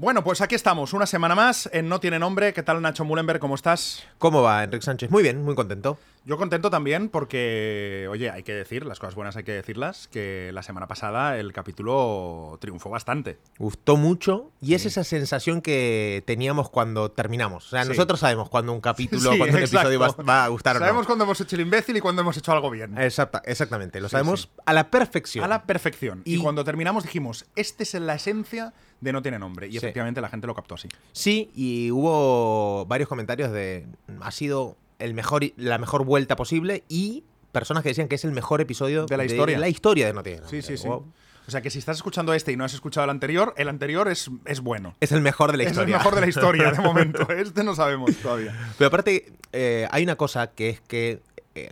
Bueno, 0.00 0.24
pues 0.24 0.40
aquí 0.40 0.54
estamos, 0.54 0.94
una 0.94 1.04
semana 1.04 1.34
más 1.34 1.68
en 1.74 1.86
No 1.90 2.00
Tiene 2.00 2.18
Nombre. 2.18 2.54
¿Qué 2.54 2.62
tal, 2.62 2.80
Nacho 2.80 3.04
Mullenberg? 3.04 3.38
¿Cómo 3.38 3.54
estás? 3.54 4.02
¿Cómo 4.16 4.40
va, 4.40 4.64
Enrique 4.64 4.82
Sánchez? 4.82 5.10
Muy 5.10 5.22
bien, 5.22 5.44
muy 5.44 5.54
contento. 5.54 5.98
Yo 6.26 6.36
contento 6.36 6.68
también 6.70 7.08
porque, 7.08 8.06
oye, 8.10 8.30
hay 8.30 8.42
que 8.42 8.52
decir, 8.52 8.84
las 8.84 8.98
cosas 8.98 9.14
buenas 9.14 9.36
hay 9.36 9.44
que 9.44 9.52
decirlas, 9.52 10.06
que 10.08 10.50
la 10.52 10.62
semana 10.62 10.86
pasada 10.86 11.38
el 11.38 11.52
capítulo 11.52 12.58
triunfó 12.60 12.90
bastante. 12.90 13.38
Gustó 13.58 13.96
mucho 13.96 14.50
y 14.60 14.74
es 14.74 14.84
esa 14.84 15.02
sensación 15.02 15.62
que 15.62 16.22
teníamos 16.26 16.68
cuando 16.68 17.10
terminamos. 17.10 17.66
O 17.66 17.70
sea, 17.70 17.84
Sí. 17.84 17.88
nosotros 17.88 18.20
sabemos 18.20 18.48
cuando 18.50 18.72
un 18.72 18.80
capítulo, 18.82 19.20
Sí, 19.32 19.38
cuando 19.38 19.56
un 19.56 19.62
exacto. 19.62 19.88
episodio 19.90 20.00
va, 20.00 20.22
va 20.22 20.44
a 20.44 20.48
gustar 20.48 20.76
o 20.76 20.80
no. 20.80 20.84
Sabemos 20.84 21.06
cuándo 21.06 21.24
hemos 21.24 21.40
hecho 21.40 21.56
el 21.56 21.62
imbécil 21.62 21.96
y 21.96 22.00
cuándo 22.00 22.20
hemos 22.22 22.36
hecho 22.36 22.52
algo 22.52 22.70
bien. 22.70 22.96
Exacta- 22.98 23.42
exactamente, 23.46 23.98
lo 24.00 24.08
Sí, 24.08 24.12
sabemos 24.12 24.42
sí. 24.42 24.48
a 24.66 24.72
la 24.74 24.90
perfección. 24.90 25.44
A 25.44 25.48
la 25.48 25.62
perfección. 25.64 26.22
Y, 26.26 26.34
Y- 26.36 26.38
cuando 26.42 26.64
terminamos 26.64 27.02
dijimos, 27.04 27.46
este 27.56 27.82
es 27.84 27.94
la 27.94 28.14
esencia 28.14 28.74
de 29.00 29.12
No 29.14 29.22
Tiene 29.22 29.38
Nombre. 29.38 29.68
Y 29.68 29.72
Sí. 29.72 29.78
efectivamente 29.78 30.20
la 30.20 30.28
gente 30.28 30.46
lo 30.46 30.54
captó 30.54 30.74
así. 30.74 30.88
Sí, 31.12 31.50
y 31.54 31.90
hubo 31.90 32.84
varios 32.86 33.08
comentarios 33.08 33.50
de 33.50 33.86
ha 34.20 34.30
sido 34.30 34.76
el 35.00 35.14
mejor 35.14 35.42
la 35.56 35.78
mejor 35.78 36.04
vuelta 36.04 36.36
posible 36.36 36.84
y 36.88 37.24
personas 37.52 37.82
que 37.82 37.88
decían 37.90 38.06
que 38.08 38.14
es 38.14 38.24
el 38.24 38.32
mejor 38.32 38.60
episodio 38.60 39.06
De 39.06 39.16
la 39.16 39.24
historia. 39.24 39.58
la 39.58 39.68
historia 39.68 40.06
de 40.06 40.12
No 40.12 40.22
Tiene 40.22 40.38
Sí, 40.38 40.42
Nombre. 40.56 40.62
sí, 40.62 40.76
sí. 40.78 40.86
Wow. 40.88 41.12
O 41.48 41.50
sea 41.50 41.62
que 41.62 41.70
si 41.70 41.80
estás 41.80 41.96
escuchando 41.96 42.32
este 42.32 42.52
y 42.52 42.56
no 42.56 42.64
has 42.64 42.74
escuchado 42.74 43.04
el 43.04 43.10
anterior, 43.10 43.54
el 43.56 43.68
anterior 43.68 44.06
es, 44.08 44.30
es 44.44 44.60
bueno. 44.60 44.94
Es 45.00 45.10
el 45.10 45.20
mejor 45.20 45.50
de 45.50 45.56
la 45.58 45.62
Es 45.64 45.68
el 45.70 45.72
historia. 45.72 45.96
mejor 45.98 46.14
de 46.14 46.20
la 46.20 46.28
historia, 46.28 46.70
de 46.70 46.80
momento. 46.82 47.28
Este 47.32 47.64
no 47.64 47.74
sabemos 47.74 48.14
todavía. 48.18 48.54
Pero 48.78 48.86
aparte, 48.88 49.32
eh, 49.52 49.88
hay 49.90 50.04
una 50.04 50.14
cosa 50.14 50.48
que 50.52 50.68
es 50.68 50.80
que 50.80 51.20
eh, 51.56 51.70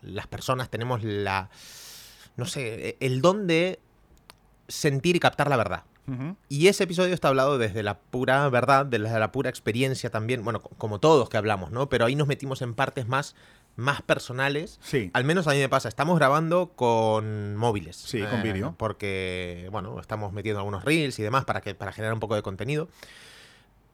las 0.00 0.26
personas 0.28 0.70
tenemos 0.70 1.02
la. 1.04 1.50
No 2.36 2.46
sé, 2.46 2.96
el 3.00 3.20
don 3.20 3.46
de 3.46 3.80
sentir 4.68 5.16
y 5.16 5.20
captar 5.20 5.50
la 5.50 5.56
verdad. 5.58 5.82
Y 6.48 6.68
ese 6.68 6.84
episodio 6.84 7.14
está 7.14 7.28
hablado 7.28 7.58
desde 7.58 7.82
la 7.82 7.98
pura 7.98 8.48
verdad, 8.48 8.84
desde 8.86 9.18
la 9.18 9.32
pura 9.32 9.48
experiencia 9.48 10.10
también, 10.10 10.44
bueno, 10.44 10.60
co- 10.60 10.70
como 10.76 10.98
todos 11.00 11.28
que 11.28 11.36
hablamos, 11.36 11.70
¿no? 11.70 11.88
Pero 11.88 12.04
ahí 12.04 12.16
nos 12.16 12.26
metimos 12.28 12.60
en 12.60 12.74
partes 12.74 13.06
más, 13.08 13.34
más 13.76 14.02
personales. 14.02 14.78
Sí. 14.82 15.10
Al 15.14 15.24
menos 15.24 15.46
a 15.46 15.52
mí 15.52 15.58
me 15.58 15.68
pasa, 15.68 15.88
estamos 15.88 16.18
grabando 16.18 16.72
con 16.76 17.56
móviles. 17.56 17.96
Sí, 17.96 18.20
con 18.22 18.42
vídeo. 18.42 18.74
Porque, 18.76 19.68
bueno, 19.72 19.98
estamos 20.00 20.32
metiendo 20.32 20.58
algunos 20.60 20.84
reels 20.84 21.18
y 21.18 21.22
demás 21.22 21.44
para, 21.44 21.60
que, 21.60 21.74
para 21.74 21.92
generar 21.92 22.12
un 22.14 22.20
poco 22.20 22.34
de 22.34 22.42
contenido. 22.42 22.88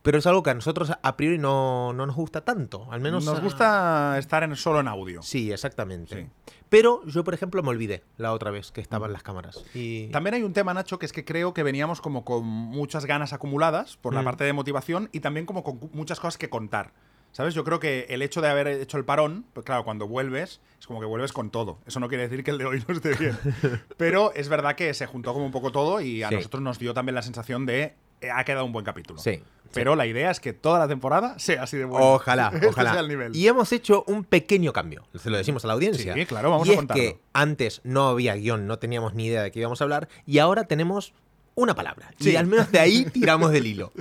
Pero 0.09 0.17
es 0.21 0.27
algo 0.27 0.43
que 0.43 0.49
a 0.49 0.55
nosotros 0.55 0.91
a 1.03 1.17
priori 1.19 1.37
no, 1.37 1.93
no 1.93 2.07
nos 2.07 2.17
gusta 2.17 2.41
tanto. 2.43 2.91
Al 2.91 3.03
menos 3.03 3.27
Nos 3.27 3.39
a- 3.39 3.43
gusta 3.43 4.17
estar 4.19 4.43
en, 4.43 4.57
solo 4.57 4.81
en 4.81 4.89
audio. 4.89 5.21
Sí, 5.21 5.53
exactamente. 5.53 6.23
Sí. 6.47 6.55
Pero 6.71 7.05
yo, 7.05 7.25
por 7.25 7.35
ejemplo, 7.35 7.63
me 7.63 7.69
olvidé 7.69 8.05
la 8.17 8.33
otra 8.33 8.51
vez 8.51 8.73
que 8.73 8.81
estaban 8.81 9.13
las 9.13 9.23
cámaras. 9.23 9.63
Y... 9.75 10.07
También 10.07 10.33
hay 10.33 10.45
un 10.45 10.55
tema, 10.55 10.73
Nacho, 10.73 10.99
que 10.99 11.05
es 11.05 11.13
que 11.13 11.27
creo 11.27 11.53
que 11.53 11.63
veníamos 11.63 12.01
como 12.01 12.25
con 12.25 12.43
muchas 12.47 13.05
ganas 13.05 13.35
acumuladas 13.35 13.99
por 13.99 14.15
la 14.15 14.23
Mm. 14.23 14.25
parte 14.25 14.45
de 14.45 14.55
motivación 14.55 15.11
y 15.13 15.21
también 15.21 15.45
como 15.45 15.63
con 15.63 15.79
muchas 15.93 16.21
cosas 16.21 16.39
que 16.39 16.49
contar. 16.49 16.95
¿Sabes? 17.33 17.53
Yo 17.53 17.63
creo 17.63 17.79
que 17.79 18.07
el 18.09 18.23
hecho 18.23 18.41
de 18.41 18.49
haber 18.49 18.67
hecho 18.69 18.97
el 18.97 19.05
parón, 19.05 19.45
pues 19.53 19.67
claro, 19.67 19.85
cuando 19.85 20.09
vuelves, 20.09 20.63
es 20.81 20.87
como 20.87 21.01
que 21.01 21.05
vuelves 21.07 21.35
con 21.35 21.51
todo. 21.51 21.81
Eso 21.85 22.01
no 22.01 22.09
quiere 22.09 22.27
decir 22.27 22.43
que 22.43 22.51
el 22.53 22.57
de 22.57 22.65
hoy 22.65 22.83
no 22.89 22.95
esté 22.95 23.15
bien. 23.15 23.37
Pero 23.99 24.33
es 24.33 24.49
verdad 24.49 24.75
que 24.75 24.95
se 24.95 25.05
juntó 25.05 25.35
como 25.35 25.45
un 25.45 25.53
poco 25.53 25.71
todo 25.71 26.01
y 26.01 26.23
a 26.23 26.31
Sí. 26.31 26.37
nosotros 26.37 26.63
nos 26.63 26.79
dio 26.79 26.95
también 26.95 27.15
la 27.15 27.21
sensación 27.21 27.67
de 27.67 27.95
ha 28.33 28.45
quedado 28.45 28.65
un 28.65 28.73
buen 28.73 28.85
capítulo. 28.85 29.21
Sí. 29.21 29.43
Pero 29.73 29.97
la 29.97 30.07
idea 30.07 30.31
es 30.31 30.41
que 30.41 30.55
toda 30.55 30.79
la 30.79 30.89
temporada 30.89 31.39
sea 31.39 31.63
así 31.65 31.77
de 31.77 31.85
buena. 31.85 32.07
Ojalá, 32.07 32.51
Este 32.55 32.67
ojalá. 32.69 32.93
sea 32.93 33.01
el 33.01 33.09
nivel. 33.09 33.37
Y 33.37 33.47
hemos 33.49 33.71
hecho 33.73 34.05
un 34.07 34.25
pequeño 34.25 34.73
cambio. 34.73 35.05
Se 35.15 35.29
lo 35.31 35.37
decimos 35.37 35.65
a 35.65 35.69
la 35.69 35.75
audiencia. 35.75 36.15
Sí, 36.15 36.27
claro, 36.27 36.51
vamos 36.51 36.67
y 36.67 36.71
a 36.71 36.73
es 36.75 36.79
contarlo. 36.79 37.03
que 37.03 37.21
antes 37.33 37.81
no 37.85 38.09
había 38.09 38.35
guion, 38.35 38.67
no 38.67 38.79
teníamos 38.79 39.15
ni 39.15 39.27
idea 39.27 39.43
de 39.43 39.51
qué 39.51 39.61
íbamos 39.61 39.81
a 39.81 39.85
hablar. 39.85 40.09
Y 40.27 40.39
ahora 40.39 40.65
tenemos 40.65 41.13
una 41.55 41.75
palabra. 41.75 42.13
Sí. 42.21 42.31
Y 42.31 42.37
al 42.37 42.47
menos 42.47 42.71
de 42.73 42.79
ahí 42.79 43.05
tiramos 43.13 43.51
del 43.51 43.67
hilo. 43.67 43.93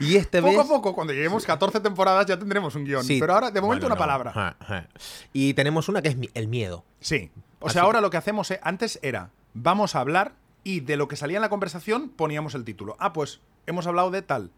Y 0.00 0.16
este 0.16 0.42
poco 0.42 0.56
vez. 0.58 0.66
a 0.66 0.68
poco, 0.68 0.94
cuando 0.94 1.12
lleguemos 1.12 1.46
14 1.46 1.80
temporadas, 1.80 2.26
ya 2.26 2.36
tendremos 2.38 2.74
un 2.74 2.84
guion. 2.84 3.04
Sí. 3.04 3.18
Pero 3.20 3.32
ahora, 3.34 3.50
de 3.50 3.60
momento, 3.60 3.86
Bueno, 3.86 3.94
una 3.94 3.94
no. 3.94 3.98
palabra. 3.98 4.30
Ajá, 4.30 4.56
ajá. 4.58 4.88
Y 5.32 5.54
tenemos 5.54 5.88
una 5.88 6.02
que 6.02 6.08
es 6.08 6.16
el 6.34 6.48
miedo. 6.48 6.84
Sí. 7.00 7.30
O 7.60 7.66
Así 7.68 7.74
sea, 7.74 7.82
ahora 7.82 8.00
lo 8.02 8.10
que 8.10 8.16
hacemos 8.18 8.50
eh, 8.50 8.60
antes 8.62 8.98
era, 9.02 9.30
vamos 9.54 9.94
a 9.94 10.00
hablar 10.00 10.34
y 10.64 10.80
de 10.80 10.96
lo 10.96 11.06
que 11.08 11.16
salía 11.16 11.38
en 11.38 11.42
la 11.42 11.48
conversación 11.48 12.08
poníamos 12.10 12.54
el 12.56 12.64
título. 12.64 12.96
Ah, 12.98 13.12
pues 13.12 13.40
hemos 13.66 13.86
hablado 13.86 14.10
de 14.10 14.22
tal. 14.22 14.50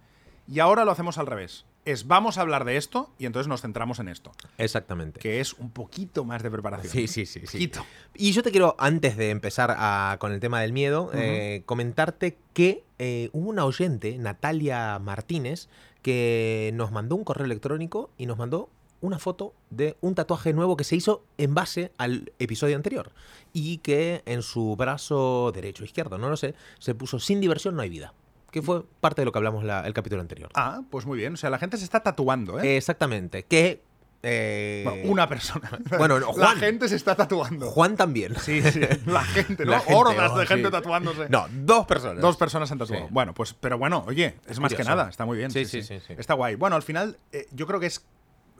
Y 0.46 0.60
ahora 0.60 0.84
lo 0.84 0.90
hacemos 0.92 1.18
al 1.18 1.26
revés. 1.26 1.64
Es 1.84 2.06
vamos 2.06 2.36
a 2.38 2.42
hablar 2.42 2.64
de 2.64 2.76
esto 2.76 3.10
y 3.18 3.26
entonces 3.26 3.48
nos 3.48 3.62
centramos 3.62 3.98
en 3.98 4.08
esto. 4.08 4.32
Exactamente. 4.58 5.20
Que 5.20 5.40
es 5.40 5.54
un 5.54 5.70
poquito 5.70 6.24
más 6.24 6.42
de 6.42 6.50
preparación. 6.50 6.92
Sí, 6.92 7.06
sí, 7.06 7.24
sí. 7.26 7.40
sí. 7.40 7.46
Poquito. 7.46 7.84
Y 8.14 8.32
yo 8.32 8.42
te 8.42 8.50
quiero, 8.50 8.74
antes 8.78 9.16
de 9.16 9.30
empezar 9.30 9.74
a- 9.78 10.16
con 10.20 10.32
el 10.32 10.40
tema 10.40 10.60
del 10.60 10.72
miedo, 10.72 11.10
eh, 11.14 11.62
comentarte 11.66 12.36
que 12.52 12.84
eh, 12.98 13.30
hubo 13.32 13.48
una 13.48 13.64
oyente, 13.64 14.18
Natalia 14.18 14.98
Martínez, 14.98 15.68
que 16.02 16.70
nos 16.74 16.92
mandó 16.92 17.14
un 17.16 17.24
correo 17.24 17.44
electrónico 17.46 18.10
y 18.18 18.26
nos 18.26 18.38
mandó 18.38 18.70
una 19.00 19.18
foto 19.18 19.54
de 19.70 19.96
un 20.00 20.14
tatuaje 20.14 20.52
nuevo 20.52 20.76
que 20.76 20.84
se 20.84 20.96
hizo 20.96 21.24
en 21.38 21.54
base 21.54 21.92
al 21.98 22.32
episodio 22.38 22.74
anterior. 22.76 23.12
Y 23.52 23.78
que 23.78 24.22
en 24.26 24.42
su 24.42 24.76
brazo 24.76 25.52
derecho 25.54 25.84
o 25.84 25.86
izquierdo, 25.86 26.18
no 26.18 26.28
lo 26.28 26.36
sé, 26.36 26.54
se 26.80 26.94
puso 26.94 27.18
sin 27.20 27.40
diversión 27.40 27.76
no 27.76 27.82
hay 27.82 27.88
vida. 27.90 28.12
Que 28.50 28.62
fue 28.62 28.82
parte 29.00 29.20
de 29.20 29.26
lo 29.26 29.32
que 29.32 29.38
hablamos 29.38 29.62
la- 29.64 29.86
el 29.86 29.92
capítulo 29.92 30.20
anterior. 30.22 30.50
Ah, 30.54 30.80
pues 30.90 31.04
muy 31.06 31.18
bien. 31.18 31.34
O 31.34 31.36
sea, 31.36 31.50
la 31.50 31.58
gente 31.58 31.76
se 31.76 31.84
está 31.84 32.00
tatuando, 32.02 32.58
¿eh? 32.60 32.76
Exactamente. 32.78 33.44
Que... 33.44 33.82
eh, 34.22 34.82
Bueno, 34.84 35.12
una 35.12 35.28
persona. 35.28 35.70
Bueno, 35.98 36.18
no, 36.18 36.28
La 36.28 36.46
Juan. 36.46 36.56
gente 36.58 36.88
se 36.88 36.96
está 36.96 37.14
tatuando. 37.14 37.70
Juan 37.70 37.96
también. 37.96 38.34
Sí, 38.36 38.62
sí. 38.62 38.80
La 39.06 39.22
gente, 39.22 39.64
¿no? 39.64 39.70
La 39.72 39.80
gente, 39.80 39.94
Hordas 39.94 40.30
oh, 40.32 40.38
de 40.38 40.46
gente 40.46 40.64
sí. 40.68 40.72
tatuándose. 40.72 41.28
No, 41.28 41.46
dos 41.52 41.86
personas. 41.86 42.22
Dos 42.22 42.36
personas 42.38 42.72
han 42.72 42.78
tatuado. 42.78 43.04
Sí. 43.04 43.08
Bueno, 43.12 43.34
pues, 43.34 43.52
pero 43.54 43.76
bueno, 43.78 44.02
oye, 44.06 44.36
es 44.48 44.58
más 44.60 44.72
que 44.74 44.82
nada, 44.84 45.08
está 45.10 45.26
muy 45.26 45.36
bien. 45.36 45.50
Sí, 45.50 45.64
sí, 45.66 45.82
sí, 45.82 46.00
sí. 46.06 46.14
Está 46.16 46.34
guay. 46.34 46.54
Bueno, 46.54 46.74
al 46.76 46.82
final, 46.82 47.16
eh, 47.32 47.46
yo 47.52 47.66
creo 47.66 47.78
que 47.80 47.86
es 47.86 48.04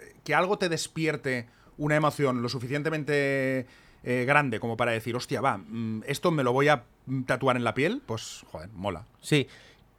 eh, 0.00 0.14
que 0.22 0.34
algo 0.34 0.58
te 0.58 0.68
despierte 0.68 1.46
una 1.78 1.96
emoción 1.96 2.42
lo 2.42 2.48
suficientemente 2.48 3.66
eh, 4.04 4.24
grande 4.26 4.60
como 4.60 4.76
para 4.76 4.92
decir, 4.92 5.16
hostia, 5.16 5.40
va, 5.40 5.58
mm, 5.58 6.02
esto 6.06 6.30
me 6.30 6.42
lo 6.44 6.52
voy 6.52 6.68
a 6.68 6.84
mm, 7.06 7.22
tatuar 7.22 7.56
en 7.56 7.64
la 7.64 7.74
piel, 7.74 8.02
pues, 8.04 8.44
joder, 8.52 8.68
mola. 8.74 9.04
Sí, 9.20 9.48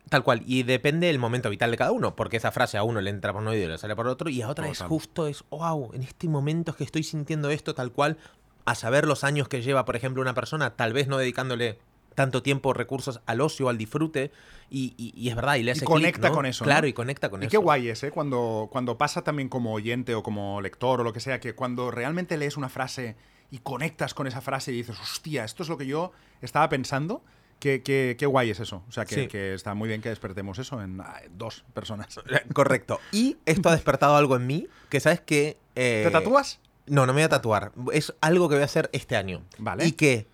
tal 0.09 0.23
cual. 0.23 0.41
Y 0.45 0.63
depende 0.63 1.07
del 1.07 1.19
momento 1.19 1.49
vital 1.49 1.71
de 1.71 1.77
cada 1.77 1.91
uno, 1.91 2.15
porque 2.15 2.37
esa 2.37 2.51
frase 2.51 2.77
a 2.77 2.83
uno 2.83 2.99
le 3.01 3.09
entra 3.09 3.31
por 3.33 3.41
un 3.41 3.47
oído 3.47 3.65
y 3.65 3.67
le 3.69 3.77
sale 3.77 3.95
por 3.95 4.07
otro, 4.07 4.29
y 4.29 4.41
a 4.41 4.49
otra 4.49 4.67
es 4.69 4.81
justo, 4.81 5.27
es, 5.27 5.43
wow, 5.49 5.91
en 5.93 6.03
este 6.03 6.27
momento 6.27 6.71
es 6.71 6.77
que 6.77 6.83
estoy 6.83 7.03
sintiendo 7.03 7.49
esto 7.49 7.73
tal 7.75 7.91
cual, 7.91 8.17
a 8.65 8.75
saber 8.75 9.05
los 9.07 9.23
años 9.23 9.47
que 9.47 9.61
lleva, 9.61 9.85
por 9.85 9.95
ejemplo, 9.95 10.21
una 10.21 10.33
persona, 10.33 10.71
tal 10.75 10.93
vez 10.93 11.07
no 11.07 11.17
dedicándole 11.17 11.79
tanto 12.15 12.43
tiempo, 12.43 12.73
recursos 12.73 13.21
al 13.27 13.39
ocio, 13.39 13.69
al 13.69 13.77
disfrute, 13.77 14.31
y, 14.69 14.93
y- 14.97 15.13
y 15.15 15.29
es 15.29 15.35
verdad, 15.35 15.55
y 15.55 15.63
le 15.63 15.71
hace 15.71 15.79
clic, 15.85 15.89
conecta 15.89 16.29
¿no? 16.29 16.35
con 16.35 16.45
eso, 16.45 16.63
¿no? 16.63 16.67
Claro, 16.67 16.85
y 16.87 16.93
conecta 16.93 17.29
con 17.29 17.41
y 17.41 17.45
eso. 17.45 17.51
qué 17.51 17.57
guay 17.57 17.87
es, 17.89 18.03
¿eh? 18.03 18.11
Cuando, 18.11 18.67
cuando 18.71 18.97
pasa 18.97 19.23
también 19.23 19.47
como 19.47 19.73
oyente 19.73 20.13
o 20.15 20.21
como 20.21 20.59
lector 20.59 20.99
o 20.99 21.03
lo 21.03 21.13
que 21.13 21.21
sea, 21.21 21.39
que 21.39 21.55
cuando 21.55 21.91
realmente 21.91 22.35
lees 22.37 22.57
una 22.57 22.67
frase 22.67 23.15
y 23.51 23.59
conectas 23.59 24.13
con 24.13 24.27
esa 24.27 24.41
frase 24.41 24.71
y 24.73 24.75
dices, 24.75 24.99
hostia, 24.99 25.45
esto 25.45 25.63
es 25.63 25.69
lo 25.69 25.77
que 25.77 25.87
yo 25.87 26.11
estaba 26.41 26.67
pensando. 26.69 27.23
Qué, 27.59 27.81
qué- 27.83 28.15
qué 28.17 28.25
guay 28.25 28.49
es 28.51 28.59
eso. 28.59 28.83
O 28.87 28.91
sea, 28.91 29.05
que, 29.05 29.15
Sí. 29.15 29.27
que 29.27 29.53
está 29.53 29.73
muy 29.73 29.89
bien 29.89 30.01
que 30.01 30.09
despertemos 30.09 30.57
eso 30.59 30.81
en 30.81 31.01
dos 31.31 31.65
personas. 31.73 32.19
Correcto. 32.53 32.99
Y 33.11 33.37
esto 33.45 33.69
ha 33.69 33.73
despertado 33.73 34.15
algo 34.15 34.35
en 34.37 34.47
mí, 34.47 34.67
que 34.89 34.99
sabes 34.99 35.19
que... 35.21 35.57
eh, 35.75 36.03
¿Te 36.05 36.11
tatúas? 36.11 36.59
No, 36.85 37.05
no 37.05 37.13
me 37.13 37.19
voy 37.19 37.23
a 37.23 37.29
tatuar. 37.29 37.71
Es 37.93 38.13
algo 38.21 38.47
que 38.49 38.55
voy 38.55 38.61
a 38.61 38.65
hacer 38.65 38.89
este 38.93 39.15
año. 39.17 39.43
Vale. 39.57 39.85
Y 39.85 39.91
que 39.91 40.25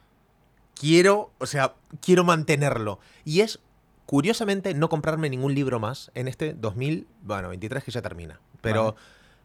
quiero, 0.79 1.31
o 1.39 1.45
sea, 1.45 1.73
quiero 2.01 2.23
mantenerlo. 2.23 2.99
Y 3.23 3.41
es, 3.41 3.59
curiosamente, 4.05 4.73
no 4.73 4.87
comprarme 4.89 5.29
ningún 5.29 5.53
libro 5.55 5.79
más 5.79 6.11
en 6.15 6.27
este 6.27 6.53
2000, 6.53 7.07
bueno, 7.23 7.49
23 7.49 7.83
que 7.83 7.91
ya 7.91 8.01
termina. 8.01 8.39
Pero 8.61 8.83
Vale. 8.93 8.97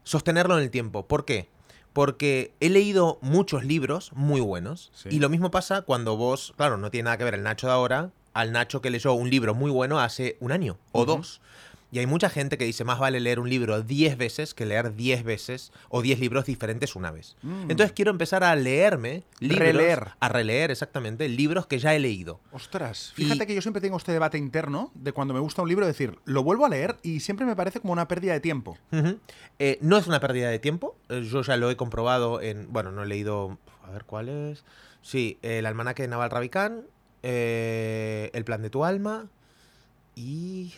sostenerlo 0.04 0.56
en 0.58 0.64
el 0.64 0.70
tiempo. 0.70 1.06
¿Por 1.06 1.24
qué? 1.24 1.48
Porque 1.93 2.53
he 2.61 2.69
leído 2.69 3.19
muchos 3.21 3.65
libros 3.65 4.12
muy 4.15 4.41
buenos. 4.41 4.91
Sí. 4.95 5.09
Y 5.12 5.19
lo 5.19 5.28
mismo 5.28 5.51
pasa 5.51 5.83
cuando 5.83 6.17
vos, 6.17 6.55
claro, 6.56 6.77
no 6.77 6.91
tiene 6.91 7.05
nada 7.05 7.19
que 7.19 7.25
ver 7.25 7.34
el 7.34 7.43
Nacho 7.43 7.67
de 7.67 7.73
ahora 7.73 8.11
al 8.33 8.53
Nacho 8.53 8.81
que 8.81 8.91
leyó 8.91 9.12
un 9.12 9.31
libro 9.31 9.55
muy 9.55 9.71
bueno 9.71 10.01
hace 10.01 10.37
un 10.41 10.53
año 10.53 10.78
o 10.93 11.05
dos. 11.05 11.41
Y 11.93 11.99
hay 11.99 12.06
mucha 12.06 12.31
gente 12.31 12.57
que 12.57 12.65
dice, 12.65 12.84
más 12.84 12.98
vale 13.01 13.19
leer 13.21 13.41
un 13.41 13.48
libro 13.51 13.83
10 13.83 14.16
veces 14.16 14.54
que 14.54 14.65
leer 14.65 14.95
10 14.95 15.25
veces 15.25 15.72
o 15.89 16.03
10 16.03 16.21
libros 16.21 16.45
diferentes 16.47 16.95
una 16.95 17.10
vez. 17.10 17.37
Mm. 17.42 17.63
Entonces 17.71 17.92
quiero 17.92 18.10
empezar 18.13 18.45
a 18.45 18.54
leerme 18.54 19.25
libros, 19.41 19.59
Releer. 19.60 20.09
a 20.21 20.28
releer 20.28 20.71
exactamente 20.71 21.28
libros 21.28 21.66
que 21.66 21.78
ya 21.81 21.95
he 21.95 21.98
leído. 21.98 22.41
Ostras, 22.53 23.13
Y- 23.16 23.25
fíjate 23.25 23.47
que 23.47 23.54
yo 23.54 23.60
siempre 23.63 23.81
tengo 23.81 23.97
este 23.97 24.13
debate 24.13 24.39
interno 24.39 24.92
de 24.95 25.13
cuando 25.13 25.34
me 25.34 25.41
gusta 25.41 25.63
un 25.63 25.69
libro 25.69 25.84
decir, 25.87 26.19
lo 26.25 26.42
vuelvo 26.45 26.65
a 26.65 26.69
leer 26.69 26.97
y 27.03 27.21
siempre 27.21 27.45
me 27.45 27.57
parece 27.57 27.81
como 27.81 27.93
una 27.93 28.07
pérdida 28.07 28.34
de 28.34 28.41
tiempo. 28.41 28.78
Eh, 29.59 29.78
no 29.81 29.97
es 29.97 30.07
una 30.07 30.21
pérdida 30.21 30.48
de 30.48 30.59
tiempo. 30.60 30.97
eh, 31.09 31.27
Yo 31.28 31.43
ya 31.43 31.57
lo 31.57 31.71
he 31.71 31.77
comprobado 31.77 32.41
en. 32.41 32.72
Bueno, 32.72 32.93
no 32.93 33.03
he 33.03 33.07
leído. 33.07 33.59
A 33.83 33.91
ver 33.91 34.04
cuál 34.04 34.28
es. 34.28 34.65
Sí, 35.03 35.39
el 35.43 35.66
almanaque 35.66 36.03
de 36.03 36.09
Naval 36.09 36.31
Ravikant. 36.31 36.84
eh, 37.22 38.31
el 38.33 38.45
plan 38.45 38.63
de 38.63 38.71
tu 38.71 38.84
alma. 38.84 39.28
Y. 40.15 40.72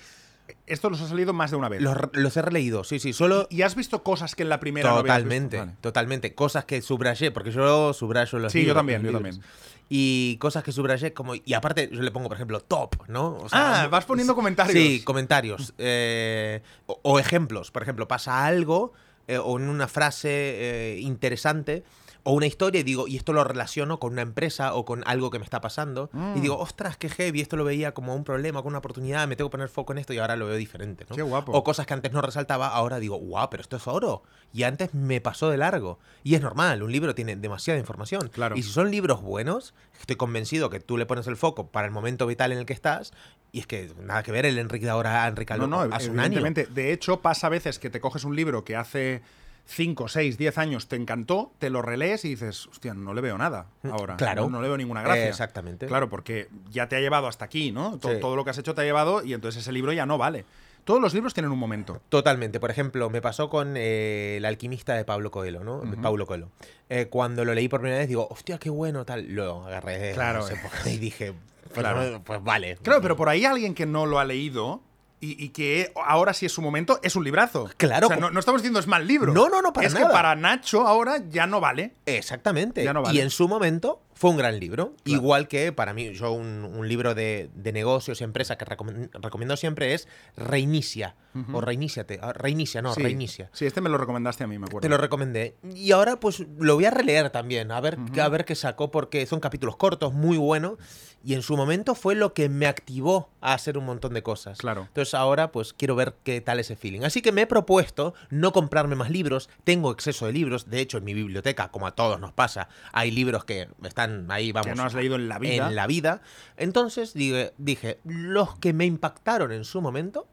estos 0.67 0.91
los 0.91 1.01
has 1.01 1.13
leído 1.13 1.33
más 1.33 1.51
de 1.51 1.57
una 1.57 1.69
vez. 1.69 1.81
Los, 1.83 1.97
los 2.13 2.37
he 2.37 2.43
releído, 2.43 2.85
sí, 2.85 2.99
sí. 2.99 3.13
Solo. 3.13 3.47
¿Y 3.51 3.63
has 3.63 3.75
visto 3.75 4.03
cosas 4.03 4.35
que 4.35 4.43
en 4.43 4.49
la 4.49 4.61
primera 4.61 4.91
no 4.91 4.97
Totalmente? 5.03 5.59
Vale. 5.59 5.73
totalmente. 5.81 6.35
Cosas 6.35 6.65
que 6.65 6.83
subrayé, 6.83 7.31
porque 7.31 7.51
yo 7.51 7.93
subrayo 7.93 8.39
los 8.39 8.53
Sí, 8.53 8.59
yo 8.61 8.63
libros, 8.67 8.77
también, 8.77 9.03
los 9.03 9.13
yo 9.13 9.19
también. 9.19 9.41
Y 9.89 10.37
cosas 10.39 10.63
que 10.65 10.73
subrayé, 10.73 11.13
como. 11.13 11.35
Y 11.35 11.55
aparte, 11.55 11.91
yo 11.93 12.01
le 12.01 12.11
pongo, 12.11 12.29
por 12.29 12.37
ejemplo, 12.37 12.61
top, 12.61 12.97
¿no? 13.09 13.37
O 13.37 13.49
sea, 13.49 13.83
Ah, 13.83 13.89
vas 13.89 14.05
poniendo 14.07 14.35
comentarios. 14.35 14.75
Sí, 14.75 15.03
comentarios. 15.05 15.75
eh, 15.79 16.63
o, 16.87 16.99
o 17.03 17.19
ejemplos. 17.19 17.71
Por 17.71 17.83
ejemplo, 17.83 18.09
pasa 18.09 18.47
algo, 18.47 18.93
eh, 19.29 19.39
o 19.39 19.59
en 19.59 19.69
una 19.69 19.89
frase 19.89 20.29
eh, 20.31 21.01
interesante. 21.01 21.85
O 22.25 22.33
una 22.33 22.47
historia 22.47 22.81
y 22.81 22.85
digo, 22.85 23.09
y 23.09 23.17
esto 23.17 23.33
lo 23.33 23.43
relaciono 23.43 23.99
con 23.99 24.13
una 24.13 24.23
empresa 24.23 24.75
o 24.75 24.85
con 24.85 25.03
algo 25.07 25.31
que 25.31 25.39
me 25.39 25.45
está 25.45 25.61
pasando. 25.61 26.09
Mm. 26.13 26.37
Y 26.37 26.41
digo, 26.41 26.59
ostras, 26.59 26.97
qué 26.97 27.09
heavy, 27.09 27.41
esto 27.41 27.57
lo 27.57 27.65
veía 27.65 27.95
como 27.95 28.15
un 28.15 28.25
problema, 28.25 28.61
como 28.61 28.69
una 28.69 28.79
oportunidad, 28.79 29.27
me 29.27 29.37
tengo 29.37 29.51
que 29.51 29.53
poner 29.53 29.69
foco 29.69 29.93
en 29.93 29.99
esto 29.99 30.13
y 30.13 30.19
ahora 30.19 30.37
lo 30.37 30.47
veo 30.47 30.57
diferente. 30.57 31.05
¿no? 31.09 31.17
Qué 31.17 31.23
guapo. 31.23 31.53
O 31.53 31.65
cosas 31.65 31.87
que 31.87 31.95
antes 31.95 32.13
no 32.13 32.23
resaltaba, 32.23 32.69
ahora 32.69 33.01
digo, 33.01 33.19
wow, 33.19 33.49
pero 33.51 33.61
esto 33.61 33.77
es 33.77 33.87
oro. 33.87 34.23
Y 34.53 34.63
antes 34.63 34.95
me 34.95 35.21
pasó 35.21 35.51
de 35.51 35.57
largo. 35.57 35.99
Y 36.23 36.35
es 36.35 36.43
normal, 36.43 36.83
un 36.83 36.93
libro 36.93 37.15
tiene 37.15 37.37
demasiada 37.37 37.81
información. 37.81 38.29
Claro. 38.29 38.57
Y 38.57 38.63
si 38.63 38.71
son 38.71 38.91
libros 38.91 39.23
buenos, 39.23 39.75
estoy 40.01 40.17
convencido 40.17 40.71
que 40.71 40.81
tú 40.81 40.97
le 40.97 41.07
pones 41.07 41.27
el 41.27 41.37
foco 41.37 41.69
para 41.69 41.87
el 41.87 41.93
momento 41.93 42.27
vital 42.27 42.53
en 42.53 42.59
el 42.59 42.67
que 42.67 42.73
estás. 42.73 43.13
Y 43.51 43.61
es 43.61 43.67
que 43.67 43.93
nada 44.01 44.23
que 44.23 44.33
ver 44.33 44.47
el 44.47 44.59
Enrique 44.59 44.87
de 44.87 44.91
ahora 44.91 45.25
a 45.25 45.29
Enrique 45.29 45.55
No, 45.55 45.65
Alonso 45.65 45.89
no, 45.89 45.95
hace 45.95 46.11
un 46.11 46.21
año. 46.21 46.41
De 46.43 46.93
hecho, 46.93 47.21
pasa 47.21 47.49
a 47.49 47.51
veces 47.51 47.79
que 47.79 47.91
te 47.91 48.01
coges 48.01 48.25
un 48.25 48.35
libro 48.35 48.65
que 48.65 48.77
hace 48.77 49.23
5, 49.65 50.09
6, 50.09 50.39
10 50.39 50.59
años 50.59 50.89
te 50.89 50.97
encantó, 50.97 51.53
te 51.59 51.71
lo 51.71 51.83
relees 51.83 52.25
y 52.25 52.31
dices, 52.31 52.67
hostia, 52.67 52.95
no 52.95 53.15
le 53.15 53.21
veo 53.21 53.39
nada 53.39 53.67
ahora. 53.91 54.15
Mm, 54.15 54.17
Claro. 54.19 54.43
No, 54.43 54.51
no 54.51 54.63
le 54.63 54.69
veo 54.69 54.77
ninguna 54.77 55.03
gracia. 55.03 55.27
Eh, 55.27 55.29
exactamente. 55.29 55.87
Claro, 55.87 56.09
porque 56.09 56.49
ya 56.71 56.89
te 56.89 56.97
ha 56.97 57.01
llevado 57.01 57.27
hasta 57.29 57.45
aquí, 57.45 57.73
¿no? 57.73 57.93
Sí. 58.03 58.09
Todo 58.21 58.37
lo 58.37 58.45
que 58.45 58.51
has 58.51 58.59
hecho 58.59 58.75
te 58.75 58.81
ha 58.83 58.85
llevado 58.85 59.23
y 59.25 59.33
entonces 59.35 59.63
ese 59.63 59.73
libro 59.73 59.93
ya 59.93 60.05
no 60.07 60.19
vale. 60.19 60.45
Todos 60.85 61.01
los 61.01 61.15
libros 61.15 61.33
tienen 61.33 61.53
un 61.53 61.61
momento. 61.61 62.01
Totalmente. 62.09 62.59
Por 62.59 62.73
ejemplo, 62.73 63.09
me 63.09 63.23
pasó 63.23 63.49
con 63.49 63.75
eh, 63.77 64.35
El 64.39 64.45
alquimista 64.45 64.95
de 64.95 65.05
Pablo 65.05 65.31
Coelho, 65.31 65.63
¿no? 65.63 65.81
Pablo 66.03 66.27
Coelho. 66.27 66.49
Eh, 66.89 67.07
cuando 67.09 67.45
lo 67.45 67.55
leí 67.55 67.69
por 67.69 67.81
primera 67.81 68.01
vez, 68.01 68.09
digo, 68.09 68.27
hostia, 68.29 68.59
qué 68.59 68.69
bueno, 68.69 69.05
tal. 69.05 69.27
Lo 69.33 69.65
agarré 69.65 70.11
Claro, 70.13 70.41
no 70.41 70.47
sé, 70.47 70.55
eh. 70.87 70.91
y 70.93 70.99
dije, 70.99 71.35
pues, 71.69 71.79
Claro. 71.79 72.03
no, 72.11 72.25
pues 72.25 72.43
vale. 72.43 72.79
Claro, 72.83 73.01
pero 73.01 73.15
por 73.17 73.29
ahí 73.29 73.45
alguien 73.45 73.75
que 73.75 73.87
no 73.87 74.07
lo 74.07 74.19
ha 74.19 74.25
leído 74.25 74.83
y, 75.23 75.43
y 75.43 75.49
que 75.51 75.93
ahora 76.05 76.35
sí 76.35 76.45
es 76.47 76.53
su 76.53 76.61
momento, 76.61 76.99
es 77.03 77.17
un 77.17 77.25
librazo. 77.25 77.71
Claro. 77.77 78.09
O 78.09 78.11
sea, 78.11 78.19
no, 78.19 78.31
no 78.31 78.41
estamos 78.41 78.61
diciendo 78.61 78.81
es 78.81 78.87
mal 78.89 79.07
libro. 79.07 79.33
No, 79.33 79.49
no, 79.49 79.63
no, 79.63 79.73
para 79.73 79.87
Es 79.87 79.95
nada. 79.95 80.09
que 80.09 80.13
para 80.13 80.35
Nacho 80.35 80.87
ahora 80.87 81.23
ya 81.31 81.47
no 81.47 81.61
vale. 81.61 81.95
Exactamente. 82.07 82.83
Ya 82.85 82.93
no 82.93 83.03
vale. 83.03 83.17
Y 83.17 83.21
en 83.23 83.31
su 83.31 83.47
momento 83.49 84.03
fue 84.23 84.31
un 84.31 84.37
gran 84.37 84.61
libro. 84.61 84.95
Claro. 85.03 85.21
Igual 85.21 85.49
que 85.49 85.73
para 85.73 85.93
mí, 85.93 86.13
yo 86.13 86.31
un, 86.31 86.65
un 86.65 86.87
libro 86.87 87.17
de, 87.17 87.51
de 87.57 87.73
negocios 87.73 88.21
y 88.21 88.25
empresas 88.25 88.57
que 88.57 88.65
recom- 88.65 89.11
recomiendo 89.21 89.57
siempre 89.57 89.95
es 89.95 90.07
Reinicia. 90.37 91.17
O 91.55 91.63
Reiníciate. 91.63 92.21
Ah, 92.23 92.35
Reinicia, 92.35 92.83
no, 92.83 92.93
sí. 92.95 93.03
Reinicia. 93.03 93.49
Sí, 93.55 93.65
este 93.65 93.81
me 93.81 93.89
lo 93.89 93.97
recomendaste 93.97 94.45
a 94.45 94.47
mí, 94.47 94.59
me 94.59 94.67
acuerdo. 94.67 94.83
Te 94.83 94.91
lo 94.91 94.99
recomendé. 94.99 95.57
Y 95.75 95.91
ahora 95.93 96.21
pues 96.21 96.45
lo 96.59 96.75
voy 96.75 96.85
a 96.85 96.91
releer 96.91 97.31
también, 97.31 97.73
a 97.73 97.81
ver, 97.81 97.99
a 98.21 98.29
ver 98.29 98.45
qué 98.45 98.55
sacó, 98.55 98.91
porque 98.91 99.25
son 99.25 99.41
capítulos 99.41 99.77
cortos, 99.77 100.13
muy 100.13 100.37
buenos. 100.37 100.79
Y 101.25 101.33
en 101.35 101.41
su 101.43 101.57
momento 101.57 101.95
fue 101.95 102.15
lo 102.17 102.35
que 102.35 102.49
me 102.51 102.67
activó 102.67 103.31
a 103.41 103.55
hacer 103.55 103.79
un 103.79 103.87
montón 103.87 104.13
de 104.13 104.23
cosas. 104.23 104.59
Claro. 104.59 104.83
Entonces 104.89 105.15
ahora 105.15 105.53
pues 105.53 105.73
quiero 105.73 105.97
ver 105.97 106.17
qué 106.23 106.43
tal 106.43 106.61
ese 106.61 106.77
feeling. 106.77 107.01
Así 107.03 107.23
que 107.23 107.33
me 107.33 107.43
he 107.43 107.47
propuesto 107.47 108.13
no 108.29 108.53
comprarme 108.53 108.95
más 108.95 109.09
libros. 109.09 109.49
Tengo 109.65 109.91
exceso 109.91 110.27
de 110.27 110.33
libros. 110.33 110.69
De 110.69 110.81
hecho, 110.81 110.99
en 110.99 111.05
mi 111.05 111.15
biblioteca, 111.15 111.71
como 111.71 111.87
a 111.87 111.95
todos 111.95 112.21
nos 112.21 112.33
pasa, 112.33 112.69
hay 112.93 113.11
libros 113.11 113.47
que 113.47 113.69
están 113.85 114.12
ahí, 114.29 114.53
vamos. 114.53 114.67
que 114.67 114.75
no 114.75 114.85
has 114.85 114.95
leído 114.95 115.17
en 115.17 115.29
la 115.29 115.39
vida. 115.39 115.69
En 115.69 115.77
la 115.77 115.87
vida. 115.87 116.23
Entonces 116.57 117.15
dije, 117.15 117.53
dije, 117.59 117.99
los 118.05 118.59
que 118.59 118.73
me 118.73 118.85
impactaron 118.85 119.53
en 119.53 119.65
su 119.65 119.81
momento, 119.81 120.27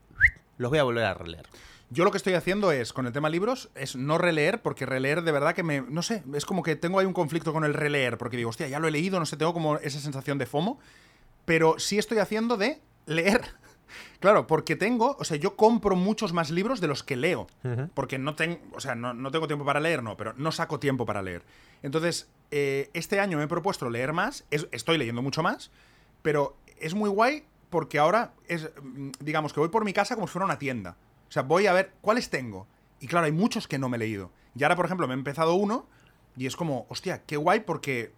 los 0.57 0.69
voy 0.69 0.79
a 0.79 0.83
volver 0.83 1.05
a 1.05 1.13
releer. 1.13 1.45
Yo 1.91 2.03
lo 2.03 2.11
que 2.11 2.17
estoy 2.17 2.33
haciendo 2.33 2.71
es, 2.71 2.93
con 2.93 3.07
el 3.07 3.13
tema 3.13 3.29
libros, 3.29 3.69
es 3.73 3.95
no 3.95 4.19
releer, 4.19 4.61
porque 4.61 4.85
releer 4.85 5.23
de 5.23 5.31
verdad 5.31 5.55
que 5.55 5.63
me. 5.63 5.81
No 5.81 6.03
sé, 6.03 6.23
es 6.33 6.45
como 6.45 6.61
que 6.61 6.75
tengo 6.75 6.99
ahí 6.99 7.05
un 7.07 7.13
conflicto 7.13 7.51
con 7.51 7.63
el 7.63 7.73
releer, 7.73 8.17
porque 8.19 8.37
digo, 8.37 8.51
hostia, 8.51 8.67
ya 8.67 8.79
lo 8.79 8.87
he 8.87 8.91
leído, 8.91 9.19
no 9.19 9.25
sé, 9.25 9.37
tengo 9.37 9.53
como 9.53 9.77
esa 9.77 9.99
sensación 9.99 10.37
de 10.37 10.45
FOMO. 10.45 10.79
Pero 11.45 11.79
sí 11.79 11.97
estoy 11.97 12.19
haciendo 12.19 12.57
de 12.57 12.79
leer. 13.05 13.41
Claro, 14.19 14.45
porque 14.45 14.75
tengo, 14.75 15.15
o 15.17 15.23
sea, 15.23 15.37
yo 15.37 15.55
compro 15.55 15.95
muchos 15.95 16.31
más 16.31 16.51
libros 16.51 16.79
de 16.79 16.87
los 16.87 17.03
que 17.03 17.15
leo. 17.15 17.47
Porque 17.95 18.19
no 18.19 18.35
tengo, 18.35 18.59
o 18.73 18.79
sea, 18.79 18.93
no, 18.93 19.15
no 19.15 19.31
tengo 19.31 19.47
tiempo 19.47 19.65
para 19.65 19.79
leer, 19.79 20.03
no, 20.03 20.15
pero 20.15 20.33
no 20.37 20.51
saco 20.51 20.79
tiempo 20.79 21.07
para 21.07 21.23
leer. 21.23 21.41
Entonces, 21.83 22.29
eh, 22.51 22.89
este 22.93 23.19
año 23.19 23.37
me 23.37 23.43
he 23.43 23.47
propuesto 23.47 23.89
leer 23.89 24.13
más, 24.13 24.45
es- 24.51 24.67
estoy 24.71 24.97
leyendo 24.97 25.21
mucho 25.21 25.43
más, 25.43 25.71
pero 26.21 26.55
es 26.79 26.93
muy 26.93 27.09
guay 27.09 27.43
porque 27.69 27.99
ahora 27.99 28.33
es, 28.47 28.69
mm, 28.81 29.11
digamos 29.19 29.53
que 29.53 29.59
voy 29.59 29.69
por 29.69 29.85
mi 29.85 29.93
casa 29.93 30.15
como 30.15 30.27
si 30.27 30.33
fuera 30.33 30.45
una 30.45 30.57
tienda. 30.59 30.97
O 31.27 31.31
sea, 31.31 31.43
voy 31.43 31.67
a 31.67 31.73
ver 31.73 31.91
cuáles 32.01 32.29
tengo. 32.29 32.67
Y 32.99 33.07
claro, 33.07 33.25
hay 33.27 33.31
muchos 33.31 33.67
que 33.67 33.77
no 33.77 33.87
me 33.89 33.97
he 33.97 33.99
leído. 33.99 34.31
Y 34.55 34.63
ahora, 34.63 34.75
por 34.75 34.85
ejemplo, 34.85 35.07
me 35.07 35.13
he 35.13 35.17
empezado 35.17 35.53
uno 35.53 35.85
y 36.35 36.47
es 36.47 36.55
como, 36.55 36.85
hostia, 36.89 37.21
qué 37.25 37.37
guay 37.37 37.59
porque 37.61 38.11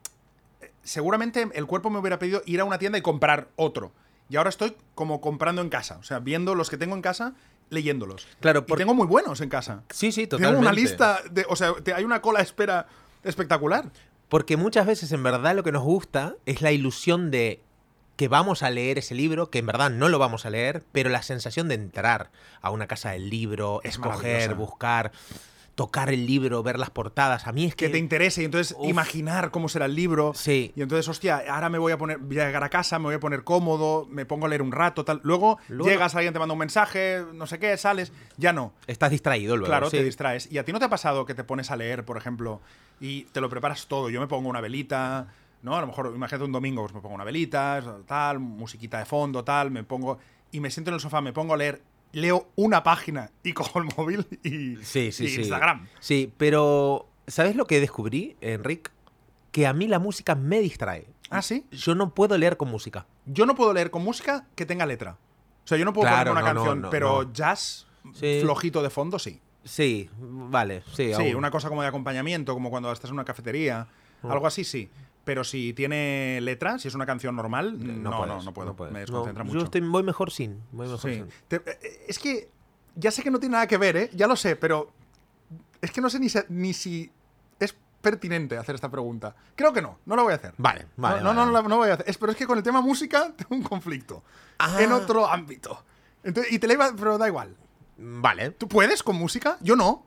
eh, 0.62 0.72
seguramente 0.84 1.50
el 1.54 1.66
cuerpo 1.66 1.90
me 1.90 2.00
hubiera 2.00 2.18
pedido 2.20 2.42
ir 2.46 2.62
a 2.62 2.64
una 2.66 2.80
tienda 2.80 2.98
y 2.98 3.02
comprar 3.02 3.50
otro. 3.58 3.92
Y 4.30 4.38
ahora 4.38 4.50
estoy 4.50 4.78
como 4.96 5.20
comprando 5.20 5.62
en 5.62 5.68
casa. 5.70 5.98
O 5.98 6.04
sea, 6.04 6.20
viendo 6.20 6.56
los 6.56 6.70
que 6.70 6.78
tengo 6.78 6.96
en 6.96 7.02
casa, 7.02 7.34
leyéndolos. 7.70 8.26
Claro, 8.40 8.60
Y 8.60 8.64
por- 8.64 8.78
tengo 8.78 8.94
muy 8.94 9.06
buenos 9.08 9.42
en 9.42 9.50
casa. 9.50 9.84
Sí, 9.90 10.14
sí, 10.14 10.26
Tengo 10.28 10.38
totalmente. 10.44 10.62
una 10.68 10.72
lista 10.72 11.20
de. 11.30 11.46
O 11.50 11.56
sea, 11.58 11.74
te- 11.84 11.94
hay 11.94 12.06
una 12.06 12.22
cola 12.22 12.40
de 12.40 12.46
espera 12.46 12.88
espectacular. 13.24 13.92
Porque 14.30 14.56
muchas 14.56 14.86
veces 14.86 15.12
en 15.12 15.24
verdad 15.24 15.56
lo 15.56 15.64
que 15.64 15.72
nos 15.72 15.84
gusta 15.84 16.36
es 16.46 16.62
la 16.62 16.72
ilusión 16.72 17.32
de 17.32 17.62
que 18.16 18.28
vamos 18.28 18.64
a 18.64 18.70
leer 18.70 19.00
ese 19.00 19.16
libro, 19.16 19.50
que 19.50 19.60
en 19.60 19.66
verdad 19.66 19.90
no 19.90 20.08
lo 20.08 20.20
vamos 20.20 20.46
a 20.46 20.50
leer, 20.50 20.84
pero 20.92 21.10
la 21.10 21.24
sensación 21.24 21.68
de 21.68 21.76
entrar 21.76 22.30
a 22.62 22.70
una 22.70 22.88
casa 22.88 23.12
del 23.12 23.30
libro, 23.30 23.82
Es 23.84 23.94
escoger, 23.94 24.54
buscar, 24.56 25.12
tocar 25.76 26.10
el 26.12 26.26
libro, 26.26 26.62
ver 26.64 26.78
las 26.78 26.90
portadas. 26.90 27.48
A 27.48 27.52
mí 27.52 27.66
es 27.66 27.76
que... 27.76 27.86
Que 27.88 27.92
te 27.94 27.98
interese 27.98 28.42
y 28.42 28.46
entonces 28.46 28.76
Uf. 28.78 28.90
imaginar 28.90 29.52
cómo 29.52 29.70
será 29.70 29.86
el 29.86 29.96
libro. 29.96 30.34
Sí. 30.36 30.74
Y 30.76 30.82
entonces, 30.82 31.08
hostia, 31.08 31.44
ahora 31.50 31.70
me 31.70 31.78
voy 31.78 31.92
a 31.92 31.98
poner, 31.98 32.18
voy 32.18 32.40
a 32.40 32.46
llegar 32.46 32.64
a 32.64 32.70
casa, 32.70 33.00
me 33.00 33.06
voy 33.06 33.16
a 33.16 33.20
poner 33.20 33.44
cómodo, 33.44 34.06
me 34.10 34.26
pongo 34.26 34.46
a 34.46 34.50
leer 34.50 34.62
un 34.62 34.72
rato, 34.72 35.06
tal. 35.06 35.22
Luego, 35.24 35.58
Luego- 35.70 35.90
llegas, 35.90 36.14
alguien 36.16 36.34
te 36.34 36.40
manda 36.40 36.54
un 36.54 36.60
mensaje, 36.60 37.24
no 37.34 37.48
sé 37.48 37.58
qué, 37.58 37.78
sales, 37.78 38.12
ya 38.38 38.54
no. 38.54 38.74
Estás 38.88 39.12
distraído 39.12 39.56
luego. 39.58 39.70
Claro, 39.72 39.90
sí. 39.90 39.98
te 39.98 40.04
distraes. 40.04 40.52
¿Y 40.52 40.58
a 40.58 40.66
ti 40.66 40.72
no 40.74 40.80
te 40.80 40.86
ha 40.86 40.90
pasado 40.90 41.26
que 41.26 41.34
te 41.34 41.44
pones 41.44 41.72
a 41.72 41.76
leer, 41.76 42.04
por 42.06 42.18
ejemplo, 42.18 42.62
y 43.00 43.24
te 43.26 43.42
lo 43.42 43.50
preparas 43.50 43.88
todo? 43.88 44.10
Yo 44.10 44.20
me 44.20 44.28
pongo 44.28 44.50
una 44.50 44.62
velita, 44.62 45.28
¿no? 45.64 45.76
A 45.78 45.82
lo 45.82 45.88
mejor, 45.88 46.12
imagínate 46.16 46.44
un 46.46 46.52
domingo, 46.52 46.82
pues 46.84 46.94
me 46.94 47.02
pongo 47.02 47.16
una 47.16 47.24
velita, 47.24 47.82
tal, 48.06 48.40
musiquita 48.40 49.00
de 49.00 49.06
fondo, 49.06 49.44
tal, 49.44 49.72
me 49.72 49.84
pongo. 49.84 50.20
Y 50.52 50.60
me 50.60 50.70
siento 50.70 50.92
en 50.92 50.96
el 50.96 51.00
sofá, 51.00 51.22
me 51.22 51.32
pongo 51.34 51.54
a 51.54 51.58
leer, 51.58 51.82
leo 52.14 52.50
una 52.56 52.84
página 52.84 53.32
y 53.44 53.54
cojo 53.54 53.80
el 53.80 53.86
móvil 53.98 54.26
y, 54.44 54.78
Sí, 54.84 55.12
sí, 55.12 55.26
y 55.26 55.30
sí. 55.30 55.40
Instagram. 55.42 55.88
Sí, 56.00 56.34
pero 56.38 57.08
¿sabes 57.28 57.56
lo 57.56 57.66
que 57.66 57.80
descubrí, 57.80 58.36
Enric? 58.42 58.92
Que 59.52 59.68
a 59.68 59.74
mí 59.74 59.88
la 59.88 60.00
música 60.00 60.36
me 60.36 60.60
distrae. 60.62 61.08
¿Ah, 61.30 61.42
sí? 61.42 61.66
Yo 61.72 61.96
no 61.96 62.14
puedo 62.14 62.38
leer 62.38 62.58
con 62.58 62.70
música. 62.70 63.06
Yo 63.26 63.46
no 63.46 63.56
puedo 63.56 63.74
leer 63.74 63.92
con 63.92 64.04
música 64.04 64.46
que 64.56 64.66
tenga 64.66 64.86
letra. 64.86 65.18
O 65.64 65.68
sea, 65.68 65.78
yo 65.78 65.86
no 65.86 65.94
puedo 65.94 66.08
Claro, 66.10 66.32
poner 66.32 66.44
una 66.44 66.54
no, 66.54 66.60
canción, 66.60 66.82
no, 66.82 66.90
pero 66.90 67.32
jazz 67.34 67.88
flojito 68.42 68.82
de 68.84 68.90
fondo, 68.90 69.20
sí. 69.20 69.40
Sí, 69.64 70.10
vale, 70.20 70.82
sí. 70.96 71.14
Sí, 71.14 71.30
aún. 71.30 71.36
una 71.36 71.52
cosa 71.52 71.70
como 71.70 71.82
de 71.84 71.88
acompañamiento, 71.88 72.54
como 72.54 72.70
cuando 72.72 72.92
estás 72.92 73.10
en 73.10 73.14
una 73.16 73.26
cafetería, 73.26 73.88
Mm. 74.24 74.32
algo 74.32 74.46
así, 74.48 74.64
sí. 74.64 74.90
Pero 75.24 75.44
si 75.44 75.74
tiene 75.74 76.40
letra, 76.42 76.80
si 76.80 76.88
es 76.88 76.96
una 76.96 77.06
canción 77.06 77.36
normal, 77.36 77.78
no, 78.02 78.10
no, 78.10 78.18
puedes, 78.18 78.44
no, 78.46 78.54
puedo. 78.54 78.76
puedes. 78.76 78.92
me 78.94 79.00
No, 79.02 79.06
desconcentra 79.06 79.44
Yo 79.46 79.54
mucho. 79.54 79.66
estoy, 79.66 79.82
voy 79.82 80.04
mejor 80.04 80.32
sin. 80.32 80.64
Voy 80.72 80.88
mejor 80.88 81.00
Sí. 81.12 81.16
sin. 81.18 81.28
Te- 81.48 81.58
eh, 81.58 82.06
es 82.08 82.18
que 82.18 82.50
ya 82.96 83.12
sé 83.12 83.22
que 83.22 83.30
no 83.30 83.40
tiene 83.40 83.54
nada 83.54 83.68
que 83.68 83.78
ver, 83.78 83.98
¿eh? 83.98 84.10
Ya 84.14 84.26
lo 84.28 84.36
sé, 84.36 84.56
pero 84.56 84.92
es 85.80 85.92
que 85.92 86.02
no 86.02 86.10
sé 86.10 86.20
ni, 86.20 86.28
se- 86.30 86.46
ni 86.50 86.74
si 86.74 87.12
es 87.60 87.76
pertinente 88.02 88.58
hacer 88.58 88.74
esta 88.74 88.90
pregunta. 88.90 89.36
Creo 89.56 89.72
que 89.72 89.82
no, 89.82 90.00
no 90.08 90.16
la 90.16 90.24
voy 90.24 90.34
a 90.34 90.38
hacer. 90.38 90.56
Vale, 90.58 90.88
vale. 90.98 91.18
no, 91.22 91.34
no, 91.36 91.40
vale, 91.42 91.52
no, 91.52 91.62
no, 91.62 91.70
no 91.70 91.78
voy 91.78 91.90
a 91.90 91.94
hacer. 91.94 92.10
Es, 92.10 92.18
pero 92.18 92.32
es 92.32 92.38
que 92.38 92.48
con 92.48 92.58
el 92.58 92.64
tema 92.64 92.82
música 92.82 93.32
tengo 93.38 93.56
un 93.56 93.62
conflicto. 93.64 94.24
Ah. 94.58 94.78
En 94.82 94.92
otro 94.92 95.28
ámbito. 95.28 95.84
Entonces, 96.24 96.52
y 96.52 96.58
te 96.58 96.66
la 96.68 96.74
iba, 96.74 96.92
pero 96.96 97.20
da 97.20 97.28
igual. 97.28 97.56
Vale. 97.98 98.52
¿Tú 98.52 98.68
puedes 98.68 99.04
con 99.04 99.16
música? 99.18 99.58
Yo 99.62 99.76
no. 99.76 100.04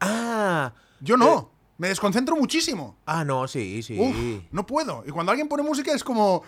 Ah. 0.00 0.72
Yo 1.00 1.16
no. 1.16 1.50
Me 1.78 1.88
desconcentro 1.88 2.36
muchísimo. 2.36 2.96
Ah, 3.06 3.24
no, 3.24 3.48
sí, 3.48 3.82
sí. 3.82 3.98
Uf, 3.98 4.42
no 4.52 4.66
puedo. 4.66 5.02
Y 5.06 5.10
cuando 5.10 5.32
alguien 5.32 5.48
pone 5.48 5.62
música 5.62 5.92
es 5.94 6.04
como. 6.04 6.42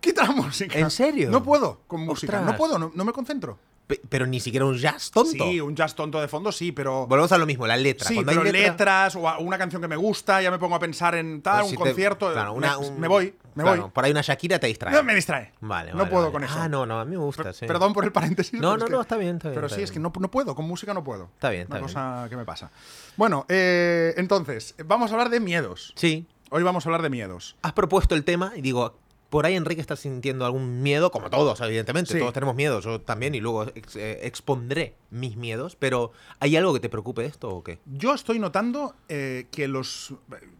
Quita 0.00 0.24
la 0.24 0.32
música. 0.32 0.78
¿En 0.78 0.90
serio? 0.90 1.30
No 1.30 1.42
puedo 1.42 1.80
con 1.86 2.00
música. 2.02 2.38
Ostras. 2.38 2.52
No 2.52 2.56
puedo, 2.58 2.78
no, 2.78 2.92
no 2.94 3.04
me 3.04 3.12
concentro. 3.12 3.58
Pe- 3.86 4.00
pero 4.08 4.26
ni 4.26 4.40
siquiera 4.40 4.64
un 4.66 4.76
jazz 4.76 5.10
tonto. 5.10 5.44
Sí, 5.44 5.60
un 5.60 5.74
jazz 5.74 5.94
tonto 5.94 6.20
de 6.20 6.28
fondo, 6.28 6.52
sí, 6.52 6.72
pero. 6.72 7.06
Volvemos 7.06 7.32
a 7.32 7.38
lo 7.38 7.46
mismo, 7.46 7.66
la 7.66 7.76
letra. 7.76 8.08
Sí, 8.08 8.14
Cuando 8.14 8.32
hay 8.32 8.38
pero 8.38 8.52
letra- 8.52 8.70
letras 8.70 9.16
o 9.16 9.28
a- 9.28 9.38
una 9.38 9.56
canción 9.58 9.80
que 9.80 9.88
me 9.88 9.96
gusta, 9.96 10.42
ya 10.42 10.50
me 10.50 10.58
pongo 10.58 10.74
a 10.74 10.78
pensar 10.78 11.14
en 11.14 11.40
tal, 11.40 11.60
pues 11.60 11.64
un 11.64 11.70
si 11.70 11.76
te- 11.76 11.82
concierto. 11.90 12.32
claro, 12.32 12.52
me, 12.52 12.58
una- 12.58 12.78
un- 12.78 13.00
me 13.00 13.08
voy, 13.08 13.34
me 13.54 13.62
claro, 13.62 13.82
voy. 13.82 13.90
Por 13.90 14.04
ahí 14.04 14.10
una 14.10 14.20
Shakira 14.22 14.58
te 14.58 14.66
distrae. 14.66 14.92
No, 14.94 15.02
me 15.02 15.14
distrae. 15.14 15.52
Vale, 15.60 15.92
No 15.92 15.98
vale, 15.98 16.10
puedo 16.10 16.22
vale. 16.24 16.32
con 16.32 16.44
eso. 16.44 16.54
Ah, 16.58 16.68
no, 16.68 16.86
no, 16.86 17.00
a 17.00 17.04
mí 17.04 17.12
me 17.12 17.18
gusta, 17.22 17.52
sí. 17.52 17.66
Perdón 17.66 17.92
por 17.92 18.04
el 18.04 18.12
paréntesis. 18.12 18.60
No, 18.60 18.76
no, 18.76 18.86
no, 18.86 18.96
que- 18.98 19.02
está 19.02 19.16
bien, 19.16 19.36
está 19.36 19.48
bien, 19.48 19.54
Pero 19.54 19.66
está 19.66 19.76
sí, 19.76 19.82
es 19.82 19.90
que 19.92 19.98
no, 20.00 20.12
no 20.18 20.30
puedo, 20.30 20.54
con 20.54 20.66
música 20.66 20.92
no 20.94 21.02
puedo. 21.04 21.24
Está 21.34 21.50
bien, 21.50 21.66
Una 21.68 21.76
está 21.78 21.86
cosa 21.86 22.26
que 22.28 22.36
me 22.36 22.44
pasa. 22.44 22.70
Bueno, 23.16 23.46
eh, 23.48 24.14
entonces, 24.16 24.74
vamos 24.84 25.10
a 25.10 25.14
hablar 25.14 25.30
de 25.30 25.40
miedos. 25.40 25.92
Sí. 25.96 26.26
Hoy 26.50 26.62
vamos 26.62 26.86
a 26.86 26.88
hablar 26.88 27.02
de 27.02 27.10
miedos. 27.10 27.56
Has 27.62 27.72
propuesto 27.72 28.14
el 28.14 28.24
tema 28.24 28.52
y 28.54 28.60
digo, 28.60 28.96
por 29.34 29.46
ahí 29.46 29.56
Enrique 29.56 29.80
está 29.80 29.96
sintiendo 29.96 30.46
algún 30.46 30.80
miedo, 30.80 31.10
como 31.10 31.28
todos, 31.28 31.60
evidentemente. 31.60 32.12
Sí. 32.12 32.18
Todos 32.20 32.32
tenemos 32.32 32.54
miedo, 32.54 32.78
yo 32.78 33.00
también, 33.00 33.34
y 33.34 33.40
luego 33.40 33.64
ex- 33.74 33.96
eh, 33.96 34.20
expondré 34.26 34.94
mis 35.10 35.36
miedos. 35.36 35.74
Pero, 35.74 36.12
¿hay 36.38 36.54
algo 36.56 36.72
que 36.72 36.78
te 36.78 36.88
preocupe 36.88 37.22
de 37.22 37.28
esto 37.28 37.48
o 37.48 37.64
qué? 37.64 37.80
Yo 37.84 38.14
estoy 38.14 38.38
notando 38.38 38.94
eh, 39.08 39.48
que 39.50 39.66
los. 39.66 40.14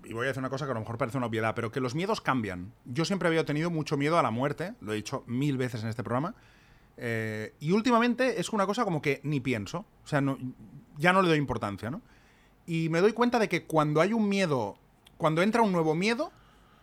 Y 0.05 0.13
voy 0.13 0.25
a 0.25 0.29
decir 0.29 0.41
una 0.41 0.51
cosa 0.51 0.65
que 0.65 0.73
a 0.73 0.75
lo 0.75 0.81
mejor 0.81 0.99
parece 0.99 1.17
una 1.19 1.27
obviedad, 1.27 1.55
pero 1.55 1.71
que 1.71 1.79
los 1.79 1.95
miedos 1.95 2.21
cambian. 2.21 2.73
Yo 2.85 3.05
siempre 3.05 3.29
había 3.29 3.45
tenido 3.45 3.71
mucho 3.71 3.97
miedo 3.97 4.19
a 4.19 4.23
la 4.25 4.33
muerte, 4.33 4.75
lo 4.81 4.93
he 4.93 4.97
dicho 4.97 5.23
mil 5.29 5.57
veces 5.57 5.85
en 5.85 5.89
este 5.89 6.03
programa. 6.03 6.35
eh, 6.97 7.55
y 7.61 7.71
últimamente 7.71 8.41
es 8.41 8.49
una 8.51 8.67
cosa 8.67 8.85
como 8.85 9.01
que 9.01 9.21
ni 9.23 9.39
pienso. 9.39 9.85
O 10.05 10.07
sea, 10.09 10.21
no, 10.21 10.37
ya 10.99 11.13
no 11.13 11.23
le 11.23 11.29
doy 11.29 11.39
importancia, 11.39 11.91
¿no? 11.91 12.03
Y 12.67 12.89
me 12.89 13.01
doy 13.01 13.13
cuenta 13.13 13.39
de 13.39 13.49
que 13.49 13.67
cuando 13.67 14.01
hay 14.01 14.13
un 14.13 14.29
miedo. 14.29 14.77
Cuando 15.17 15.43
entra 15.43 15.63
un 15.63 15.71
nuevo 15.71 15.95
miedo, 15.95 16.33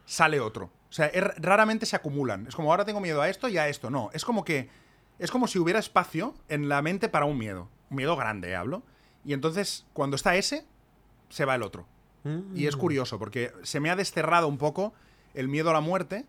sale 0.06 0.40
otro. 0.40 0.70
O 0.92 0.94
sea, 0.94 1.08
es- 1.08 1.24
raramente 1.42 1.86
se 1.88 1.96
acumulan. 1.96 2.46
Es 2.48 2.56
como 2.56 2.70
ahora 2.70 2.86
tengo 2.86 3.00
miedo 3.00 3.22
a 3.22 3.30
esto 3.30 3.48
y 3.48 3.58
a 3.58 3.68
esto. 3.68 3.90
No, 3.90 4.10
es 4.14 4.24
como 4.26 4.44
que. 4.44 4.70
Es 5.20 5.32
como 5.32 5.48
si 5.48 5.58
hubiera 5.60 5.80
espacio 5.80 6.36
en 6.50 6.68
la 6.70 6.82
mente 6.82 7.08
para 7.10 7.26
un 7.26 7.38
miedo. 7.38 7.70
Un 7.90 7.98
miedo 7.98 8.16
grande, 8.16 8.50
eh, 8.52 8.56
hablo. 8.56 8.84
Y 9.24 9.34
entonces, 9.34 9.86
cuando 9.94 10.16
está 10.16 10.36
ese, 10.36 10.66
se 11.30 11.46
va 11.46 11.56
el 11.56 11.64
otro. 11.64 11.88
Y 12.56 12.68
es 12.68 12.76
curioso, 12.76 13.18
porque 13.18 13.52
se 13.64 13.80
me 13.80 13.90
ha 13.90 13.96
desterrado 13.96 14.48
un 14.48 14.58
poco 14.60 14.94
el 15.34 15.48
miedo 15.48 15.70
a 15.72 15.74
la 15.74 15.80
muerte. 15.82 16.26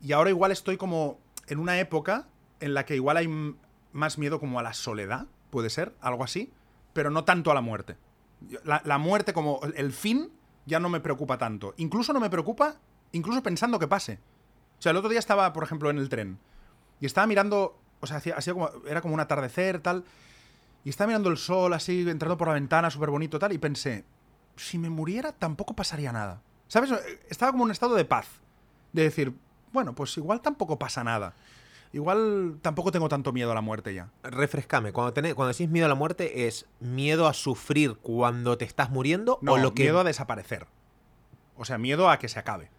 Y 0.00 0.12
ahora 0.12 0.30
igual 0.30 0.52
estoy 0.52 0.76
como 0.78 1.18
en 1.48 1.58
una 1.58 1.78
época 1.80 2.28
en 2.60 2.72
la 2.74 2.84
que 2.86 2.94
igual 2.94 3.16
hay 3.18 3.28
más 3.92 4.16
miedo 4.18 4.40
como 4.40 4.58
a 4.58 4.62
la 4.62 4.72
soledad, 4.74 5.26
puede 5.50 5.70
ser, 5.70 5.94
algo 6.00 6.22
así, 6.24 6.52
pero 6.92 7.10
no 7.10 7.24
tanto 7.24 7.50
a 7.50 7.54
la 7.54 7.60
muerte. 7.60 7.96
La, 8.64 8.80
la 8.84 8.98
muerte 8.98 9.32
como 9.32 9.60
el 9.74 9.92
fin 9.92 10.30
ya 10.66 10.78
no 10.80 10.88
me 10.88 11.00
preocupa 11.00 11.36
tanto. 11.38 11.74
Incluso 11.78 12.12
no 12.12 12.20
me 12.20 12.30
preocupa, 12.30 12.76
incluso 13.12 13.42
pensando 13.42 13.78
que 13.78 13.88
pase. 13.88 14.18
O 14.78 14.82
sea, 14.82 14.90
el 14.90 14.96
otro 14.96 15.10
día 15.10 15.18
estaba, 15.18 15.52
por 15.52 15.64
ejemplo, 15.64 15.90
en 15.90 15.98
el 15.98 16.08
tren 16.08 16.38
y 17.00 17.06
estaba 17.06 17.26
mirando, 17.26 17.78
o 18.00 18.06
sea, 18.06 18.18
hacía, 18.18 18.36
hacía 18.36 18.52
como, 18.52 18.70
era 18.86 19.00
como 19.00 19.14
un 19.14 19.20
atardecer, 19.20 19.80
tal, 19.80 20.04
y 20.84 20.90
estaba 20.90 21.08
mirando 21.08 21.30
el 21.30 21.36
sol 21.36 21.72
así, 21.72 22.08
entrando 22.08 22.36
por 22.36 22.48
la 22.48 22.54
ventana, 22.54 22.90
súper 22.90 23.10
bonito, 23.10 23.38
tal, 23.38 23.52
y 23.52 23.58
pensé, 23.58 24.04
si 24.56 24.78
me 24.78 24.90
muriera 24.90 25.32
tampoco 25.32 25.74
pasaría 25.74 26.12
nada. 26.12 26.42
¿Sabes? 26.68 26.92
Estaba 27.28 27.52
como 27.52 27.64
en 27.64 27.66
un 27.68 27.72
estado 27.72 27.94
de 27.94 28.04
paz. 28.04 28.26
De 28.92 29.02
decir, 29.02 29.34
bueno, 29.72 29.94
pues 29.94 30.16
igual 30.16 30.40
tampoco 30.40 30.78
pasa 30.78 31.02
nada. 31.04 31.34
Igual 31.92 32.58
tampoco 32.60 32.92
tengo 32.92 33.08
tanto 33.08 33.32
miedo 33.32 33.50
a 33.50 33.54
la 33.54 33.62
muerte 33.62 33.94
ya. 33.94 34.10
Refrescame, 34.22 34.92
cuando, 34.92 35.12
tenés, 35.14 35.34
cuando 35.34 35.52
decís 35.52 35.70
miedo 35.70 35.86
a 35.86 35.88
la 35.88 35.94
muerte, 35.94 36.46
¿es 36.46 36.66
miedo 36.80 37.26
a 37.26 37.32
sufrir 37.32 37.96
cuando 37.96 38.58
te 38.58 38.66
estás 38.66 38.90
muriendo 38.90 39.38
No, 39.40 39.54
o 39.54 39.58
lo 39.58 39.72
que... 39.72 39.84
miedo 39.84 40.00
a 40.00 40.04
desaparecer. 40.04 40.66
O 41.56 41.64
sea, 41.64 41.78
miedo 41.78 42.10
a 42.10 42.18
que 42.18 42.28
se 42.28 42.38
acabe. 42.38 42.70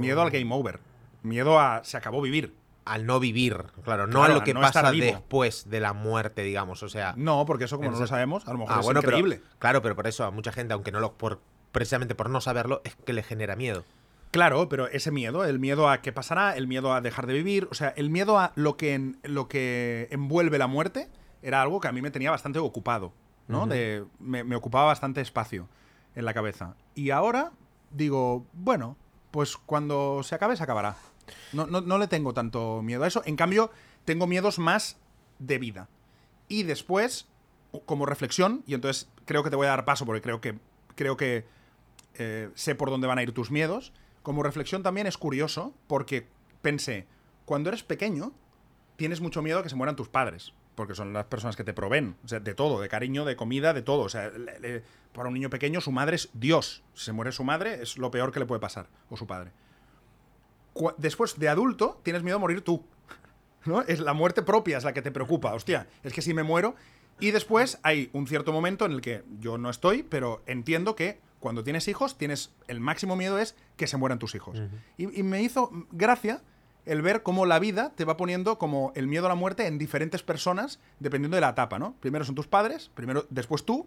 Miedo 0.00 0.22
al 0.22 0.30
game 0.30 0.52
over. 0.54 0.80
Miedo 1.22 1.58
a 1.60 1.82
se 1.84 1.96
acabó 1.96 2.20
vivir. 2.20 2.54
Al 2.86 3.06
no 3.06 3.20
vivir, 3.20 3.56
claro, 3.84 4.06
no 4.06 4.18
Claro, 4.20 4.32
a 4.32 4.36
lo 4.38 4.42
que 4.42 4.54
no 4.54 4.60
pasa 4.62 4.90
después 4.90 5.68
de 5.68 5.80
la 5.80 5.92
muerte, 5.92 6.42
digamos, 6.42 6.82
o 6.82 6.88
sea... 6.88 7.12
No, 7.16 7.44
porque 7.46 7.64
eso 7.64 7.76
como 7.76 7.90
no 7.90 8.00
lo 8.00 8.06
sabemos, 8.06 8.48
a 8.48 8.52
lo 8.52 8.58
mejor 8.58 8.74
Ah, 8.74 8.80
es 8.80 8.84
bueno, 8.86 9.00
pero- 9.02 9.18
increíble. 9.18 9.42
claro, 9.58 9.82
pero 9.82 9.94
por 9.94 10.06
eso 10.06 10.24
a 10.24 10.30
mucha 10.30 10.50
gente, 10.50 10.72
aunque 10.74 10.90
no 10.90 10.98
lo... 10.98 11.12
Por, 11.12 11.40
precisamente 11.72 12.14
por 12.16 12.30
no 12.30 12.40
saberlo, 12.40 12.80
es 12.84 12.96
que 12.96 13.12
le 13.12 13.22
genera 13.22 13.54
miedo. 13.54 13.84
Claro, 14.32 14.68
pero 14.68 14.88
ese 14.88 15.10
miedo, 15.12 15.44
el 15.44 15.58
miedo 15.60 15.88
a 15.88 16.00
qué 16.00 16.10
pasará, 16.10 16.56
el 16.56 16.66
miedo 16.66 16.92
a 16.94 17.00
dejar 17.00 17.26
de 17.26 17.34
vivir, 17.34 17.68
o 17.70 17.74
sea, 17.74 17.90
el 17.96 18.10
miedo 18.10 18.38
a 18.38 18.52
lo 18.56 18.76
que, 18.76 18.94
en- 18.94 19.18
lo 19.24 19.46
que 19.46 20.08
envuelve 20.10 20.56
la 20.58 20.66
muerte 20.66 21.08
era 21.42 21.62
algo 21.62 21.80
que 21.80 21.88
a 21.88 21.92
mí 21.92 22.00
me 22.02 22.10
tenía 22.10 22.30
bastante 22.30 22.58
ocupado, 22.58 23.12
¿no? 23.46 23.66
De, 23.66 24.04
me, 24.18 24.42
me 24.42 24.56
ocupaba 24.56 24.86
bastante 24.86 25.20
espacio 25.20 25.68
en 26.16 26.24
la 26.24 26.32
cabeza. 26.34 26.74
Y 26.94 27.10
ahora 27.10 27.52
digo, 27.90 28.46
bueno, 28.52 28.96
pues 29.30 29.56
cuando 29.56 30.22
se 30.22 30.34
acabe, 30.34 30.56
se 30.56 30.62
acabará. 30.62 30.96
No, 31.52 31.66
no, 31.66 31.80
no 31.80 31.98
le 31.98 32.08
tengo 32.08 32.34
tanto 32.34 32.82
miedo 32.82 33.04
a 33.04 33.08
eso. 33.08 33.22
En 33.24 33.36
cambio, 33.36 33.70
tengo 34.04 34.26
miedos 34.26 34.58
más 34.58 34.96
de 35.38 35.58
vida. 35.58 35.88
Y 36.48 36.64
después, 36.64 37.26
como 37.86 38.06
reflexión, 38.06 38.62
y 38.66 38.74
entonces 38.74 39.08
creo 39.24 39.42
que 39.42 39.50
te 39.50 39.56
voy 39.56 39.66
a 39.66 39.70
dar 39.70 39.84
paso 39.84 40.04
porque 40.04 40.22
creo 40.22 40.40
que, 40.40 40.58
creo 40.96 41.16
que 41.16 41.46
eh, 42.14 42.50
sé 42.54 42.74
por 42.74 42.90
dónde 42.90 43.06
van 43.06 43.18
a 43.18 43.22
ir 43.22 43.32
tus 43.32 43.50
miedos. 43.50 43.92
Como 44.22 44.42
reflexión 44.42 44.82
también 44.82 45.06
es 45.06 45.16
curioso 45.16 45.72
porque 45.86 46.26
pensé, 46.62 47.06
cuando 47.44 47.70
eres 47.70 47.82
pequeño, 47.82 48.32
tienes 48.96 49.20
mucho 49.20 49.42
miedo 49.42 49.60
a 49.60 49.62
que 49.62 49.68
se 49.68 49.76
mueran 49.76 49.96
tus 49.96 50.08
padres. 50.08 50.52
Porque 50.74 50.94
son 50.94 51.12
las 51.12 51.26
personas 51.26 51.56
que 51.56 51.64
te 51.64 51.72
proveen. 51.74 52.16
O 52.24 52.28
sea, 52.28 52.40
de 52.40 52.54
todo, 52.54 52.80
de 52.80 52.88
cariño, 52.88 53.24
de 53.24 53.36
comida, 53.36 53.72
de 53.74 53.82
todo. 53.82 54.02
O 54.02 54.08
sea, 54.08 54.30
le- 54.30 54.58
le- 54.60 54.82
para 55.12 55.28
un 55.28 55.34
niño 55.34 55.50
pequeño, 55.50 55.80
su 55.80 55.92
madre 55.92 56.16
es 56.16 56.30
Dios. 56.32 56.82
Si 56.94 57.04
se 57.06 57.12
muere 57.12 57.32
su 57.32 57.44
madre, 57.44 57.82
es 57.82 57.98
lo 57.98 58.10
peor 58.10 58.32
que 58.32 58.38
le 58.40 58.46
puede 58.46 58.60
pasar. 58.60 58.86
O 59.10 59.16
su 59.16 59.26
padre. 59.26 59.50
Cu- 60.72 60.92
Después, 60.98 61.38
de 61.38 61.48
adulto, 61.48 62.00
tienes 62.02 62.22
miedo 62.22 62.36
a 62.36 62.40
morir 62.40 62.62
tú. 62.62 62.84
¿no? 63.66 63.82
Es 63.82 64.00
la 64.00 64.12
muerte 64.14 64.42
propia 64.42 64.78
es 64.78 64.84
la 64.84 64.92
que 64.92 65.02
te 65.02 65.10
preocupa. 65.10 65.52
Hostia, 65.52 65.86
es 66.02 66.12
que 66.12 66.22
si 66.22 66.32
me 66.34 66.42
muero. 66.42 66.74
Y 67.18 67.32
después 67.32 67.78
hay 67.82 68.08
un 68.14 68.26
cierto 68.26 68.50
momento 68.52 68.86
en 68.86 68.92
el 68.92 69.00
que 69.02 69.22
yo 69.40 69.58
no 69.58 69.68
estoy, 69.68 70.02
pero 70.02 70.42
entiendo 70.46 70.96
que 70.96 71.20
cuando 71.38 71.62
tienes 71.64 71.86
hijos, 71.88 72.16
tienes 72.16 72.54
el 72.68 72.80
máximo 72.80 73.14
miedo 73.16 73.38
es 73.38 73.56
que 73.76 73.86
se 73.86 73.98
mueran 73.98 74.18
tus 74.18 74.34
hijos. 74.34 74.58
y, 74.96 75.20
y 75.20 75.22
me 75.22 75.42
hizo 75.42 75.70
gracia 75.90 76.40
el 76.90 77.02
ver 77.02 77.22
cómo 77.22 77.46
la 77.46 77.58
vida 77.58 77.92
te 77.94 78.04
va 78.04 78.16
poniendo 78.16 78.58
como 78.58 78.92
el 78.96 79.06
miedo 79.06 79.26
a 79.26 79.28
la 79.28 79.34
muerte 79.34 79.66
en 79.66 79.78
diferentes 79.78 80.22
personas, 80.22 80.80
dependiendo 80.98 81.36
de 81.36 81.40
la 81.40 81.50
etapa, 81.50 81.78
¿no? 81.78 81.94
Primero 82.00 82.24
son 82.24 82.34
tus 82.34 82.46
padres, 82.48 82.90
primero, 82.94 83.26
después 83.30 83.64
tú 83.64 83.86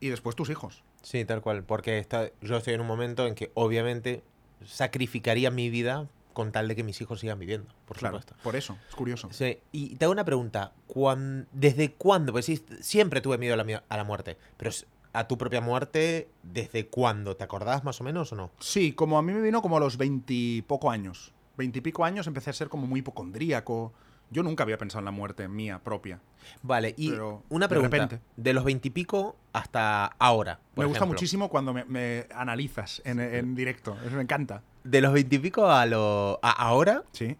y 0.00 0.08
después 0.10 0.36
tus 0.36 0.48
hijos. 0.50 0.82
Sí, 1.02 1.24
tal 1.24 1.40
cual, 1.42 1.64
porque 1.64 1.98
está, 1.98 2.30
yo 2.42 2.56
estoy 2.56 2.74
en 2.74 2.80
un 2.80 2.86
momento 2.86 3.26
en 3.26 3.34
que 3.34 3.50
obviamente 3.54 4.22
sacrificaría 4.64 5.50
mi 5.50 5.70
vida 5.70 6.08
con 6.32 6.52
tal 6.52 6.68
de 6.68 6.76
que 6.76 6.82
mis 6.84 7.00
hijos 7.00 7.20
sigan 7.20 7.38
viviendo, 7.38 7.68
por 7.86 7.96
Claro, 7.96 8.18
supuesto. 8.18 8.34
por 8.42 8.56
eso, 8.56 8.76
es 8.88 8.94
curioso. 8.94 9.28
Sí, 9.32 9.58
y 9.72 9.96
te 9.96 10.04
hago 10.04 10.12
una 10.12 10.24
pregunta. 10.24 10.72
cuán- 10.86 11.48
¿Desde 11.52 11.92
cuándo? 11.94 12.32
Pues 12.32 12.44
sí, 12.44 12.62
siempre 12.80 13.20
tuve 13.22 13.38
miedo 13.38 13.54
a 13.54 13.56
la, 13.56 13.82
a 13.88 13.96
la 13.96 14.04
muerte, 14.04 14.36
pero 14.58 14.70
a 15.14 15.26
tu 15.26 15.38
propia 15.38 15.62
muerte, 15.62 16.28
¿desde 16.42 16.88
cuándo? 16.88 17.36
¿Te 17.36 17.44
acordás 17.44 17.84
más 17.84 18.00
o 18.02 18.04
menos 18.04 18.32
o 18.32 18.36
no? 18.36 18.50
Sí, 18.60 18.92
como 18.92 19.16
a 19.16 19.22
mí 19.22 19.32
me 19.32 19.40
vino 19.40 19.62
como 19.62 19.78
a 19.78 19.80
los 19.80 19.96
veintipoco 19.96 20.90
años. 20.90 21.32
Veintipico 21.56 22.04
años 22.04 22.26
empecé 22.26 22.50
a 22.50 22.52
ser 22.52 22.68
como 22.68 22.86
muy 22.86 23.00
hipocondríaco. 23.00 23.92
Yo 24.30 24.42
nunca 24.42 24.64
había 24.64 24.76
pensado 24.76 24.98
en 25.00 25.04
la 25.06 25.10
muerte 25.12 25.46
mía 25.48 25.78
propia. 25.82 26.20
Vale, 26.62 26.94
y 26.96 27.10
Pero, 27.10 27.42
una 27.48 27.66
de 27.66 27.68
pregunta. 27.68 27.96
repente. 27.96 28.20
De 28.36 28.52
los 28.52 28.64
veintipico 28.64 29.36
hasta 29.52 30.06
ahora. 30.18 30.58
me 30.74 30.84
gusta 30.84 30.98
ejemplo. 30.98 31.14
muchísimo 31.14 31.48
cuando 31.48 31.72
me, 31.72 31.84
me 31.84 32.26
analizas 32.34 33.00
en, 33.04 33.20
en 33.20 33.54
directo. 33.54 33.96
Eso 34.04 34.16
me 34.16 34.22
encanta. 34.22 34.62
De 34.82 35.00
los 35.00 35.12
veintipico 35.12 35.70
a, 35.70 35.86
lo, 35.86 36.40
a 36.42 36.50
ahora, 36.50 37.04
Sí. 37.12 37.36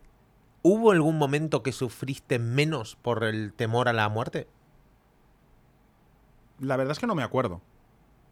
¿hubo 0.63 0.93
algún 0.93 1.19
momento 1.19 1.63
que 1.63 1.73
sufriste 1.73 2.39
menos 2.39 2.97
por 3.03 3.25
el 3.25 3.53
temor 3.53 3.89
a 3.89 3.93
la 3.93 4.09
muerte? 4.09 4.47
La 6.61 6.77
verdad 6.77 6.93
es 6.93 6.99
que 6.99 7.07
no 7.07 7.15
me 7.15 7.23
acuerdo. 7.23 7.61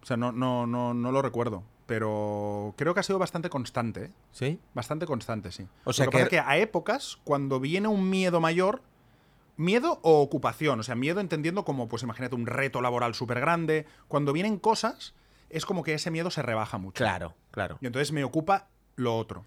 O 0.02 0.06
sea, 0.06 0.16
no, 0.16 0.32
no, 0.32 0.66
no, 0.66 0.94
no 0.94 1.12
lo 1.12 1.22
recuerdo. 1.22 1.62
Pero 1.86 2.74
creo 2.76 2.94
que 2.94 3.00
ha 3.00 3.02
sido 3.02 3.18
bastante 3.18 3.50
constante. 3.50 4.04
¿eh? 4.04 4.10
¿Sí? 4.32 4.58
Bastante 4.74 5.06
constante, 5.06 5.52
sí. 5.52 5.66
O 5.84 5.92
sea 5.92 6.06
Lo 6.06 6.10
que, 6.10 6.18
pasa 6.18 6.28
que- 6.30 6.36
es 6.36 6.42
que 6.42 6.48
a 6.48 6.56
épocas, 6.58 7.18
cuando 7.24 7.60
viene 7.60 7.88
un 7.88 8.08
miedo 8.08 8.40
mayor, 8.40 8.82
miedo 9.56 10.00
o 10.02 10.20
ocupación, 10.22 10.80
o 10.80 10.82
sea, 10.82 10.94
miedo 10.94 11.20
entendiendo 11.20 11.64
como, 11.64 11.88
pues 11.88 12.02
imagínate, 12.02 12.34
un 12.34 12.46
reto 12.46 12.80
laboral 12.80 13.14
súper 13.14 13.40
grande, 13.40 13.86
cuando 14.08 14.32
vienen 14.32 14.58
cosas, 14.58 15.14
es 15.50 15.66
como 15.66 15.82
que 15.82 15.94
ese 15.94 16.10
miedo 16.10 16.30
se 16.30 16.42
rebaja 16.42 16.78
mucho. 16.78 16.96
Claro, 17.04 17.34
claro. 17.50 17.78
Y 17.80 17.86
entonces 17.86 18.12
me 18.12 18.24
ocupa 18.24 18.68
lo 18.96 19.16
otro. 19.16 19.44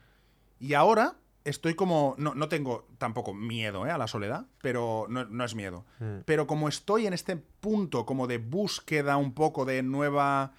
Y 0.59 0.73
ahora 0.75 1.15
estoy 1.43 1.75
como, 1.75 2.13
no, 2.17 2.35
no 2.35 2.49
tengo 2.49 2.87
tampoco 2.97 3.33
miedo 3.33 3.85
¿eh? 3.87 3.91
a 3.91 3.97
la 3.97 4.07
soledad, 4.07 4.45
pero 4.61 5.05
no, 5.09 5.25
no 5.25 5.43
es 5.43 5.55
miedo. 5.55 5.85
Mm. 5.99 6.19
Pero 6.25 6.45
como 6.45 6.67
estoy 6.69 7.07
en 7.07 7.13
este 7.13 7.35
punto 7.37 8.05
como 8.05 8.27
de 8.27 8.37
búsqueda 8.37 9.17
un 9.17 9.33
poco 9.33 9.65
de 9.65 9.81
nueva 9.83 10.53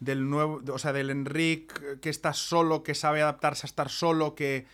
del 0.00 0.28
nuevo, 0.28 0.60
o 0.72 0.78
sea, 0.78 0.92
del 0.92 1.10
Enric 1.10 2.00
que 2.00 2.10
está 2.10 2.32
solo, 2.32 2.82
que 2.82 2.94
sabe 2.94 3.22
adaptarse 3.22 3.66
a 3.66 3.68
estar 3.68 3.88
solo, 3.88 4.34
que, 4.34 4.66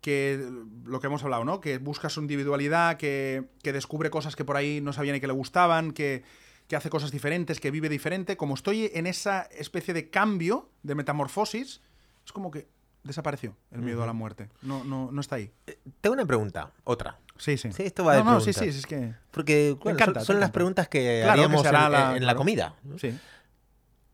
que 0.00 0.44
lo 0.84 1.00
que 1.00 1.06
hemos 1.06 1.22
hablado, 1.24 1.44
¿no? 1.44 1.60
Que 1.60 1.78
busca 1.78 2.08
su 2.08 2.20
individualidad, 2.20 2.96
que, 2.96 3.44
que 3.62 3.72
descubre 3.72 4.10
cosas 4.10 4.36
que 4.36 4.44
por 4.44 4.56
ahí 4.56 4.80
no 4.80 4.92
sabía 4.92 5.12
ni 5.12 5.20
que 5.20 5.26
le 5.26 5.32
gustaban, 5.32 5.92
que, 5.92 6.22
que 6.68 6.76
hace 6.76 6.90
cosas 6.90 7.10
diferentes, 7.12 7.60
que 7.60 7.70
vive 7.70 7.88
diferente. 7.88 8.36
Como 8.36 8.54
estoy 8.54 8.90
en 8.94 9.06
esa 9.06 9.42
especie 9.52 9.94
de 9.94 10.10
cambio, 10.10 10.68
de 10.82 10.94
metamorfosis, 10.94 11.80
es 12.24 12.32
como 12.32 12.50
que 12.50 12.66
desapareció 13.04 13.56
el 13.70 13.82
miedo 13.82 14.02
a 14.02 14.06
la 14.06 14.12
muerte. 14.12 14.48
No, 14.62 14.82
no, 14.82 15.10
no 15.12 15.20
está 15.20 15.36
ahí. 15.36 15.52
Tengo 16.00 16.14
una 16.14 16.26
pregunta, 16.26 16.72
otra. 16.82 17.18
Sí, 17.38 17.56
sí. 17.56 17.70
Sí, 17.70 17.84
esto 17.84 18.04
va 18.04 18.16
de 18.16 18.24
no, 18.24 18.32
no, 18.32 18.40
sí, 18.40 18.52
sí, 18.52 18.64
es 18.64 18.84
que... 18.86 19.14
Porque 19.30 19.76
claro, 19.80 19.96
encanta, 19.96 20.20
son, 20.20 20.26
son 20.26 20.40
las 20.40 20.50
preguntas 20.50 20.88
que 20.88 21.20
Claro, 21.22 21.40
que 21.40 21.44
haríamos 21.44 21.66
hará 21.66 21.86
en, 21.86 21.92
la- 21.92 21.98
en 22.08 22.12
la 22.14 22.18
claro. 22.20 22.38
comida. 22.38 22.74
¿no? 22.82 22.98
Sí. 22.98 23.16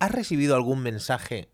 ¿Has 0.03 0.11
recibido 0.13 0.57
algún 0.57 0.83
mensaje 0.83 1.49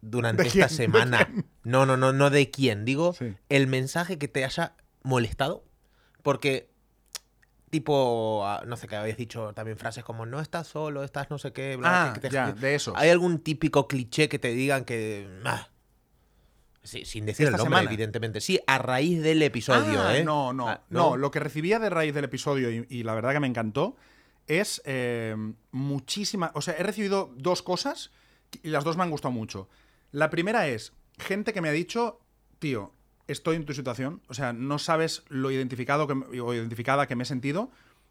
durante 0.00 0.42
¿De 0.42 0.48
esta 0.48 0.68
semana? 0.68 1.28
No, 1.62 1.86
no, 1.86 1.96
no, 1.96 2.12
no 2.12 2.30
de 2.30 2.50
quién. 2.50 2.84
Digo, 2.84 3.12
Sí. 3.14 3.34
el 3.48 3.66
mensaje 3.66 4.18
que 4.18 4.28
te 4.28 4.44
haya 4.44 4.74
molestado. 5.02 5.64
Porque, 6.22 6.70
tipo, 7.70 8.42
ah, 8.46 8.62
no 8.66 8.76
sé, 8.76 8.86
que 8.88 8.96
habéis 8.96 9.16
dicho 9.16 9.52
también 9.54 9.76
frases 9.78 10.04
como 10.04 10.26
no 10.26 10.40
estás 10.40 10.66
solo, 10.68 11.02
estás 11.04 11.28
no 11.30 11.38
sé 11.38 11.52
qué, 11.52 11.76
bla, 11.76 12.10
Ah, 12.10 12.12
que 12.14 12.20
te- 12.20 12.30
ya, 12.30 12.52
de 12.52 12.74
esos. 12.74 12.94
¿Hay 12.96 13.10
algún 13.10 13.38
típico 13.40 13.88
cliché 13.88 14.28
que 14.28 14.38
te 14.38 14.48
digan 14.48 14.84
que... 14.84 15.28
ah, 15.44 15.68
Sí, 16.82 17.06
sin 17.06 17.24
decir 17.24 17.46
el 17.46 17.54
Esta 17.54 17.64
nombre, 17.64 17.78
semana. 17.78 17.90
evidentemente. 17.94 18.40
Sí, 18.42 18.60
a 18.66 18.76
raíz 18.76 19.22
del 19.22 19.42
episodio, 19.42 20.02
Ah, 20.02 20.16
¿eh? 20.18 20.22
No, 20.22 20.52
no, 20.52 20.68
Ah, 20.68 20.82
no, 20.90 21.16
Lo 21.16 21.30
que 21.30 21.40
recibía 21.40 21.78
de 21.78 21.88
raíz 21.88 22.12
del 22.12 22.24
episodio 22.24 22.70
y, 22.70 22.86
y 22.90 23.02
la 23.04 23.14
verdad 23.14 23.32
que 23.32 23.40
me 23.40 23.46
encantó 23.46 23.96
es 24.46 24.82
eh, 24.84 25.36
muchísima. 25.70 26.50
O 26.54 26.60
sea, 26.62 26.74
he 26.78 26.82
recibido 26.82 27.32
dos 27.36 27.62
cosas 27.62 28.10
y 28.62 28.68
las 28.70 28.84
dos 28.84 28.96
me 28.96 29.02
han 29.02 29.10
gustado 29.10 29.32
mucho. 29.32 29.68
La 30.12 30.30
primera 30.30 30.68
es 30.68 30.92
gente 31.18 31.52
que 31.52 31.60
me 31.60 31.68
ha 31.68 31.72
dicho, 31.72 32.20
tío, 32.58 32.92
estoy 33.26 33.56
en 33.56 33.64
tu 33.64 33.72
situación. 33.74 34.22
O 34.28 34.34
sea, 34.34 34.52
no 34.52 34.78
sabes 34.78 35.24
lo 35.28 35.50
identificado 35.50 36.06
que, 36.06 36.14
me- 36.14 36.40
o 36.40 36.54
identificada 36.54 37.06
que 37.06 37.16
me 37.16 37.22
he 37.24 37.26
sentido 37.26 37.70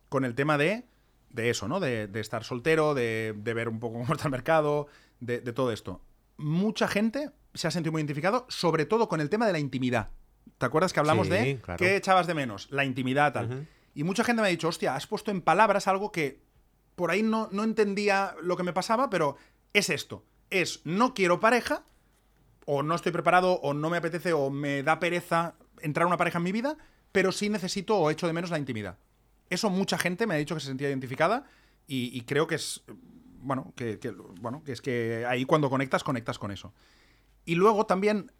con 0.10 0.26
el 0.26 0.36
tema 0.36 0.58
de, 0.58 0.84
de 1.30 1.50
eso, 1.50 1.68
¿no? 1.68 1.80
De, 1.80 2.08
de 2.08 2.20
estar 2.20 2.44
soltero, 2.44 2.94
de, 2.94 3.34
de 3.38 3.54
ver 3.54 3.70
un 3.70 3.80
poco 3.80 4.00
cómo 4.02 4.14
está 4.14 4.26
el 4.28 4.32
mercado, 4.32 4.88
de, 5.20 5.40
de 5.40 5.54
todo 5.54 5.72
esto. 5.72 6.02
Mucha 6.38 6.88
gente 6.88 7.30
se 7.54 7.68
ha 7.68 7.72
sentido 7.72 7.92
muy 7.92 8.02
identificado, 8.02 8.46
sobre 8.50 8.86
todo 8.86 9.08
con 9.08 9.22
el 9.22 9.30
tema 9.30 9.46
de 9.46 9.54
la 9.54 9.60
intimidad. 9.60 10.10
¿Te 10.58 10.66
acuerdas 10.66 10.92
que 10.94 11.00
hablamos 11.00 11.28
Sí, 11.28 11.34
de 11.34 11.60
claro. 11.62 11.78
qué 11.78 11.96
echabas 11.96 12.28
de 12.28 12.34
menos? 12.34 12.68
La 12.72 12.84
intimidad, 12.84 13.32
tal. 13.34 13.68
Y 13.94 14.04
mucha 14.04 14.24
gente 14.24 14.42
me 14.42 14.48
ha 14.48 14.52
dicho, 14.52 14.68
hostia, 14.68 14.96
has 14.96 15.08
puesto 15.08 15.32
en 15.32 15.42
palabras 15.42 15.88
algo 15.88 16.12
que 16.12 16.42
por 16.96 17.12
ahí 17.12 17.24
no, 17.24 17.50
no 17.52 17.64
entendía 17.64 18.36
lo 18.42 18.58
que 18.58 18.64
me 18.64 18.74
pasaba, 18.74 19.10
pero 19.10 19.38
es 19.74 19.90
esto. 19.90 20.24
Es 20.50 20.82
no 20.84 21.14
quiero 21.14 21.40
pareja, 21.40 21.84
o 22.66 22.82
no 22.84 22.96
estoy 22.96 23.12
preparado, 23.12 23.54
o 23.62 23.74
no 23.74 23.90
me 23.90 23.98
apetece, 23.98 24.34
o 24.34 24.50
me 24.50 24.84
da 24.84 25.00
pereza 25.00 25.56
entrar 25.82 26.08
una 26.08 26.18
pareja 26.18 26.38
en 26.38 26.44
mi 26.44 26.52
vida, 26.52 26.78
pero 27.12 27.32
sí 27.32 27.50
necesito 27.50 27.98
o 27.98 28.10
echo 28.10 28.28
de 28.28 28.34
menos 28.34 28.50
la 28.52 28.60
intimidad. 28.60 28.98
Eso 29.50 29.70
mucha 29.70 29.98
gente 29.98 30.26
me 30.26 30.34
ha 30.36 30.38
dicho 30.38 30.56
que 30.56 30.62
se 30.62 30.68
sentía 30.68 30.90
identificada 30.90 31.46
y, 31.86 32.22
creo 32.22 32.48
que 32.48 32.56
es, 32.56 32.84
bueno, 33.42 33.74
que, 33.76 34.00
que- 34.00 34.12
bueno, 34.12 34.64
que 34.64 34.72
es 34.72 34.82
que 34.82 35.26
ahí 35.28 35.46
cuando 35.46 35.70
conectas, 35.70 36.04
conectas 36.04 36.40
con 36.40 36.52
eso. 36.52 36.74
Y 37.46 37.56
luego 37.56 37.86
también, 37.86 38.32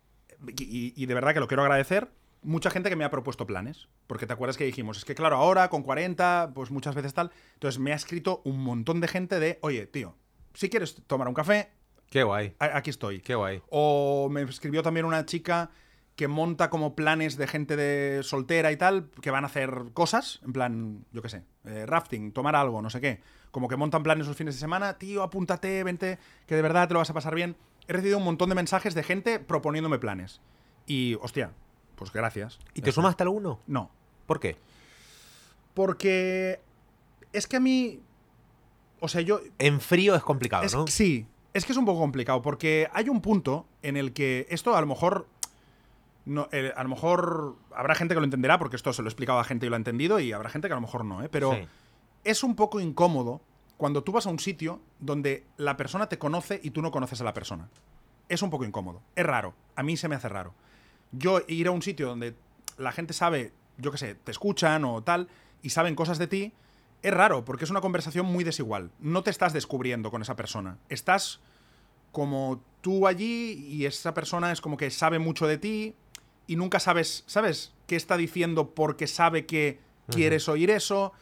y 0.58 1.06
de 1.06 1.14
verdad 1.14 1.34
que 1.34 1.40
lo 1.42 1.48
quiero 1.48 1.62
agradecer, 1.64 2.10
mucha 2.44 2.70
gente 2.70 2.90
que 2.90 2.96
me 2.96 3.04
ha 3.04 3.10
propuesto 3.10 3.46
planes. 3.48 3.88
Porque 4.08 4.28
te 4.28 4.34
acuerdas 4.34 4.58
que 4.58 4.66
dijimos, 4.66 4.98
es 4.98 5.06
que 5.06 5.16
claro, 5.16 5.38
ahora 5.38 5.70
con 5.70 5.84
40, 5.84 6.52
pues 6.54 6.72
muchas 6.72 6.96
veces 6.96 7.14
tal. 7.14 7.32
Entonces 7.56 7.80
me 7.80 7.94
ha 7.94 7.96
escrito 7.96 8.42
un 8.46 8.64
montón 8.64 9.02
de 9.02 9.08
gente 9.08 9.40
de, 9.40 9.60
oye, 9.62 9.86
tío, 9.88 10.16
si 10.54 10.70
quieres 10.70 11.02
tomar 11.08 11.28
un 11.28 11.34
café, 11.34 11.72
Qué 12.14 12.22
guay, 12.22 12.54
aquí 12.60 12.92
estoy. 12.92 13.22
qué 13.22 13.34
guay. 13.34 13.64
O 13.72 14.30
me 14.30 14.44
escribió 14.44 14.84
también 14.84 15.08
una 15.08 15.26
chica 15.26 15.72
que 16.16 16.28
monta 16.28 16.70
como 16.70 16.96
planes 16.96 17.38
de 17.38 17.48
gente 17.48 17.76
de 17.76 18.22
soltera 18.22 18.72
y 18.72 18.78
tal, 18.78 19.10
que 19.20 19.32
van 19.32 19.44
a 19.46 19.48
hacer 19.48 19.86
cosas, 19.94 20.40
en 20.46 20.54
plan, 20.54 21.06
yo 21.12 21.24
qué 21.24 21.30
sé, 21.30 21.44
eh, 21.66 21.88
rafting, 21.88 22.32
tomar 22.32 22.56
algo, 22.56 22.84
no 22.84 22.92
sé 22.92 23.02
qué. 23.02 23.20
Como 23.50 23.68
que 23.68 23.78
montan 23.78 24.04
planes 24.04 24.28
los 24.28 24.38
fines 24.38 24.54
de 24.54 24.60
semana, 24.60 25.00
tío, 25.00 25.24
apúntate, 25.24 25.84
vente, 25.84 26.20
que 26.46 26.56
de 26.56 26.62
verdad 26.62 26.88
te 26.88 26.94
lo 26.94 27.00
vas 27.00 27.10
a 27.10 27.16
pasar 27.16 27.34
bien. 27.34 27.56
He 27.88 27.94
recibido 27.94 28.20
un 28.20 28.26
montón 28.26 28.50
de 28.50 28.56
mensajes 28.56 28.94
de 28.94 29.02
gente 29.02 29.40
proponiéndome 29.40 29.98
planes. 29.98 30.40
Y, 30.86 31.16
hostia, 31.16 31.52
pues 32.12 32.14
gracias. 32.14 32.60
¿Y 32.74 32.82
te 32.82 32.92
sumaste 32.92 33.24
alguno? 33.24 33.60
No. 33.68 33.90
¿Por 34.26 34.40
qué? 34.40 34.58
Porque 35.74 36.60
es 37.32 37.48
que 37.48 37.58
a 37.58 37.60
mí... 37.60 38.00
O 39.00 39.08
sea, 39.08 39.22
yo, 39.22 39.42
En 39.60 39.82
frío 39.82 40.16
es 40.16 40.24
complicado, 40.24 40.64
es- 40.64 40.74
¿no? 40.74 40.88
Sí, 40.88 41.26
es 41.54 41.66
que 41.66 41.72
es 41.74 41.78
un 41.78 41.86
poco 41.86 42.00
complicado 42.00 42.42
porque 42.42 42.88
hay 42.94 43.10
un 43.10 43.22
punto 43.22 43.66
en 43.82 43.98
el 43.98 44.14
que 44.14 44.48
esto 44.50 44.76
a 44.76 44.82
lo 44.82 44.88
mejor. 44.88 45.28
No, 46.26 46.48
eh, 46.54 46.72
a 46.76 46.84
lo 46.84 46.90
mejor 46.90 47.56
habrá 47.76 47.96
gente 47.96 48.14
que 48.14 48.22
lo 48.22 48.24
entenderá 48.26 48.58
porque 48.58 48.78
esto 48.78 48.94
se 48.94 49.02
lo 49.02 49.10
he 49.10 49.12
explicado 49.12 49.40
a 49.40 49.44
gente 49.44 49.66
y 49.66 49.70
lo 49.70 49.76
ha 49.76 49.78
entendido 49.78 50.20
y 50.22 50.32
habrá 50.32 50.50
gente 50.50 50.70
que 50.70 50.74
a 50.74 50.78
lo 50.78 50.82
mejor 50.82 51.04
no, 51.04 51.22
¿eh? 51.22 51.28
Pero 51.30 51.52
Sí. 51.54 51.68
es 52.24 52.44
un 52.44 52.56
poco 52.56 52.80
incómodo 52.80 53.42
cuando 53.76 54.04
tú 54.04 54.14
vas 54.14 54.26
a 54.26 54.30
un 54.30 54.40
sitio 54.40 54.80
donde 55.02 55.44
la 55.58 55.76
persona 55.76 56.08
te 56.08 56.18
conoce 56.18 56.62
y 56.64 56.70
tú 56.72 56.82
no 56.82 56.92
conoces 56.92 57.20
a 57.20 57.26
la 57.26 57.34
persona. 57.34 57.68
Es 58.30 58.42
un 58.42 58.50
poco 58.50 58.64
incómodo. 58.64 59.02
Es 59.18 59.26
raro. 59.26 59.54
A 59.76 59.84
mí 59.84 59.98
se 59.98 60.08
me 60.08 60.16
hace 60.16 60.30
raro. 60.30 60.54
Yo 61.14 61.42
ir 61.48 61.68
a 61.68 61.72
un 61.72 61.82
sitio 61.82 62.08
donde 62.08 62.36
la 62.78 62.92
gente 62.92 63.14
sabe, 63.14 63.54
yo 63.78 63.92
qué 63.92 63.98
sé, 63.98 64.16
te 64.16 64.32
escuchan 64.32 64.84
o 64.84 65.02
tal, 65.04 65.30
y 65.62 65.70
saben 65.70 65.96
cosas 65.96 66.18
de 66.18 66.28
ti, 66.28 66.54
es 67.02 67.14
raro, 67.14 67.46
porque 67.46 67.66
es 67.66 67.72
una 67.72 67.82
conversación 67.82 68.26
muy 68.26 68.44
desigual. 68.44 68.92
No 69.00 69.24
te 69.24 69.30
estás 69.30 69.54
descubriendo 69.54 70.12
con 70.12 70.22
esa 70.22 70.36
persona. 70.36 70.78
Estás 70.90 71.40
como 72.12 72.64
tú 72.82 73.08
allí 73.08 73.54
y 73.68 73.86
esa 73.86 74.14
persona 74.14 74.52
es 74.52 74.62
como 74.62 74.78
que 74.78 74.90
sabe 74.92 75.20
mucho 75.20 75.48
de 75.48 75.58
ti 75.58 75.96
y 76.48 76.56
nunca 76.56 76.80
sabes, 76.80 77.24
¿sabes? 77.28 77.74
¿Qué 77.88 77.96
está 77.96 78.18
diciendo 78.18 78.74
porque 78.74 79.08
sabe 79.08 79.46
que 79.46 79.80
quieres 80.10 80.48
oír 80.48 80.70
eso? 80.70 81.14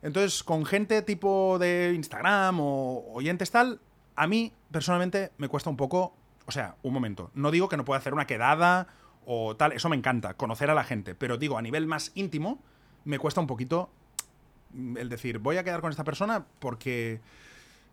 Entonces, 0.00 0.42
con 0.44 0.64
gente 0.64 1.02
tipo 1.02 1.58
de 1.58 1.92
Instagram 1.94 2.60
o 2.60 3.04
oyentes 3.12 3.50
tal, 3.50 3.80
a 4.16 4.26
mí 4.26 4.52
personalmente 4.70 5.32
me 5.38 5.48
cuesta 5.48 5.70
un 5.70 5.76
poco, 5.76 6.14
o 6.46 6.52
sea, 6.52 6.76
un 6.82 6.92
momento, 6.92 7.30
no 7.34 7.50
digo 7.50 7.68
que 7.68 7.76
no 7.76 7.84
pueda 7.84 7.98
hacer 7.98 8.14
una 8.14 8.26
quedada 8.26 8.88
o 9.30 9.54
tal, 9.56 9.72
eso 9.72 9.90
me 9.90 9.96
encanta, 9.96 10.32
conocer 10.34 10.70
a 10.70 10.74
la 10.74 10.84
gente, 10.84 11.14
pero 11.14 11.36
digo, 11.36 11.58
a 11.58 11.62
nivel 11.62 11.86
más 11.86 12.12
íntimo, 12.14 12.62
me 13.04 13.18
cuesta 13.18 13.42
un 13.42 13.46
poquito 13.46 13.90
mm, 14.72 14.96
el 14.96 15.10
decir, 15.10 15.38
voy 15.38 15.58
a 15.58 15.64
quedar 15.64 15.82
con 15.82 15.90
esta 15.90 16.02
persona 16.02 16.46
porque 16.58 17.20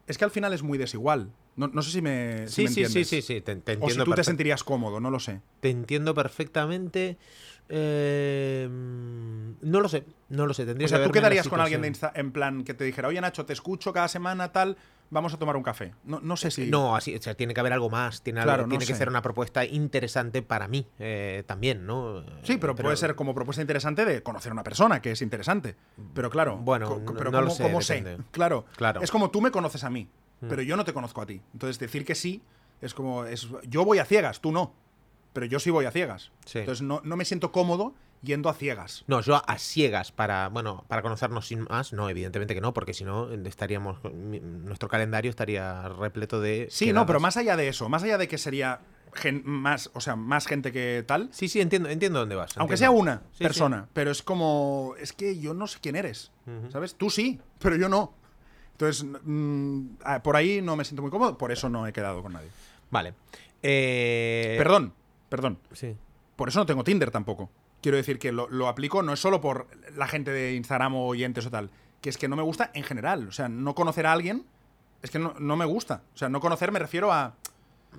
es 0.08 0.18
que 0.18 0.24
al 0.24 0.32
final 0.32 0.54
es 0.54 0.64
muy 0.64 0.78
desigual. 0.78 1.30
No, 1.58 1.68
no 1.68 1.82
sé 1.82 1.92
si 1.92 2.02
me, 2.02 2.48
si 2.48 2.54
Sí, 2.54 2.62
me 2.64 2.68
sí, 2.68 2.74
sí, 2.74 2.82
entiendes. 2.84 3.08
sí, 3.10 3.22
sí, 3.22 3.42
te, 3.42 3.56
te 3.58 3.78
O 3.82 3.90
si 3.90 3.98
tú 4.04 4.14
te 4.14 4.24
sentirías 4.24 4.64
cómodo, 4.64 5.00
no 5.00 5.10
lo 5.10 5.20
sé. 5.20 5.42
Te 5.60 5.70
entiendo 5.70 6.14
perfectamente. 6.14 7.18
Eh, 7.70 8.68
no 8.70 9.80
lo 9.82 9.90
sé, 9.90 10.06
no 10.30 10.46
lo 10.48 10.54
sé. 10.54 10.66
Tendría 10.66 10.86
O 10.86 10.90
sea, 10.90 11.00
que 11.00 11.06
¿tú 11.06 11.12
quedarías 11.12 11.48
con 11.48 11.60
alguien 11.60 11.82
de. 11.82 11.88
Insta 11.88 12.12
en 12.16 12.32
plan 12.32 12.64
que 12.64 12.74
te 12.74 12.84
dijera, 12.84 13.08
oye 13.08 13.20
Nacho, 13.22 13.46
te 13.46 13.54
escucho 13.54 13.92
cada 13.94 14.08
semana, 14.08 14.52
tal, 14.52 14.78
vamos 15.10 15.34
a 15.34 15.38
tomar 15.38 15.56
un 15.56 15.64
café? 15.64 15.94
No, 16.04 16.20
no 16.20 16.36
sé 16.38 16.52
si... 16.52 16.70
No, 16.70 16.96
así, 16.96 17.16
o 17.16 17.22
sea, 17.22 17.36
tiene 17.36 17.54
que 17.54 17.60
haber 17.60 17.74
algo 17.74 17.90
más. 17.90 18.22
Tiene, 18.22 18.40
algo- 18.42 18.50
Claro, 18.50 18.64
no 18.64 18.70
tiene 18.70 18.86
que 18.86 18.94
sé. 18.94 18.98
ser 19.00 19.10
una 19.10 19.22
propuesta 19.22 19.64
interesante 19.66 20.42
para 20.42 20.68
mí 20.68 20.88
eh, 21.00 21.44
también, 21.48 21.86
¿no? 21.86 22.24
Sí, 22.44 22.58
pero, 22.58 22.74
Eh, 22.74 22.76
puede 22.76 22.98
ser 22.98 23.16
como 23.16 23.34
propuesta 23.34 23.62
interesante 23.62 24.06
de 24.06 24.22
conocer 24.24 24.52
a 24.52 24.54
una 24.54 24.64
persona, 24.64 25.02
que 25.02 25.12
es 25.12 25.22
interesante. 25.22 25.76
Pero 26.14 26.30
claro, 26.30 26.58
Bueno, 26.58 27.02
no- 27.06 27.14
pero 27.14 27.32
no 27.32 27.42
lo 27.42 27.48
¿cómo, 27.48 27.56
sé, 27.56 27.64
cómo 27.64 27.82
sé? 27.82 27.96
depende. 28.02 28.24
Claro, 28.32 28.66
Claro. 28.76 29.02
es 29.02 29.12
como 29.12 29.30
tú 29.32 29.42
me 29.42 29.52
conoces 29.52 29.84
a 29.84 29.90
mí, 29.90 30.08
pero 30.50 30.62
yo 30.62 30.76
no 30.78 30.84
te 30.86 30.94
conozco 30.94 31.22
a 31.22 31.26
ti. 31.26 31.42
Entonces 31.54 31.80
decir 31.80 32.06
que 32.06 32.16
sí 32.16 32.42
es 32.82 32.94
como, 32.94 33.26
es, 33.26 33.48
yo 33.68 33.86
voy 33.86 34.00
a 34.00 34.06
ciegas, 34.06 34.42
tú 34.42 34.52
no, 34.52 34.74
pero 35.34 35.46
yo 35.46 35.60
sí 35.60 35.70
voy 35.70 35.86
a 35.86 35.92
ciegas. 35.92 36.32
Sí. 36.46 36.60
Entonces 36.60 36.82
no, 36.82 37.02
no 37.04 37.16
me 37.16 37.26
siento 37.26 37.52
cómodo 37.52 37.94
yendo 38.26 38.50
a 38.50 38.54
ciegas. 38.54 39.04
No, 39.08 39.22
yo 39.22 39.42
a 39.48 39.58
ciegas 39.58 40.12
para, 40.12 40.50
bueno, 40.50 40.84
para 40.88 41.02
conocernos 41.02 41.48
sin 41.48 41.62
más, 41.70 41.94
no, 41.94 42.10
evidentemente 42.10 42.54
que 42.54 42.62
no, 42.62 42.74
porque 42.74 42.94
si 42.94 43.06
no 43.06 43.32
estaríamos, 43.32 44.00
nuestro 44.04 44.90
calendario 44.90 45.30
estaría 45.30 45.88
repleto 45.88 46.42
de. 46.42 46.68
Sí, 46.70 46.92
no, 46.92 47.06
pero 47.06 47.20
más 47.20 47.38
allá 47.38 47.56
de 47.56 47.68
eso, 47.70 47.88
más 47.88 48.04
allá 48.04 48.18
de 48.18 48.28
que 48.28 48.38
sería 48.38 48.82
gen- 49.14 49.44
más, 49.46 49.90
o 49.94 50.02
sea, 50.02 50.16
más 50.18 50.46
gente 50.48 50.72
que 50.74 51.04
tal, 51.08 51.30
Sí, 51.32 51.48
sí, 51.48 51.62
entiendo, 51.62 51.88
entiendo 51.88 52.20
dónde 52.20 52.36
vas. 52.36 52.58
Aunque 52.58 52.74
entiendo. 52.74 52.92
sea 52.96 53.02
una 53.02 53.18
Sí, 53.32 53.38
sí. 53.38 53.44
persona, 53.44 53.88
pero 53.94 54.12
es 54.12 54.22
como. 54.22 54.96
Es 55.00 55.14
que 55.14 55.40
yo 55.40 55.54
no 55.54 55.68
sé 55.68 55.80
quién 55.82 55.96
eres. 55.96 56.32
¿Sabes? 56.70 56.96
Tú 56.96 57.10
sí, 57.10 57.40
pero 57.60 57.76
yo 57.78 57.88
no. 57.88 58.14
Entonces, 58.74 59.06
mm, 59.24 59.82
ah, 60.04 60.22
por 60.22 60.36
ahí 60.36 60.62
no 60.62 60.76
me 60.76 60.84
siento 60.84 61.02
muy 61.02 61.10
cómodo, 61.12 61.38
por 61.38 61.52
eso 61.52 61.70
no 61.70 61.88
he 61.88 61.94
quedado 61.94 62.22
con 62.22 62.34
nadie. 62.34 62.50
Vale. 62.92 63.14
Eh, 63.64 64.56
Perdón, 64.58 64.94
perdón. 65.30 65.58
Sí. 65.74 65.96
Por 66.36 66.50
eso 66.50 66.60
no 66.60 66.66
tengo 66.66 66.84
Tinder 66.84 67.10
tampoco. 67.10 67.50
Quiero 67.86 67.98
decir 67.98 68.18
que 68.18 68.32
lo, 68.32 68.50
lo 68.50 68.68
aplico 68.68 69.04
no 69.04 69.14
es 69.14 69.20
solo 69.20 69.42
por 69.42 69.68
la 69.96 70.08
gente 70.08 70.32
de 70.32 70.56
Instagram 70.56 70.96
o 70.96 71.06
oyentes 71.06 71.46
o 71.46 71.52
tal, 71.52 71.70
que 72.02 72.10
es 72.10 72.18
que 72.18 72.28
no 72.28 72.36
me 72.36 72.42
gusta 72.42 72.72
en 72.74 72.82
general. 72.82 73.28
O 73.28 73.32
sea, 73.32 73.48
no 73.48 73.76
conocer 73.76 74.08
a 74.08 74.12
alguien 74.12 74.44
es 75.04 75.12
que 75.12 75.20
no, 75.20 75.36
no 75.38 75.56
me 75.56 75.66
gusta. 75.66 76.02
O 76.16 76.18
sea, 76.18 76.28
no 76.30 76.40
conocer 76.40 76.72
me 76.72 76.80
refiero 76.80 77.14
a. 77.14 77.36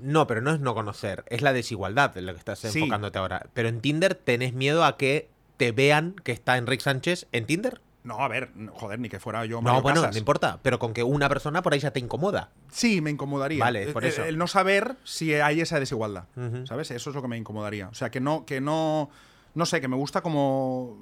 No, 0.03 0.27
pero 0.27 0.41
no 0.41 0.51
es 0.51 0.59
no 0.59 0.75
conocer, 0.75 1.23
es 1.29 1.41
la 1.41 1.53
desigualdad 1.53 2.17
en 2.19 2.27
lo 2.27 2.33
que 2.33 2.41
estás 2.41 2.59
Sí. 2.59 2.81
enfocándote 2.81 3.17
ahora. 3.21 3.47
Pero 3.55 3.69
en 3.69 3.81
Tinder 3.81 4.17
tenés 4.17 4.55
miedo 4.55 4.85
a 4.85 4.97
que 4.97 5.29
te 5.57 5.71
vean 5.71 6.17
que 6.25 6.33
está 6.33 6.57
Enrique 6.59 6.83
Sánchez 6.83 7.29
en 7.31 7.47
Tinder. 7.47 7.81
No, 8.03 8.19
a 8.21 8.27
ver, 8.29 8.51
joder, 8.73 8.99
ni 8.99 9.09
que 9.09 9.21
fuera 9.21 9.45
yo. 9.47 9.57
No, 9.59 9.63
Mario 9.63 9.83
bueno, 9.83 10.01
Casas. 10.03 10.15
no 10.17 10.19
importa, 10.19 10.59
pero 10.63 10.79
con 10.81 10.93
que 10.95 11.03
una 11.03 11.29
persona 11.29 11.63
por 11.63 11.73
ahí 11.75 11.81
ya 11.81 11.93
te 11.93 12.01
incomoda. 12.01 12.51
Sí, 12.73 13.01
me 13.01 13.11
incomodaría. 13.11 13.63
Vale, 13.63 13.87
por 13.93 14.05
El- 14.05 14.11
eso. 14.11 14.25
El, 14.25 14.37
no 14.39 14.47
saber 14.49 14.97
si 15.05 15.35
hay 15.35 15.61
esa 15.61 15.81
desigualdad. 15.81 16.25
¿Sabes? 16.65 16.91
Eso 16.91 17.11
es 17.11 17.17
lo 17.17 17.23
que 17.23 17.29
me 17.29 17.37
incomodaría. 17.37 17.89
O 17.89 17.95
sea, 17.95 18.11
que 18.11 18.21
no, 18.21 18.45
que 18.47 18.61
no. 18.61 19.11
No 19.57 19.67
sé, 19.67 19.81
que 19.81 19.89
me 19.89 19.97
gusta 19.97 20.21
como. 20.21 20.97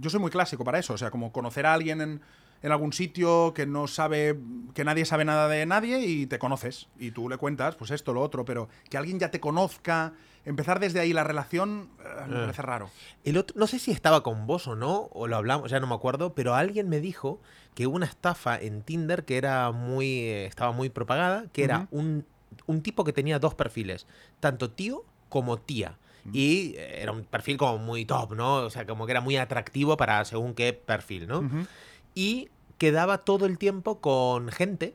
Yo 0.00 0.08
soy 0.08 0.20
muy 0.20 0.30
clásico 0.30 0.64
para 0.64 0.78
eso. 0.78 0.94
O 0.94 0.98
sea, 0.98 1.10
como 1.10 1.30
conocer 1.32 1.66
a 1.66 1.74
alguien 1.74 2.00
en, 2.00 2.20
en 2.62 2.72
algún 2.72 2.92
sitio 2.92 3.52
que 3.54 3.66
no 3.66 3.86
sabe. 3.86 4.38
que 4.74 4.84
nadie 4.84 5.04
sabe 5.04 5.24
nada 5.26 5.48
de 5.48 5.66
nadie 5.66 6.00
y 6.06 6.26
te 6.26 6.38
conoces. 6.38 6.88
Y 6.98 7.10
tú 7.10 7.28
le 7.28 7.36
cuentas, 7.36 7.74
pues 7.76 7.90
esto, 7.90 8.12
lo 8.14 8.22
otro. 8.22 8.44
Pero 8.46 8.68
que 8.88 8.96
alguien 8.96 9.18
ya 9.20 9.30
te 9.30 9.40
conozca. 9.40 10.14
Empezar 10.46 10.78
desde 10.78 11.00
ahí 11.00 11.12
la 11.12 11.24
relación. 11.24 11.88
eh, 12.00 12.26
me 12.28 12.36
Eh. 12.36 12.40
parece 12.42 12.62
raro. 12.62 12.90
El 13.24 13.38
otro, 13.38 13.56
no 13.58 13.66
sé 13.66 13.78
si 13.78 13.90
estaba 13.90 14.22
con 14.22 14.46
vos 14.46 14.66
o 14.68 14.76
no, 14.76 15.08
o 15.12 15.26
lo 15.26 15.36
hablamos, 15.36 15.70
ya 15.70 15.80
no 15.80 15.86
me 15.86 15.94
acuerdo, 15.94 16.34
pero 16.34 16.54
alguien 16.54 16.88
me 16.88 17.00
dijo 17.00 17.40
que 17.74 17.86
hubo 17.86 17.96
una 17.96 18.04
estafa 18.06 18.56
en 18.58 18.82
Tinder 18.82 19.24
que 19.24 19.36
era 19.38 19.72
muy, 19.72 20.06
eh, 20.18 20.44
estaba 20.46 20.70
muy 20.72 20.90
propagada, 20.90 21.46
que 21.52 21.64
era 21.64 21.88
un, 21.90 22.26
un 22.66 22.82
tipo 22.82 23.04
que 23.04 23.12
tenía 23.14 23.38
dos 23.38 23.54
perfiles, 23.54 24.06
tanto 24.38 24.70
tío 24.70 25.04
como 25.30 25.56
tía. 25.56 25.96
Y 26.32 26.74
eh, 26.76 27.02
era 27.02 27.12
un 27.12 27.24
perfil 27.24 27.56
como 27.56 27.78
muy 27.78 28.04
top, 28.04 28.34
¿no? 28.34 28.56
O 28.56 28.70
sea, 28.70 28.86
como 28.86 29.06
que 29.06 29.12
era 29.12 29.20
muy 29.20 29.36
atractivo 29.36 29.96
para 29.96 30.24
según 30.24 30.54
qué 30.54 30.72
perfil, 30.72 31.26
¿no? 31.26 31.48
Y 32.14 32.48
quedaba 32.78 33.18
todo 33.18 33.46
el 33.46 33.58
tiempo 33.58 34.00
con 34.00 34.48
gente 34.50 34.94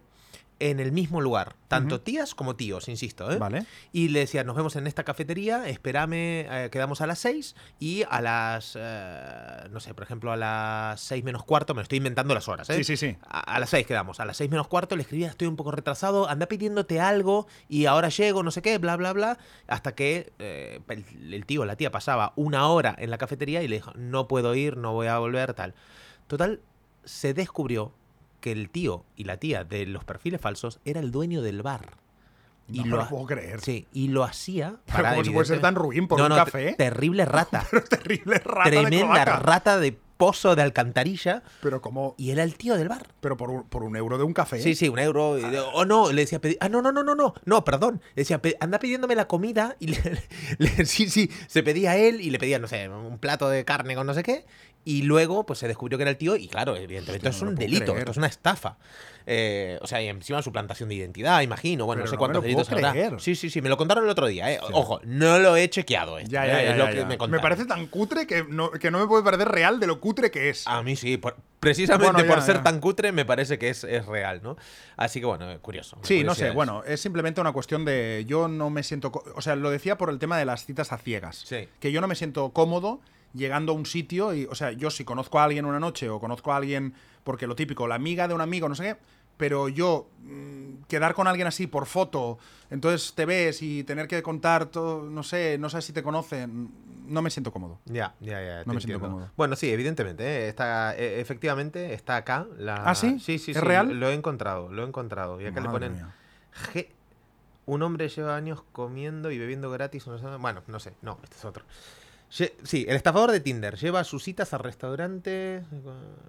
en 0.59 0.79
el 0.79 0.91
mismo 0.91 1.21
lugar, 1.21 1.55
tanto 1.67 2.01
tías 2.01 2.35
como 2.35 2.55
tíos, 2.55 2.89
insisto. 2.89 3.31
¿eh? 3.31 3.37
Vale. 3.37 3.65
Y 3.93 4.09
le 4.09 4.19
decía, 4.19 4.43
nos 4.43 4.55
vemos 4.55 4.75
en 4.75 4.87
esta 4.87 5.03
cafetería, 5.03 5.67
espérame, 5.67 6.13
eh, 6.13 6.69
quedamos 6.71 7.01
a 7.01 7.07
las 7.07 7.19
6 7.19 7.55
y 7.79 8.03
a 8.09 8.21
las, 8.21 8.77
eh, 8.79 9.67
no 9.71 9.79
sé, 9.79 9.93
por 9.93 10.03
ejemplo, 10.03 10.31
a 10.31 10.37
las 10.37 10.99
6 11.01 11.23
menos 11.23 11.43
cuarto, 11.43 11.73
me 11.73 11.81
estoy 11.81 11.97
inventando 11.97 12.33
las 12.33 12.47
horas, 12.47 12.69
¿eh? 12.69 12.75
Sí, 12.75 12.83
sí, 12.83 12.97
sí. 12.97 13.17
A, 13.27 13.39
a 13.39 13.59
las 13.59 13.69
6 13.69 13.87
quedamos, 13.87 14.19
a 14.19 14.25
las 14.25 14.37
6 14.37 14.49
menos 14.49 14.67
cuarto 14.67 14.95
le 14.95 15.03
escribía, 15.03 15.29
estoy 15.29 15.47
un 15.47 15.55
poco 15.55 15.71
retrasado, 15.71 16.29
anda 16.29 16.47
pidiéndote 16.47 16.99
algo 16.99 17.47
y 17.69 17.85
ahora 17.85 18.09
llego, 18.09 18.43
no 18.43 18.51
sé 18.51 18.61
qué, 18.61 18.77
bla, 18.77 18.97
bla, 18.97 19.13
bla, 19.13 19.37
hasta 19.67 19.95
que 19.95 20.33
el, 20.39 21.33
el 21.33 21.45
tío, 21.45 21.65
la 21.65 21.77
tía 21.77 21.91
pasaba 21.91 22.33
una 22.35 22.67
hora 22.67 22.95
en 22.97 23.09
la 23.09 23.17
cafetería 23.17 23.63
y 23.63 23.67
le 23.67 23.77
dijo, 23.77 23.93
no 23.95 24.27
puedo 24.27 24.55
ir, 24.55 24.77
no 24.77 24.93
voy 24.93 25.07
a 25.07 25.17
volver, 25.19 25.53
tal. 25.53 25.73
Total, 26.27 26.59
se 27.05 27.33
descubrió 27.33 27.93
que 28.39 28.51
el 28.51 28.69
tío 28.69 29.05
y 29.15 29.23
la 29.25 29.37
tía 29.37 29.63
de 29.63 29.85
los 29.85 30.03
perfiles 30.03 30.41
falsos 30.41 30.79
era 30.85 30.99
el 30.99 31.11
dueño 31.11 31.41
del 31.41 31.61
bar. 31.61 31.87
No 32.67 32.83
me 32.85 32.97
lo 32.97 33.07
puedo 33.09 33.25
creer. 33.25 33.61
Sí, 33.61 33.87
y 33.93 34.09
lo 34.09 34.23
hacía. 34.23 34.75
Pero 34.85 35.09
¿cómo 35.09 35.23
se 35.23 35.31
puede 35.31 35.45
ser 35.45 35.61
tan 35.61 35.75
ruin 35.75 36.07
por 36.07 36.19
No, 36.19 36.25
un 36.25 36.29
no, 36.29 36.35
café? 36.35 36.75
Terrible 36.77 37.25
rata. 37.25 37.65
Pero 37.69 37.83
terrible 37.89 38.37
rata 38.37 38.69
Tremenda 38.69 39.25
rata 39.25 39.79
de 39.79 39.97
pozo 40.19 40.53
de 40.57 40.61
alcantarilla. 40.61 41.43
Pero 41.61 41.81
como... 41.81 42.13
Y 42.17 42.31
era 42.31 42.43
el 42.43 42.55
tío 42.55 42.75
del 42.75 42.89
bar. 42.89 43.07
Pero 43.21 43.37
por 43.37 43.49
un, 43.49 43.63
por 43.63 43.83
un 43.83 43.95
euro 43.95 44.17
de 44.17 44.25
un 44.25 44.33
café. 44.33 44.59
Sí, 44.61 44.75
sí, 44.75 44.89
un 44.89 44.99
euro. 44.99 45.37
O 45.73 45.85
no, 45.85 46.11
le 46.11 46.23
decía, 46.23 46.41
ah, 46.59 46.67
no, 46.67 46.81
no, 46.81 46.91
no, 46.91 47.03
no, 47.03 47.15
no, 47.15 47.33
no, 47.45 47.63
perdón. 47.63 48.01
Le 48.15 48.21
decía, 48.23 48.41
"Pe- 48.41 48.57
anda 48.59 48.79
pidiéndome 48.79 49.15
la 49.15 49.29
comida. 49.29 49.77
Y 49.79 49.87
le- 49.87 50.21
le- 50.57 50.85
sí, 50.85 51.09
sí, 51.09 51.31
se 51.47 51.63
pedía 51.63 51.91
a 51.91 51.97
él 51.97 52.19
y 52.19 52.31
le 52.31 52.37
pedía, 52.37 52.59
no 52.59 52.67
sé, 52.67 52.89
un 52.89 53.17
plato 53.17 53.47
de 53.49 53.63
carne 53.63 53.95
con 53.95 54.05
no 54.05 54.13
sé 54.13 54.21
qué. 54.23 54.45
Y 54.83 55.03
luego, 55.03 55.45
pues 55.45 55.59
se 55.59 55.67
descubrió 55.67 55.97
que 55.97 56.01
era 56.03 56.11
el 56.11 56.17
tío. 56.17 56.35
Y 56.35 56.49
claro, 56.49 56.75
evidentemente, 56.75 57.27
Hostia, 57.27 57.29
esto 57.29 57.37
es 57.37 57.43
no 57.43 57.49
un 57.51 57.55
delito, 57.55 57.85
creer. 57.85 57.99
esto 57.99 58.11
es 58.11 58.17
una 58.17 58.27
estafa. 58.27 58.77
Eh, 59.31 59.77
o 59.83 59.85
sea, 59.85 60.01
y 60.01 60.07
encima 60.07 60.41
suplantación 60.41 60.89
de 60.89 60.95
identidad, 60.95 61.41
imagino. 61.41 61.85
Bueno, 61.85 61.99
Pero 62.01 62.05
no 62.05 62.09
sé 62.09 62.15
no 62.15 62.17
me 62.17 62.19
cuántos 62.19 62.41
puedo 62.41 62.55
delitos 62.57 62.71
habrá. 62.73 62.91
creer. 62.91 63.21
Sí, 63.21 63.35
sí, 63.35 63.51
sí, 63.51 63.61
me 63.61 63.69
lo 63.69 63.77
contaron 63.77 64.03
el 64.03 64.09
otro 64.09 64.25
día. 64.25 64.51
eh. 64.51 64.59
Ojo, 64.71 64.99
no 65.03 65.37
lo 65.37 65.55
he 65.55 65.69
chequeado. 65.69 66.17
Esto, 66.17 66.31
Ya, 66.31 66.45
eh, 66.45 66.49
ya, 66.49 66.53
ya, 66.63 66.71
es 66.71 66.77
lo 66.77 66.85
ya, 66.85 66.89
que 66.91 66.95
ya. 66.97 67.03
me 67.03 67.09
Me 67.09 67.17
contaron. 67.19 67.41
parece 67.43 67.65
tan 67.65 67.85
cutre 67.87 68.25
que 68.25 68.43
no, 68.49 68.71
que 68.71 68.89
no 68.89 68.97
me 68.99 69.05
puede 69.05 69.23
parecer 69.23 69.47
real 69.47 69.79
de 69.79 69.85
lo 69.85 69.99
cutre 69.99 70.31
que 70.31 70.49
es. 70.49 70.67
A 70.67 70.81
mí 70.81 70.95
sí, 70.95 71.17
por- 71.17 71.35
precisamente 71.59 72.11
Bueno, 72.11 72.27
ya, 72.27 72.33
por 72.33 72.43
ser 72.43 72.55
ya. 72.57 72.63
tan 72.63 72.79
cutre 72.79 73.11
me 73.11 73.23
parece 73.25 73.59
que 73.59 73.69
es, 73.69 73.83
es 73.83 74.05
real, 74.07 74.39
¿no? 74.41 74.57
Así 74.97 75.19
que 75.19 75.27
bueno, 75.27 75.51
eh, 75.51 75.59
curioso. 75.59 75.97
Sí, 76.01 76.23
no 76.23 76.33
sé, 76.33 76.49
curiosidades. 76.51 76.55
bueno, 76.55 76.83
es 76.87 76.99
simplemente 76.99 77.39
una 77.39 77.51
cuestión 77.51 77.85
de 77.85 78.23
yo 78.27 78.47
no 78.47 78.69
me 78.71 78.81
siento, 78.81 79.11
co- 79.11 79.23
o 79.35 79.41
sea, 79.41 79.55
lo 79.55 79.69
decía 79.69 79.95
por 79.97 80.09
el 80.09 80.17
tema 80.17 80.39
de 80.39 80.45
las 80.45 80.65
citas 80.65 80.91
a 80.91 80.97
ciegas, 80.97 81.43
Sí. 81.45 81.67
que 81.79 81.91
yo 81.91 82.01
no 82.01 82.07
me 82.07 82.15
siento 82.15 82.49
cómodo 82.49 82.99
llegando 83.35 83.73
a 83.73 83.75
un 83.75 83.85
sitio 83.85 84.33
y, 84.33 84.45
o 84.45 84.55
sea, 84.55 84.71
yo 84.71 84.89
si 84.89 85.03
conozco 85.03 85.39
a 85.39 85.43
alguien 85.43 85.65
una 85.65 85.79
noche 85.79 86.09
o 86.09 86.19
conozco 86.19 86.51
a 86.51 86.57
alguien, 86.57 86.95
porque 87.23 87.45
lo 87.45 87.55
típico, 87.55 87.87
la 87.87 87.93
amiga 87.93 88.27
de 88.27 88.33
un 88.33 88.41
amigo, 88.41 88.67
no 88.67 88.73
sé 88.73 88.83
qué, 88.83 88.95
pero 89.39 89.69
yo 89.69 90.09
mm, 90.23 90.83
quedar 90.89 91.13
con 91.13 91.25
alguien 91.27 91.47
así 91.47 91.65
por 91.65 91.85
foto, 91.85 92.37
entonces 92.69 93.13
te 93.15 93.25
ves 93.25 93.61
y 93.61 93.85
tener 93.85 94.07
que 94.09 94.21
contar 94.21 94.65
todo, 94.65 95.01
no 95.09 95.23
sé, 95.23 95.57
no 95.57 95.69
sé 95.69 95.81
si 95.81 95.93
te 95.93 96.03
conocen, 96.03 96.69
no 97.07 97.21
me 97.21 97.29
siento 97.29 97.51
cómodo. 97.53 97.79
Ya, 97.85 98.13
ya, 98.19 98.41
ya. 98.43 98.63
No 98.65 98.73
me 98.73 98.81
siento 98.81 98.95
entiendo. 98.95 98.99
cómodo. 98.99 99.31
Bueno, 99.37 99.55
sí, 99.55 99.71
evidentemente. 99.71 100.23
eh, 100.25 100.49
Está, 100.49 100.93
eh, 100.97 101.21
efectivamente, 101.21 101.93
está 101.93 102.17
acá. 102.17 102.47
La... 102.57 102.75
¿Ah, 102.83 102.93
sí? 102.95 103.17
Sí, 103.19 103.39
sí, 103.39 103.51
¿Es 103.51 103.57
sí, 103.57 103.63
real? 103.63 103.97
Lo 103.97 104.09
he 104.09 104.13
encontrado, 104.13 104.69
lo 104.71 104.83
he 104.83 104.87
encontrado. 104.87 105.39
Y 105.39 105.45
acá 105.45 105.61
le 105.61 105.67
Madre 105.67 105.87
ponen. 105.87 105.93
mía. 105.93 106.13
G- 106.73 106.89
Un 107.65 107.81
hombre 107.83 108.09
lleva 108.09 108.35
años 108.35 108.61
comiendo 108.73 109.31
y 109.31 109.37
bebiendo 109.39 109.71
gratis. 109.71 110.05
no 110.05 110.17
sé- 110.19 110.25
Bueno, 110.37 110.63
no 110.67 110.79
sé. 110.81 110.93
No, 111.01 111.17
este 111.23 111.37
es 111.37 111.45
otro. 111.45 111.63
Sí, 112.29 112.85
el 112.87 112.95
estafador 112.95 113.31
de 113.31 113.39
Tinder 113.39 113.75
lleva 113.75 114.03
sus 114.03 114.23
citas 114.23 114.53
a 114.53 114.59
restaurantes. 114.59 115.65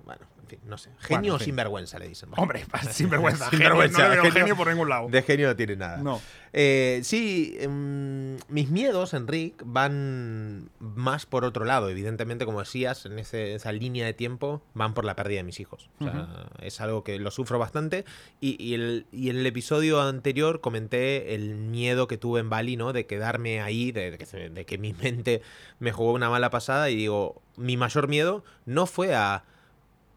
Bueno, 0.04 0.22
en 0.42 0.46
fin, 0.48 0.58
no 0.64 0.78
sé. 0.78 0.90
Genio 0.98 1.20
Bueno, 1.20 1.34
o 1.34 1.38
fin. 1.38 1.44
sinvergüenza, 1.46 1.98
le 1.98 2.08
dicen. 2.08 2.30
Hombre, 2.36 2.64
sinvergüenza, 2.90 3.50
Sinvergüenza, 3.50 3.98
genio, 4.08 4.16
no 4.16 4.22
le 4.22 4.30
veo 4.30 4.32
genio. 4.40 4.56
por 4.56 4.68
ningún 4.68 4.88
lado. 4.88 5.08
De 5.08 5.22
genio 5.22 5.48
no 5.48 5.56
tiene 5.56 5.76
nada. 5.76 5.98
No. 5.98 6.20
Eh, 6.52 7.00
sí, 7.04 7.54
em, 7.60 8.36
mis 8.48 8.70
miedos, 8.70 9.14
Enric, 9.14 9.62
van 9.64 10.68
más 10.80 11.24
por 11.26 11.44
otro 11.44 11.64
lado. 11.64 11.88
Evidentemente, 11.90 12.44
como 12.44 12.58
decías, 12.60 13.06
en 13.06 13.18
ese- 13.20 13.54
esa 13.54 13.70
línea 13.70 14.04
de 14.06 14.14
tiempo 14.14 14.60
van 14.74 14.94
por 14.94 15.04
la 15.04 15.14
pérdida 15.14 15.38
de 15.38 15.44
mis 15.44 15.60
hijos. 15.60 15.90
O 16.00 16.04
sea, 16.04 16.48
Es 16.60 16.80
algo 16.80 17.04
que 17.04 17.18
lo 17.20 17.30
sufro 17.30 17.58
bastante. 17.60 18.04
Y, 18.40 18.60
y 18.60 18.74
el, 18.74 19.06
y 19.12 19.30
en 19.30 19.36
el 19.36 19.46
episodio 19.46 20.00
anterior 20.00 20.60
comenté 20.60 21.34
el 21.36 21.54
miedo 21.54 22.08
que 22.08 22.16
tuve 22.18 22.40
en 22.40 22.50
Bali, 22.50 22.76
¿no? 22.76 22.92
De 22.92 23.06
quedarme 23.06 23.60
ahí, 23.60 23.92
de, 23.92 24.10
de 24.10 24.18
que, 24.18 24.24
de 24.50 24.66
que 24.66 24.78
mi 24.78 24.92
mente 24.94 25.42
me 25.78 25.89
jugó 25.92 26.12
una 26.12 26.31
mala 26.31 26.50
pasada. 26.50 26.90
Y 26.90 26.96
digo, 26.96 27.42
mi 27.57 27.76
mayor 27.76 28.09
miedo 28.09 28.44
no 28.66 28.87
fue 28.87 29.14
a 29.14 29.44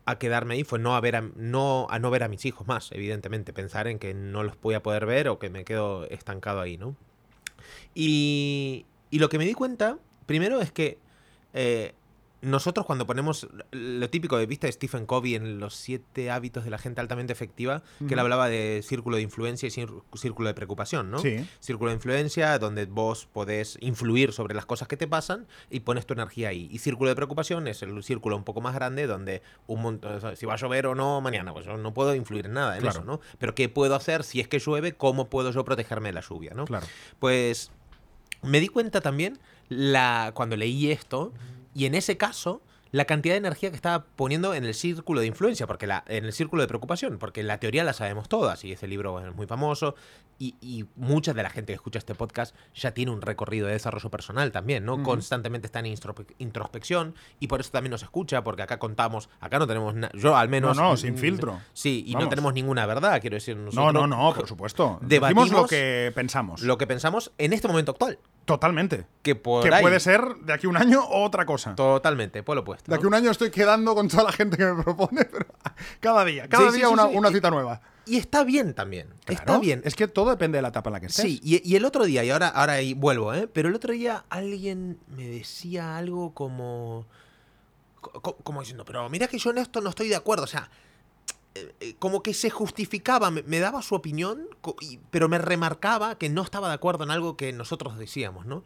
a 0.05 0.17
quedarme 0.19 0.55
ahí 0.55 0.63
fue 0.63 0.79
no 0.79 0.95
a 0.95 1.01
ver 1.01 1.15
a, 1.15 1.21
no 1.35 1.87
a 1.89 1.99
no 1.99 2.11
ver 2.11 2.23
a 2.23 2.27
mis 2.27 2.45
hijos 2.45 2.67
más, 2.67 2.91
evidentemente, 2.91 3.53
pensar 3.53 3.87
en 3.87 3.99
que 3.99 4.13
no 4.13 4.43
los 4.43 4.59
voy 4.59 4.75
a 4.75 4.83
poder 4.83 5.05
ver 5.05 5.29
o 5.29 5.39
que 5.39 5.49
me 5.49 5.63
quedo 5.63 6.05
estancado 6.09 6.59
ahí, 6.59 6.77
¿no? 6.77 6.95
Y, 7.95 8.85
y 9.11 9.19
lo 9.19 9.29
que 9.29 9.37
me 9.37 9.45
di 9.45 9.53
cuenta, 9.53 9.97
primero 10.25 10.59
es 10.59 10.71
que 10.71 10.97
eh, 11.53 11.93
nosotros 12.43 12.85
cuando 12.85 13.05
ponemos 13.07 13.47
lo 13.71 14.09
típico 14.09 14.37
de 14.37 14.45
vista 14.45 14.67
de 14.67 14.73
Stephen 14.73 15.05
Covey 15.05 15.35
en 15.35 15.59
los 15.59 15.75
siete 15.75 16.29
hábitos 16.29 16.63
de 16.65 16.69
la 16.69 16.77
gente 16.77 16.99
altamente 17.01 17.31
efectiva, 17.33 17.83
que 18.07 18.13
él 18.13 18.19
hablaba 18.19 18.49
de 18.49 18.81
círculo 18.83 19.15
de 19.15 19.23
influencia 19.23 19.65
y 19.67 19.69
cír- 19.71 20.03
círculo 20.13 20.49
de 20.49 20.53
preocupación, 20.53 21.09
¿no? 21.09 21.19
Sí. 21.19 21.45
Círculo 21.59 21.89
de 21.91 21.95
influencia, 21.95 22.59
donde 22.59 22.85
vos 22.85 23.25
podés 23.31 23.77
influir 23.81 24.33
sobre 24.33 24.53
las 24.55 24.65
cosas 24.65 24.87
que 24.87 24.97
te 24.97 25.07
pasan 25.07 25.47
y 25.69 25.79
pones 25.79 26.05
tu 26.05 26.13
energía 26.13 26.49
ahí. 26.49 26.67
Y 26.71 26.79
círculo 26.79 27.09
de 27.09 27.15
preocupación 27.15 27.67
es 27.67 27.81
el 27.81 28.03
círculo 28.03 28.35
un 28.35 28.43
poco 28.43 28.59
más 28.61 28.75
grande, 28.75 29.07
donde 29.07 29.41
un 29.67 29.81
montón, 29.81 30.13
o 30.15 30.19
sea, 30.19 30.35
si 30.35 30.45
va 30.45 30.53
a 30.53 30.57
llover 30.57 30.85
o 30.87 30.95
no 30.95 31.21
mañana, 31.21 31.53
pues 31.53 31.65
yo 31.65 31.77
no 31.77 31.93
puedo 31.93 32.13
influir 32.13 32.45
en 32.47 32.53
nada 32.53 32.75
en 32.75 32.81
Claro. 32.81 32.99
eso, 32.99 33.05
¿no? 33.05 33.21
Pero 33.39 33.55
¿qué 33.55 33.69
puedo 33.69 33.95
hacer 33.95 34.23
si 34.23 34.39
es 34.41 34.47
que 34.49 34.59
llueve? 34.59 34.93
¿Cómo 34.93 35.29
puedo 35.29 35.51
yo 35.51 35.63
protegerme 35.63 36.09
de 36.09 36.13
la 36.13 36.21
lluvia, 36.21 36.51
¿no? 36.53 36.65
Claro. 36.65 36.85
Pues 37.19 37.71
me 38.41 38.59
di 38.59 38.67
cuenta 38.67 38.99
también 38.99 39.39
la, 39.69 40.31
cuando 40.35 40.57
leí 40.57 40.91
esto, 40.91 41.31
y 41.73 41.85
en 41.85 41.95
ese 41.95 42.17
caso, 42.17 42.61
la 42.93 43.05
cantidad 43.05 43.33
de 43.33 43.39
energía 43.39 43.71
que 43.71 43.75
estaba 43.75 44.05
poniendo 44.15 44.53
en 44.53 44.65
el 44.65 44.75
círculo 44.75 45.19
de 45.21 45.25
influencia, 45.25 45.65
porque 45.65 45.87
la, 45.87 46.03
en 46.07 46.25
el 46.25 46.31
círculo 46.31 46.61
de 46.61 46.67
preocupación, 46.67 47.17
porque 47.17 47.41
la 47.41 47.57
teoría 47.57 47.83
la 47.83 47.91
sabemos 47.91 48.29
todas, 48.29 48.63
y 48.63 48.71
ese 48.71 48.87
libro 48.87 49.19
es 49.19 49.33
muy 49.33 49.47
famoso, 49.47 49.95
y, 50.37 50.53
y 50.61 50.85
mucha 50.95 51.33
de 51.33 51.41
la 51.41 51.49
gente 51.49 51.73
que 51.73 51.75
escucha 51.75 51.97
este 51.97 52.13
podcast 52.13 52.55
ya 52.75 52.93
tiene 52.93 53.11
un 53.11 53.23
recorrido 53.23 53.65
de 53.65 53.73
desarrollo 53.73 54.11
personal 54.11 54.51
también, 54.51 54.85
¿no? 54.85 55.01
Constantemente 55.01 55.65
está 55.65 55.79
en 55.79 55.87
introspección, 56.37 57.15
y 57.39 57.47
por 57.47 57.61
eso 57.61 57.71
también 57.71 57.89
nos 57.89 58.03
escucha, 58.03 58.43
porque 58.43 58.61
acá 58.61 58.77
contamos, 58.77 59.27
acá 59.39 59.57
no 59.57 59.65
tenemos 59.65 59.95
nada, 59.95 60.11
yo 60.13 60.37
al 60.37 60.49
menos... 60.49 60.77
No, 60.77 60.91
no, 60.91 60.97
sin 60.97 61.17
filtro. 61.17 61.59
Sí, 61.73 62.03
y 62.05 62.13
no 62.13 62.29
tenemos 62.29 62.53
ninguna 62.53 62.85
verdad, 62.85 63.19
quiero 63.21 63.37
decir. 63.37 63.57
No, 63.57 63.65
nosotros 63.65 63.93
no, 63.93 64.05
no, 64.05 64.33
por 64.35 64.47
supuesto. 64.47 64.99
Debatimos 65.01 65.45
Decimos 65.45 65.63
lo 65.63 65.67
que 65.67 66.11
pensamos. 66.13 66.61
Lo 66.61 66.77
que 66.77 66.85
pensamos 66.85 67.31
en 67.39 67.53
este 67.53 67.67
momento 67.67 67.93
actual. 67.93 68.19
Totalmente. 68.45 69.05
Que 69.21 69.35
por 69.35 69.63
que 69.63 69.73
ahí- 69.73 69.81
puede 69.81 69.99
ser 69.99 70.35
de 70.41 70.51
aquí 70.53 70.65
a 70.67 70.69
un 70.69 70.77
año 70.77 71.01
o 71.03 71.23
otra 71.23 71.45
cosa. 71.45 71.75
Totalmente, 71.75 72.43
por 72.43 72.55
lo 72.55 72.61
opuesto. 72.61 72.91
De 72.91 72.97
aquí 72.97 73.05
un 73.05 73.13
año 73.13 73.31
estoy 73.31 73.51
quedando 73.51 73.95
con 73.95 74.07
toda 74.09 74.23
la 74.23 74.31
gente 74.33 74.57
que 74.57 74.65
me 74.65 74.83
propone, 74.83 75.23
pero 75.31 75.45
cada 75.99 76.25
día, 76.25 76.47
cada 76.49 76.69
Sí, 76.71 76.77
día 76.77 76.87
sí, 76.87 76.93
una, 76.93 77.07
sí. 77.07 77.15
una 77.15 77.29
Y- 77.29 77.33
cita 77.33 77.49
nueva. 77.49 77.81
Y 78.05 78.17
está 78.17 78.43
bien 78.43 78.73
también. 78.73 79.07
Está 79.27 79.57
bien. 79.59 79.81
Es 79.85 79.95
que 79.95 80.09
todo 80.09 80.29
depende 80.31 80.57
de 80.57 80.61
la 80.61 80.67
etapa 80.67 80.89
en 80.89 80.93
la 80.95 80.99
que 80.99 81.05
estés. 81.05 81.23
Sí, 81.23 81.39
y, 81.41 81.61
y 81.69 81.77
el 81.77 81.85
otro 81.85 82.03
día, 82.03 82.21
y 82.25 82.31
ahora, 82.31 82.49
ahora 82.49 82.73
ahí 82.73 82.93
vuelvo, 82.93 83.33
¿eh? 83.33 83.47
Pero 83.47 83.69
el 83.69 83.75
otro 83.75 83.93
día 83.93 84.25
alguien 84.29 84.99
me 85.07 85.25
decía 85.25 85.95
algo 85.95 86.33
como. 86.33 87.05
co- 88.01 88.11
co- 88.21 88.35
Como 88.43 88.59
diciendo, 88.59 88.83
pero 88.83 89.07
mira 89.09 89.27
que 89.27 89.37
yo 89.37 89.51
en 89.51 89.59
esto 89.59 89.79
no 89.79 89.89
estoy 89.89 90.09
de 90.09 90.17
acuerdo. 90.17 90.43
O 90.43 90.47
sea, 90.47 90.69
como 91.99 92.23
que 92.23 92.33
se 92.33 92.49
justificaba, 92.49 93.31
me, 93.31 93.59
daba 93.59 93.81
su 93.81 93.95
opinión, 93.95 94.47
pero 95.11 95.29
me 95.29 95.37
remarcaba 95.37 96.17
que 96.17 96.29
no 96.29 96.41
estaba 96.41 96.67
de 96.67 96.73
acuerdo 96.73 97.03
en 97.03 97.11
algo 97.11 97.37
que 97.37 97.53
nosotros 97.53 97.97
decíamos, 97.97 98.45
¿no? 98.45 98.63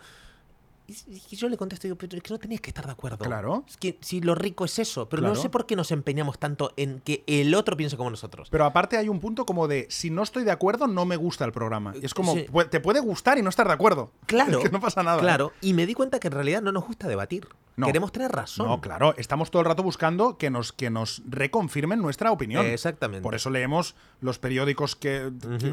Y, 0.87 1.35
yo 1.35 1.49
le 1.49 1.57
contesto, 1.57 1.85
digo, 1.85 1.97
pero 1.97 2.15
es 2.15 2.23
que 2.23 2.33
no 2.33 2.39
tenías 2.39 2.61
que 2.61 2.69
estar 2.69 2.85
de 2.85 2.93
acuerdo. 2.93 3.17
Claro. 3.17 3.65
Es 3.67 3.75
que 3.75 3.97
si 3.99 4.21
lo 4.21 4.35
rico 4.35 4.63
es 4.63 4.79
eso, 4.79 5.09
pero 5.09 5.21
no 5.21 5.35
sé 5.35 5.49
por 5.49 5.65
qué 5.65 5.75
nos 5.75 5.91
empeñamos 5.91 6.39
tanto 6.39 6.71
en 6.77 7.01
que 7.01 7.25
el 7.27 7.53
otro 7.55 7.75
piense 7.75 7.97
como 7.97 8.09
nosotros. 8.09 8.47
Pero 8.49 8.63
aparte 8.63 8.95
hay 8.95 9.09
un 9.09 9.19
punto 9.19 9.45
como 9.45 9.67
de, 9.67 9.87
si 9.89 10.09
no 10.09 10.23
estoy 10.23 10.45
de 10.45 10.51
acuerdo, 10.51 10.87
no 10.87 11.05
me 11.05 11.17
gusta 11.17 11.43
el 11.43 11.51
programa. 11.51 11.93
Y 12.01 12.05
es 12.05 12.13
como, 12.13 12.35
Sí. 12.35 12.45
te 12.69 12.79
puede 12.79 13.01
gustar 13.01 13.37
y 13.37 13.41
no 13.41 13.49
estar 13.49 13.67
de 13.67 13.73
acuerdo. 13.73 14.11
Claro. 14.25 14.57
Es 14.57 14.63
que 14.63 14.71
no 14.71 14.79
pasa 14.79 15.03
nada. 15.03 15.17
¿eh? 15.17 15.21
Claro, 15.21 15.51
y 15.61 15.73
me 15.73 15.85
di 15.85 15.93
cuenta 15.93 16.19
que 16.19 16.29
en 16.29 16.33
realidad 16.33 16.61
no 16.61 16.71
nos 16.71 16.85
gusta 16.85 17.07
debatir. 17.07 17.47
No. 17.77 17.85
Queremos 17.87 18.11
tener 18.11 18.31
razón. 18.31 18.67
No, 18.67 18.81
claro, 18.81 19.13
estamos 19.17 19.51
todo 19.51 19.61
el 19.61 19.67
rato 19.67 19.83
buscando 19.83 20.37
que 20.37 20.49
nos, 20.49 20.73
que 20.73 20.89
nos 20.89 21.21
reconfirmen 21.29 22.01
nuestra 22.01 22.31
opinión. 22.31 22.65
Exactamente. 22.65 23.21
Por 23.21 23.35
eso 23.35 23.49
leemos 23.51 23.95
los 24.19 24.39
periódicos 24.39 24.95
que... 24.95 25.31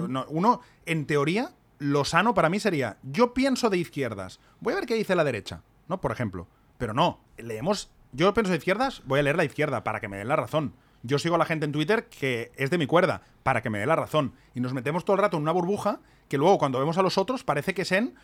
no- 0.09 0.27
uno, 0.29 0.61
en 0.85 1.07
teoría, 1.07 1.53
lo 1.79 2.05
sano 2.05 2.35
para 2.35 2.51
mí 2.51 2.61
sería, 2.61 2.99
yo 3.03 3.33
pienso 3.35 3.71
de 3.71 3.79
izquierdas, 3.79 4.39
voy 4.61 4.75
a 4.75 4.77
ver 4.77 4.87
qué 4.87 4.95
dice 4.95 5.17
la 5.17 5.25
derecha, 5.25 5.63
¿no? 5.89 6.01
Por 6.01 6.13
ejemplo. 6.13 6.47
Pero 6.77 6.93
no, 6.93 7.21
leemos, 7.39 7.91
yo 8.13 8.35
pienso 8.35 8.51
de 8.53 8.59
izquierdas, 8.59 9.03
voy 9.07 9.21
a 9.21 9.23
leer 9.23 9.37
la 9.37 9.45
izquierda 9.45 9.83
para 9.83 9.99
que 10.01 10.09
me 10.09 10.19
den 10.19 10.29
la 10.29 10.37
razón. 10.37 10.75
Yo 11.03 11.19
sigo 11.19 11.35
a 11.37 11.39
la 11.39 11.45
gente 11.47 11.65
en 11.65 11.73
Twitter 11.73 12.07
que 12.09 12.53
es 12.57 12.69
de 12.71 12.79
mi 12.79 12.87
cuerda, 12.87 13.23
para 13.43 13.63
que 13.63 13.71
me 13.71 13.79
dé 13.79 13.87
la 13.87 13.97
razón. 13.97 14.33
Y 14.55 14.61
nos 14.61 14.73
metemos 14.75 15.05
todo 15.05 15.17
el 15.17 15.23
rato 15.23 15.37
en 15.37 15.43
una 15.43 15.53
burbuja 15.53 16.01
que 16.29 16.37
luego 16.39 16.59
cuando 16.59 16.79
vemos 16.79 16.97
a 16.99 17.03
los 17.03 17.17
otros 17.19 17.45
parece 17.45 17.75
que 17.75 17.85
sean 17.85 18.15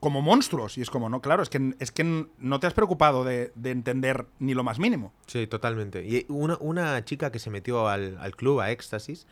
como 0.00 0.22
monstruos. 0.22 0.78
Y 0.78 0.82
es 0.82 0.90
como, 0.90 1.08
no, 1.08 1.20
claro, 1.20 1.42
es 1.42 1.48
que, 1.48 1.74
es 1.78 1.90
que 1.90 2.26
no 2.38 2.60
te 2.60 2.66
has 2.66 2.74
preocupado 2.74 3.24
de, 3.24 3.52
de 3.54 3.70
entender 3.70 4.26
ni 4.38 4.54
lo 4.54 4.62
más 4.64 4.78
mínimo. 4.78 5.12
Sí, 5.26 5.46
totalmente. 5.46 6.04
Y 6.06 6.26
una, 6.28 6.56
una 6.60 7.04
chica 7.04 7.30
que 7.32 7.38
se 7.38 7.50
metió 7.50 7.88
al, 7.88 8.18
al 8.20 8.36
club, 8.36 8.60
a 8.60 8.70
Éxtasis, 8.70 9.26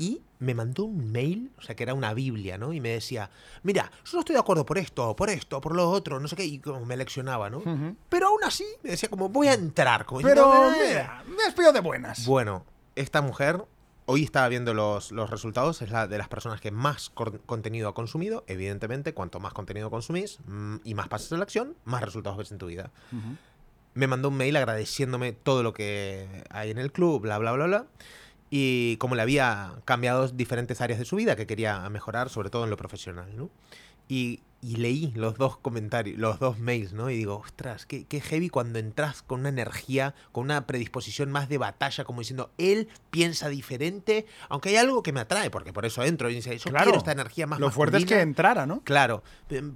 y 0.00 0.22
me 0.38 0.54
mandó 0.54 0.84
un 0.84 1.10
mail, 1.10 1.50
o 1.58 1.62
sea, 1.62 1.74
que 1.74 1.82
era 1.82 1.92
una 1.92 2.14
Biblia, 2.14 2.56
¿no? 2.56 2.72
Y 2.72 2.80
me 2.80 2.90
decía, 2.90 3.30
mira, 3.64 3.90
yo 4.04 4.12
no 4.14 4.20
estoy 4.20 4.34
de 4.34 4.38
acuerdo 4.40 4.64
por 4.64 4.78
esto, 4.78 5.16
por 5.16 5.28
esto, 5.28 5.60
por 5.60 5.74
lo 5.74 5.90
otro, 5.90 6.20
no 6.20 6.28
sé 6.28 6.36
qué, 6.36 6.44
y 6.44 6.60
como 6.60 6.84
me 6.86 6.96
leccionaba, 6.96 7.50
¿no? 7.50 7.60
Pero 8.08 8.28
aún 8.28 8.44
así, 8.44 8.64
me 8.84 8.90
decía 8.90 9.08
como, 9.10 9.28
voy 9.28 9.48
a 9.48 9.54
entrar. 9.54 10.06
Como 10.06 10.20
Pero 10.20 10.72
"Eh". 10.72 10.88
mira, 10.90 11.24
me 11.26 11.42
despido 11.42 11.72
de 11.72 11.80
buenas. 11.80 12.24
Bueno, 12.26 12.64
esta 12.94 13.20
mujer, 13.22 13.64
hoy 14.10 14.24
estaba 14.24 14.48
viendo 14.48 14.72
los, 14.72 15.12
los 15.12 15.28
resultados, 15.28 15.82
es 15.82 15.90
la 15.90 16.06
de 16.06 16.16
las 16.16 16.28
personas 16.28 16.62
que 16.62 16.70
más 16.70 17.10
contenido 17.10 17.90
ha 17.90 17.94
consumido. 17.94 18.42
Evidentemente, 18.46 19.12
cuanto 19.12 19.38
más 19.38 19.52
contenido 19.52 19.90
consumís 19.90 20.38
mm, 20.46 20.76
y 20.82 20.94
más 20.94 21.08
pasas 21.08 21.30
en 21.32 21.38
la 21.38 21.44
acción, 21.44 21.76
más 21.84 22.02
resultados 22.02 22.38
ves 22.38 22.50
en 22.50 22.56
tu 22.56 22.66
vida. 22.66 22.90
Ujú. 23.12 23.36
Me 23.92 24.06
mandó 24.06 24.30
un 24.30 24.38
mail 24.38 24.56
agradeciéndome 24.56 25.32
todo 25.32 25.62
lo 25.62 25.74
que 25.74 26.26
hay 26.48 26.70
en 26.70 26.78
el 26.78 26.90
club, 26.90 27.20
bla, 27.20 27.36
bla, 27.36 27.52
bla, 27.52 27.66
bla. 27.66 27.86
Y 28.48 28.96
como 28.96 29.14
le 29.14 29.20
había 29.20 29.74
cambiado 29.84 30.26
diferentes 30.28 30.80
áreas 30.80 30.98
de 30.98 31.04
su 31.04 31.16
vida 31.16 31.36
que 31.36 31.46
quería 31.46 31.86
mejorar, 31.90 32.30
sobre 32.30 32.48
todo 32.48 32.64
en 32.64 32.70
lo 32.70 32.78
profesional, 32.78 33.36
¿no? 33.36 33.50
Y, 34.08 34.40
y 34.60 34.76
leí 34.76 35.12
los 35.14 35.36
dos 35.36 35.56
comentarios, 35.56 36.18
los 36.18 36.40
dos 36.40 36.58
mails, 36.58 36.92
¿no? 36.92 37.10
Y 37.10 37.16
digo, 37.16 37.36
ostras, 37.36 37.86
qué, 37.86 38.06
qué 38.06 38.20
heavy 38.20 38.48
cuando 38.48 38.80
entras 38.80 39.22
con 39.22 39.40
una 39.40 39.50
energía, 39.50 40.14
con 40.32 40.44
una 40.44 40.66
predisposición 40.66 41.30
más 41.30 41.48
de 41.48 41.58
batalla, 41.58 42.04
como 42.04 42.20
diciendo, 42.20 42.50
él 42.58 42.88
piensa 43.10 43.48
diferente, 43.48 44.26
aunque 44.48 44.70
hay 44.70 44.76
algo 44.76 45.02
que 45.04 45.12
me 45.12 45.20
atrae, 45.20 45.50
porque 45.50 45.72
por 45.72 45.86
eso 45.86 46.02
entro 46.02 46.28
y 46.28 46.34
dice, 46.34 46.58
yo 46.58 46.70
Claro. 46.70 46.86
quiero 46.86 46.98
esta 46.98 47.12
energía 47.12 47.46
más 47.46 47.60
Lo 47.60 47.70
fuerte 47.70 47.98
es 47.98 48.04
que 48.04 48.14
masculina". 48.16 48.22
entrara, 48.22 48.66
¿no? 48.66 48.80
Claro, 48.82 49.22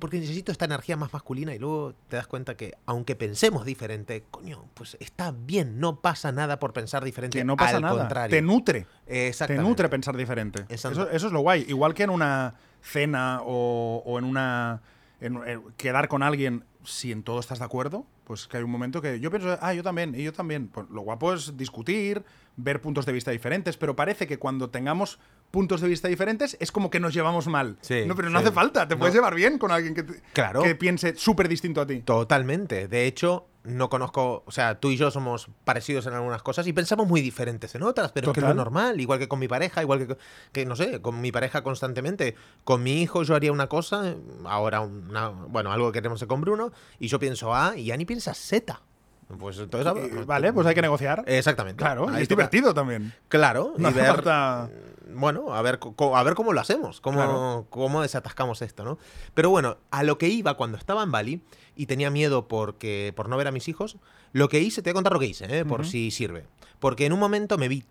porque 0.01 0.19
necesito 0.19 0.51
esta 0.51 0.65
energía 0.65 0.97
más 0.97 1.13
masculina 1.13 1.55
y 1.55 1.61
luego 1.61 1.95
te 2.09 2.17
das 2.17 2.27
cuenta 2.27 2.57
que 2.57 2.75
aunque 2.87 3.15
pensemos 3.15 3.65
diferente, 3.65 4.25
coño, 4.33 4.65
pues 4.75 4.97
está 4.99 5.31
bien, 5.33 5.79
no 5.79 6.01
pasa 6.01 6.33
nada 6.33 6.59
por 6.59 6.73
pensar 6.73 7.05
diferente. 7.05 7.39
Que 7.39 7.45
no 7.45 7.57
pasa 7.57 7.77
al 7.77 7.83
nada. 7.83 7.99
Contrario. 8.01 8.37
Te 8.37 8.43
nutre. 8.43 8.87
Te 9.07 9.29
Exactamente. 9.29 9.69
nutre 9.69 9.89
pensar 9.89 10.17
diferente. 10.17 10.65
Eso, 10.69 10.91
eso 11.09 11.27
es 11.29 11.33
lo 11.33 11.41
guay. 11.41 11.65
Igual 11.69 11.95
que 11.95 12.03
en 12.03 12.11
una 12.11 12.55
cena 12.83 13.41
o, 13.43 14.03
o 14.05 14.19
en 14.19 14.25
una. 14.25 14.83
en- 15.21 15.37
en 15.47 15.63
quedar 15.77 16.09
con 16.09 16.23
alguien, 16.23 16.65
si 16.85 17.13
en 17.13 17.23
todo 17.23 17.39
estás 17.41 17.61
de 17.61 17.65
acuerdo, 17.65 18.05
pues 18.25 18.47
que 18.49 18.57
hay 18.57 18.63
un 18.65 18.71
momento 18.71 19.01
que 19.01 19.21
yo 19.21 19.31
pienso, 19.31 19.57
ah, 19.61 19.73
yo 19.73 19.83
también, 19.83 20.15
y 20.17 20.25
yo 20.25 20.33
también. 20.33 20.69
Pues 20.69 20.89
lo 20.91 21.03
guapo 21.03 21.33
es 21.33 21.57
discutir, 21.57 22.25
ver 22.57 22.81
puntos 22.81 23.07
de 23.07 23.13
vista 23.13 23.31
diferentes, 23.31 23.77
pero 23.77 23.97
parece 23.97 24.27
que 24.27 24.39
cuando 24.39 24.71
tengamos 24.71 25.19
puntos 25.51 25.81
de 25.81 25.89
vista 25.89 26.09
diferentes 26.09 26.57
es 26.61 26.73
como 26.73 26.91
que 26.91 27.01
nos 27.01 27.13
llevamos 27.15 27.47
mal. 27.47 27.77
Sí, 27.83 28.05
no, 28.07 28.15
pero 28.15 28.31
no 28.31 28.39
sí. 28.41 28.45
hace 28.47 28.55
falta, 28.55 28.89
te 28.89 28.95
No. 28.95 28.99
puedes 29.01 29.15
llevar 29.15 29.35
bien 29.35 29.59
con 29.59 29.71
alguien 29.71 29.95
que, 29.95 30.03
te- 30.03 30.23
Claro. 30.33 30.63
que 30.63 30.75
piense 30.75 31.15
súper 31.17 31.49
distinto 31.49 31.81
a 31.81 31.87
ti. 31.87 32.01
Totalmente. 32.01 32.89
De 32.89 33.07
hecho, 33.07 33.49
no 33.65 33.89
conozco, 33.91 34.43
o 34.47 34.51
sea, 34.51 34.81
tú 34.81 34.91
y 34.91 34.97
yo 34.97 35.11
somos 35.11 35.49
parecidos 35.65 36.07
en 36.07 36.15
algunas 36.15 36.43
cosas 36.43 36.67
y 36.67 36.73
pensamos 36.73 37.07
muy 37.07 37.21
diferentes 37.21 37.75
en 37.75 37.83
otras, 37.85 38.13
pero 38.13 38.29
es 38.31 38.35
que 38.35 38.41
es 38.41 38.43
lo 38.45 38.49
Total. 38.49 38.57
normal, 38.57 39.01
igual 39.01 39.19
que 39.19 39.29
con 39.29 39.39
mi 39.39 39.47
pareja, 39.47 39.83
igual 39.83 40.07
que, 40.07 40.17
que, 40.53 40.67
no 40.67 40.75
sé, 40.75 41.01
con 41.01 41.21
mi 41.21 41.31
pareja 41.33 41.63
constantemente. 41.63 42.35
Con 42.65 42.83
mi 42.83 43.03
hijo 43.03 43.23
yo 43.23 43.35
haría 43.35 43.53
una 43.53 43.69
cosa, 43.69 44.15
ahora 44.45 44.81
una, 44.81 45.29
bueno, 45.29 45.71
algo 45.71 45.93
que 45.93 46.01
hacer 46.01 46.27
con 46.29 46.41
Bruno, 46.41 46.73
y 46.99 47.09
yo 47.09 47.19
pienso 47.19 47.55
A 47.55 47.77
y 47.77 47.91
Ani 47.93 48.05
piensa 48.05 48.35
Z. 48.35 48.81
Pues 49.39 49.59
entonces... 49.59 50.27
Vale, 50.27 50.53
pues 50.53 50.67
hay 50.67 50.75
que 50.75 50.83
negociar. 50.83 51.25
Exactamente. 51.27 51.79
claro, 51.83 52.05
y 52.19 52.23
es 52.23 52.29
toca- 52.29 52.43
divertido 52.43 52.75
también. 52.75 53.13
Claro, 53.29 53.75
No 53.79 53.91
y 53.91 53.93
ver, 53.93 54.07
falta- 54.07 54.71
bueno, 55.15 55.53
a 55.55 55.63
ver, 55.63 55.79
a 56.15 56.23
ver 56.23 56.35
cómo 56.35 56.53
lo 56.53 56.61
hacemos, 56.61 57.01
cómo, 57.01 57.19
Claro. 57.19 57.67
cómo 57.71 58.03
desatascamos 58.03 58.63
esto, 58.63 58.85
¿no? 58.85 58.99
Pero 59.35 59.51
bueno, 59.51 59.77
a 59.91 60.03
lo 60.03 60.17
que 60.19 60.29
iba 60.29 60.55
cuando 60.57 60.79
estaba 60.79 61.03
en 61.03 61.11
Bali 61.13 61.43
y 61.77 61.87
tenía 61.87 62.11
miedo 62.11 62.49
porque, 62.49 63.13
por 63.17 63.29
no 63.29 63.37
ver 63.37 63.47
a 63.49 63.53
mis 63.53 63.69
hijos, 63.69 63.97
lo 64.33 64.49
que 64.49 64.61
hice, 64.61 64.81
te 64.83 64.91
voy 64.91 64.93
a 64.93 64.95
contar 64.95 65.13
lo 65.13 65.21
que 65.21 65.27
hice, 65.27 65.59
¿eh? 65.59 65.65
por 65.65 65.81
Ujú. 65.83 65.91
si 65.91 66.11
sirve. 66.11 66.47
Porque 66.79 67.05
en 67.07 67.13
un 67.13 67.19
momento 67.21 67.59
me 67.59 67.69
vi 67.69 67.85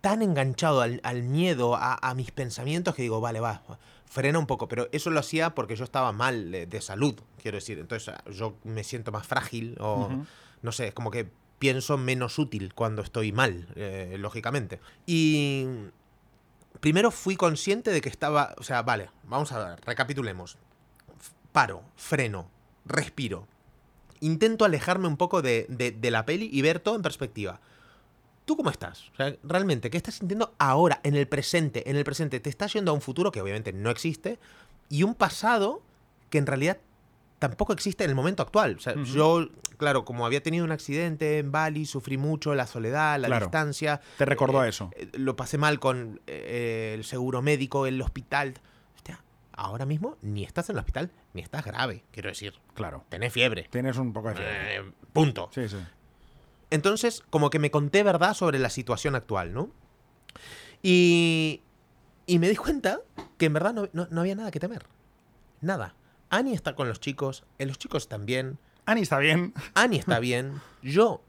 tan 0.00 0.20
enganchado 0.22 0.80
al, 0.80 1.00
al 1.04 1.22
miedo, 1.22 1.76
a, 1.76 1.94
a 2.00 2.14
mis 2.14 2.30
pensamientos, 2.32 2.94
que 2.94 3.02
digo, 3.02 3.20
vale, 3.20 3.38
va, 3.40 3.62
frena 4.06 4.38
un 4.38 4.46
poco. 4.46 4.66
Pero 4.68 4.88
eso 4.92 5.10
lo 5.10 5.20
hacía 5.20 5.54
porque 5.54 5.76
yo 5.76 5.84
estaba 5.84 6.10
mal 6.12 6.50
de, 6.50 6.66
de 6.66 6.80
salud, 6.80 7.14
quiero 7.40 7.56
decir. 7.58 7.78
Entonces 7.78 8.14
yo 8.32 8.54
me 8.64 8.82
siento 8.82 9.12
más 9.12 9.26
frágil 9.26 9.76
o, 9.78 10.06
Ujú. 10.06 10.26
No 10.62 10.72
sé, 10.72 10.88
es 10.88 10.94
como 10.94 11.10
que 11.10 11.28
pienso 11.58 11.96
menos 11.98 12.38
útil 12.38 12.74
cuando 12.74 13.02
estoy 13.02 13.30
mal, 13.32 13.68
eh, 13.76 14.16
lógicamente. 14.18 14.80
Y 15.06 15.66
primero 16.80 17.10
fui 17.10 17.36
consciente 17.36 17.90
de 17.90 18.00
que 18.00 18.08
estaba, 18.08 18.54
o 18.58 18.62
sea, 18.62 18.82
vale, 18.82 19.10
vamos 19.24 19.52
a 19.52 19.70
ver, 19.70 19.80
recapitulemos. 19.84 20.58
Paro, 21.52 21.82
freno, 21.96 22.48
respiro. 22.84 23.46
Intento 24.20 24.64
alejarme 24.64 25.08
un 25.08 25.16
poco 25.16 25.42
de, 25.42 25.66
de- 25.68 25.90
de 25.92 26.10
la 26.10 26.24
peli 26.24 26.48
y 26.52 26.62
ver 26.62 26.80
todo 26.80 26.96
en 26.96 27.02
perspectiva. 27.02 27.60
¿Tú 28.44 28.56
cómo 28.56 28.70
estás? 28.70 29.08
O 29.12 29.16
sea, 29.16 29.36
realmente, 29.44 29.90
¿qué 29.90 29.96
estás 29.96 30.14
sintiendo 30.16 30.54
ahora, 30.58 31.00
en 31.04 31.14
el 31.14 31.28
presente? 31.28 31.88
En 31.88 31.96
el 31.96 32.04
presente, 32.04 32.40
te 32.40 32.50
estás 32.50 32.72
yendo 32.72 32.90
a 32.90 32.94
un 32.94 33.00
futuro 33.00 33.30
que 33.30 33.40
obviamente 33.40 33.72
no 33.72 33.90
existe 33.90 34.38
y 34.88 35.04
un 35.04 35.14
pasado 35.14 35.80
que 36.30 36.38
en 36.38 36.46
realidad 36.46 36.78
tampoco 37.38 37.72
existe 37.72 38.02
en 38.04 38.10
el 38.10 38.16
momento 38.16 38.42
actual. 38.42 38.76
O 38.76 38.80
sea, 38.80 38.94
yo, 39.04 39.48
claro, 39.82 40.04
como 40.04 40.24
había 40.24 40.42
tenido 40.42 40.64
un 40.64 40.70
accidente 40.72 41.38
en 41.38 41.50
Bali, 41.52 41.84
sufrí 41.86 42.16
mucho 42.16 42.54
la 42.54 42.66
soledad, 42.66 43.18
la 43.18 43.26
Claro. 43.26 43.46
distancia. 43.46 44.00
Te 44.16 44.24
recordó 44.24 44.62
eh, 44.62 44.66
a 44.66 44.68
eso. 44.68 44.90
eh, 44.96 45.10
Lo 45.14 45.34
pasé 45.36 45.58
mal 45.58 45.80
con 45.80 46.20
eh, 46.26 46.92
el 46.94 47.04
seguro 47.04 47.42
médico, 47.42 47.86
el 47.86 48.00
hospital. 48.00 48.54
Hostia, 48.94 49.22
ahora 49.52 49.84
mismo 49.84 50.16
ni 50.22 50.44
estás 50.44 50.70
en 50.70 50.76
el 50.76 50.80
hospital, 50.80 51.10
ni 51.34 51.42
estás 51.42 51.64
grave, 51.64 52.04
quiero 52.12 52.28
decir. 52.28 52.54
Claro. 52.74 53.04
Tenés 53.08 53.32
fiebre. 53.32 53.66
Tienes 53.70 53.96
un 53.98 54.12
poco 54.12 54.28
de 54.28 54.36
fiebre. 54.36 54.76
Eh, 54.76 54.92
punto. 55.12 55.50
Sí, 55.52 55.68
sí. 55.68 55.76
Entonces, 56.70 57.22
como 57.28 57.50
que 57.50 57.58
me 57.58 57.70
conté 57.70 58.02
verdad 58.02 58.32
sobre 58.34 58.58
la 58.58 58.70
situación 58.70 59.14
actual, 59.14 59.52
¿no? 59.52 59.70
Y, 60.82 61.60
y 62.26 62.38
me 62.38 62.48
di 62.48 62.56
cuenta 62.56 63.00
que 63.36 63.46
en 63.46 63.52
verdad 63.52 63.74
no, 63.74 63.88
no- 63.92 64.08
no 64.10 64.20
había 64.20 64.34
nada 64.34 64.50
que 64.50 64.60
temer. 64.60 64.86
Nada. 65.60 65.94
Annie 66.30 66.54
está 66.54 66.74
con 66.74 66.88
los 66.88 66.98
chicos, 67.00 67.44
los 67.58 67.78
chicos 67.78 68.04
están 68.04 68.24
Ani 68.86 69.02
está 69.02 69.18
bien. 69.18 69.54
Annie 69.74 69.98
está 69.98 70.18
bien, 70.18 70.60
yo 70.82 71.22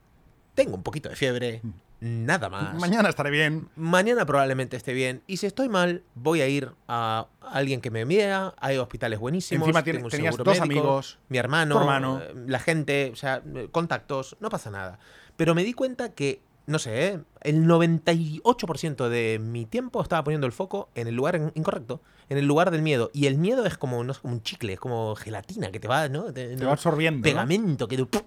tengo 0.54 0.74
un 0.74 0.82
poquito 0.82 1.08
de 1.08 1.16
fiebre, 1.16 1.62
nada 2.00 2.48
más. 2.48 2.74
Mañana 2.80 3.08
estaré 3.08 3.30
bien. 3.30 3.68
Mañana 3.76 4.26
probablemente 4.26 4.76
esté 4.76 4.92
bien. 4.92 5.22
Y 5.26 5.36
si 5.38 5.46
estoy 5.46 5.68
mal, 5.68 6.02
voy 6.14 6.40
a 6.40 6.48
ir 6.48 6.72
a 6.88 7.26
alguien 7.40 7.80
que 7.80 7.90
me 7.90 8.04
vea. 8.04 8.54
Hay 8.60 8.76
hospitales 8.78 9.18
buenísimos. 9.18 9.66
Encima 9.68 9.82
tiene- 9.84 9.98
tengo 9.98 10.06
un 10.06 10.10
tenías 10.10 10.36
dos 10.36 10.46
médico, 10.46 10.64
amigos, 10.64 11.18
Mi 11.28 11.38
hermano, 11.38 11.78
hermano. 11.80 12.20
eh, 12.22 12.32
la 12.46 12.58
gente, 12.58 13.10
o 13.12 13.16
sea, 13.16 13.42
eh, 13.54 13.68
contactos, 13.70 14.36
no 14.40 14.48
pasa 14.50 14.70
nada. 14.70 14.98
Pero 15.36 15.54
me 15.54 15.64
di 15.64 15.72
cuenta 15.74 16.12
que, 16.12 16.40
no 16.66 16.78
sé, 16.78 17.06
eh, 17.08 17.20
el 17.42 17.66
98% 17.66 19.08
de 19.08 19.38
mi 19.38 19.66
tiempo 19.66 20.00
estaba 20.02 20.24
poniendo 20.24 20.46
el 20.46 20.52
foco 20.52 20.88
en 20.94 21.08
el 21.08 21.14
lugar 21.14 21.36
in- 21.36 21.52
incorrecto, 21.54 22.00
en 22.28 22.38
el 22.38 22.46
lugar 22.46 22.70
del 22.70 22.82
miedo. 22.82 23.10
Y 23.12 23.26
el 23.26 23.36
miedo 23.38 23.66
es 23.66 23.76
como, 23.76 24.02
no 24.04 24.14
sé, 24.14 24.20
como 24.20 24.34
un 24.34 24.42
chicle, 24.42 24.72
es 24.74 24.80
como 24.80 25.14
gelatina 25.16 25.70
que 25.70 25.80
te 25.80 25.88
va, 25.88 26.08
¿no? 26.08 26.32
Te, 26.32 26.56
va 26.56 26.72
absorbiendo. 26.72 27.18
¿no? 27.18 27.22
Pegamento, 27.22 27.88
que 27.88 27.96
te- 27.98 28.18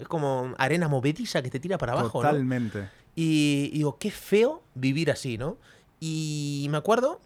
es 0.00 0.08
como 0.08 0.54
arena 0.58 0.88
movediza 0.88 1.42
que 1.42 1.50
te 1.50 1.58
tira 1.60 1.78
para 1.78 1.92
abajo, 1.92 2.22
¿no? 2.22 2.28
Totalmente. 2.28 2.88
Y, 3.16 3.70
y 3.72 3.78
digo, 3.78 3.98
qué 3.98 4.10
feo 4.10 4.62
vivir 4.74 5.10
así, 5.10 5.36
¿no? 5.36 5.56
Y 5.98 6.68
me 6.70 6.78
acuerdo, 6.78 7.20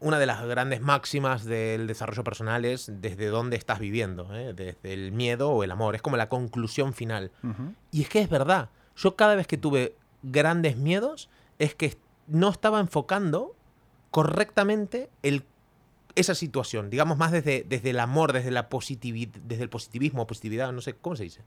una 0.00 0.18
de 0.18 0.26
las 0.26 0.44
grandes 0.46 0.80
máximas 0.80 1.44
del 1.44 1.86
desarrollo 1.86 2.22
personal 2.22 2.64
es 2.64 2.90
desde 3.00 3.26
dónde 3.26 3.56
estás 3.56 3.78
viviendo, 3.78 4.34
¿eh? 4.36 4.52
desde 4.54 4.92
el 4.92 5.12
miedo 5.12 5.50
o 5.50 5.64
el 5.64 5.70
amor. 5.70 5.94
Es 5.94 6.02
como 6.02 6.16
la 6.16 6.28
conclusión 6.28 6.92
final. 6.92 7.30
Ujú. 7.42 7.72
Y 7.90 8.02
es 8.02 8.08
que 8.08 8.20
es 8.20 8.28
verdad. 8.28 8.68
Yo 8.94 9.16
cada 9.16 9.34
vez 9.36 9.46
que 9.46 9.56
tuve 9.56 9.96
grandes 10.22 10.76
miedos 10.76 11.28
es 11.58 11.74
que 11.74 11.96
no 12.26 12.48
estaba 12.48 12.80
enfocando 12.80 13.54
correctamente 14.10 15.10
el, 15.22 15.44
esa 16.14 16.34
situación. 16.34 16.90
Digamos 16.90 17.18
más 17.18 17.32
desde, 17.32 17.64
desde 17.68 17.90
el 17.90 18.00
amor, 18.00 18.32
desde, 18.32 18.50
la 18.50 18.68
positivi- 18.68 19.30
desde 19.44 19.62
el 19.62 19.68
positivismo, 19.70 20.26
positividad, 20.26 20.72
no 20.72 20.80
sé, 20.80 20.94
¿cómo 20.94 21.16
se 21.16 21.24
dice? 21.24 21.42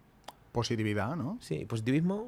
Positividad, 0.52 1.16
¿no? 1.16 1.38
Sí, 1.42 1.66
positivismo. 1.66 2.28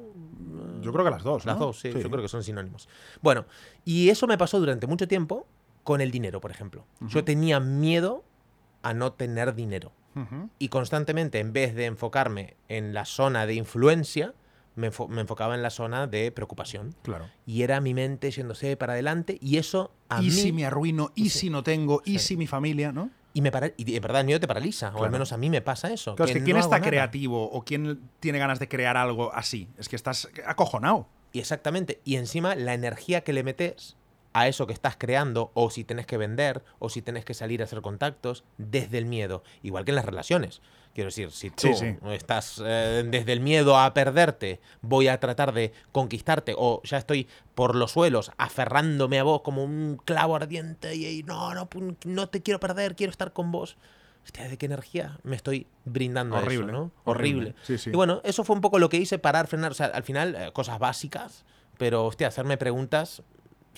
Yo 0.82 0.92
creo 0.92 1.04
que 1.04 1.10
las 1.10 1.22
dos. 1.22 1.46
Las 1.46 1.58
¿no? 1.58 1.66
dos, 1.66 1.80
sí, 1.80 1.90
yo 1.90 2.10
creo 2.10 2.22
que 2.22 2.28
son 2.28 2.42
sinónimos. 2.44 2.88
Bueno, 3.22 3.46
y 3.84 4.10
eso 4.10 4.26
me 4.26 4.36
pasó 4.36 4.60
durante 4.60 4.86
mucho 4.86 5.08
tiempo 5.08 5.46
con 5.82 6.00
el 6.02 6.10
dinero, 6.10 6.40
por 6.40 6.50
ejemplo. 6.50 6.84
Yo 7.00 7.24
tenía 7.24 7.58
miedo 7.60 8.22
a 8.82 8.92
no 8.92 9.12
tener 9.12 9.54
dinero. 9.54 9.92
Y 10.58 10.68
constantemente, 10.68 11.38
en 11.38 11.52
vez 11.52 11.76
de 11.76 11.86
enfocarme 11.86 12.56
en 12.68 12.92
la 12.92 13.04
zona 13.04 13.46
de 13.46 13.54
influencia, 13.54 14.34
me, 14.78 14.90
enfo- 14.90 15.08
me 15.08 15.20
enfocaba 15.20 15.54
en 15.54 15.62
la 15.62 15.70
zona 15.70 16.06
de 16.06 16.32
preocupación. 16.32 16.94
Claro. 17.02 17.26
Y 17.46 17.62
era 17.62 17.80
mi 17.80 17.92
mente 17.94 18.30
yéndose 18.30 18.76
para 18.76 18.94
adelante. 18.94 19.38
Y 19.40 19.58
eso 19.58 19.92
a 20.08 20.20
y 20.22 20.26
mí... 20.26 20.30
si 20.30 20.52
me 20.52 20.64
arruino, 20.64 21.12
y 21.14 21.30
Sí. 21.30 21.38
si 21.40 21.50
no 21.50 21.62
tengo, 21.62 22.00
y 22.04 22.18
Sí. 22.18 22.28
si 22.28 22.36
mi 22.36 22.46
familia, 22.46 22.92
¿no? 22.92 23.10
Y, 23.34 23.42
me 23.42 23.52
para- 23.52 23.72
y 23.76 23.94
en 23.94 24.02
verdad 24.02 24.20
el 24.20 24.26
miedo 24.26 24.40
te 24.40 24.48
paraliza. 24.48 24.92
O 24.96 25.04
al 25.04 25.10
menos 25.10 25.32
a 25.32 25.36
mí 25.36 25.50
me 25.50 25.60
pasa 25.60 25.92
eso. 25.92 26.16
Claro, 26.16 26.30
es 26.32 26.38
que 26.38 26.42
¿quién 26.44 26.56
está 26.56 26.80
creativo 26.80 27.50
o 27.50 27.62
quién 27.64 28.00
tiene 28.20 28.38
ganas 28.38 28.58
de 28.58 28.68
crear 28.68 28.96
algo 28.96 29.32
así? 29.34 29.68
Es 29.78 29.88
que 29.88 29.96
estás 29.96 30.28
acojonado. 30.46 31.06
Y 31.32 31.40
exactamente. 31.40 32.00
Y 32.04 32.16
encima 32.16 32.54
la 32.54 32.72
energía 32.74 33.20
que 33.22 33.32
le 33.34 33.42
metes 33.42 33.96
a 34.32 34.48
eso 34.48 34.66
que 34.66 34.72
estás 34.72 34.96
creando 34.96 35.50
o 35.54 35.70
si 35.70 35.84
tenés 35.84 36.06
que 36.06 36.16
vender 36.16 36.62
o 36.78 36.88
si 36.88 37.02
tenés 37.02 37.24
que 37.24 37.34
salir 37.34 37.60
a 37.60 37.64
hacer 37.64 37.80
contactos 37.82 38.44
desde 38.56 38.98
el 38.98 39.06
miedo, 39.06 39.42
igual 39.62 39.84
que 39.84 39.90
en 39.90 39.96
las 39.96 40.04
relaciones. 40.04 40.60
Quiero 40.98 41.10
decir, 41.10 41.30
si 41.30 41.50
tú 41.50 41.62
Sí, 41.62 41.74
sí. 41.74 41.96
estás 42.10 42.60
eh, 42.66 43.04
desde 43.06 43.32
el 43.32 43.38
miedo 43.38 43.78
a 43.78 43.94
perderte, 43.94 44.58
voy 44.80 45.06
a 45.06 45.20
tratar 45.20 45.52
de 45.54 45.72
conquistarte 45.92 46.54
o 46.58 46.82
ya 46.82 46.98
estoy 46.98 47.28
por 47.54 47.76
los 47.76 47.92
suelos 47.92 48.32
aferrándome 48.36 49.20
a 49.20 49.22
vos 49.22 49.42
como 49.42 49.62
un 49.62 50.00
clavo 50.04 50.34
ardiente 50.34 50.96
y, 50.96 51.06
y 51.06 51.22
no, 51.22 51.54
no, 51.54 51.68
no 52.04 52.28
te 52.28 52.42
quiero 52.42 52.58
perder, 52.58 52.96
quiero 52.96 53.12
estar 53.12 53.32
con 53.32 53.52
vos. 53.52 53.76
Hostia, 54.24 54.48
¿de 54.48 54.58
qué 54.58 54.66
energía 54.66 55.20
me 55.22 55.36
estoy 55.36 55.68
brindando 55.84 56.34
a 56.36 56.40
Horrible, 56.40 56.72
eso, 56.72 56.72
no? 56.72 56.90
horrible. 57.04 57.50
Horrible. 57.50 57.54
Sí, 57.62 57.78
sí. 57.78 57.90
Y 57.90 57.92
bueno, 57.94 58.20
eso 58.24 58.42
fue 58.42 58.56
un 58.56 58.60
poco 58.60 58.80
lo 58.80 58.88
que 58.88 58.96
hice, 58.96 59.20
parar, 59.20 59.46
frenar, 59.46 59.70
o 59.70 59.74
sea, 59.74 59.86
al 59.86 60.02
final, 60.02 60.34
eh, 60.34 60.50
cosas 60.52 60.80
básicas, 60.80 61.44
pero, 61.76 62.06
hostia, 62.06 62.26
hacerme 62.26 62.56
preguntas 62.56 63.22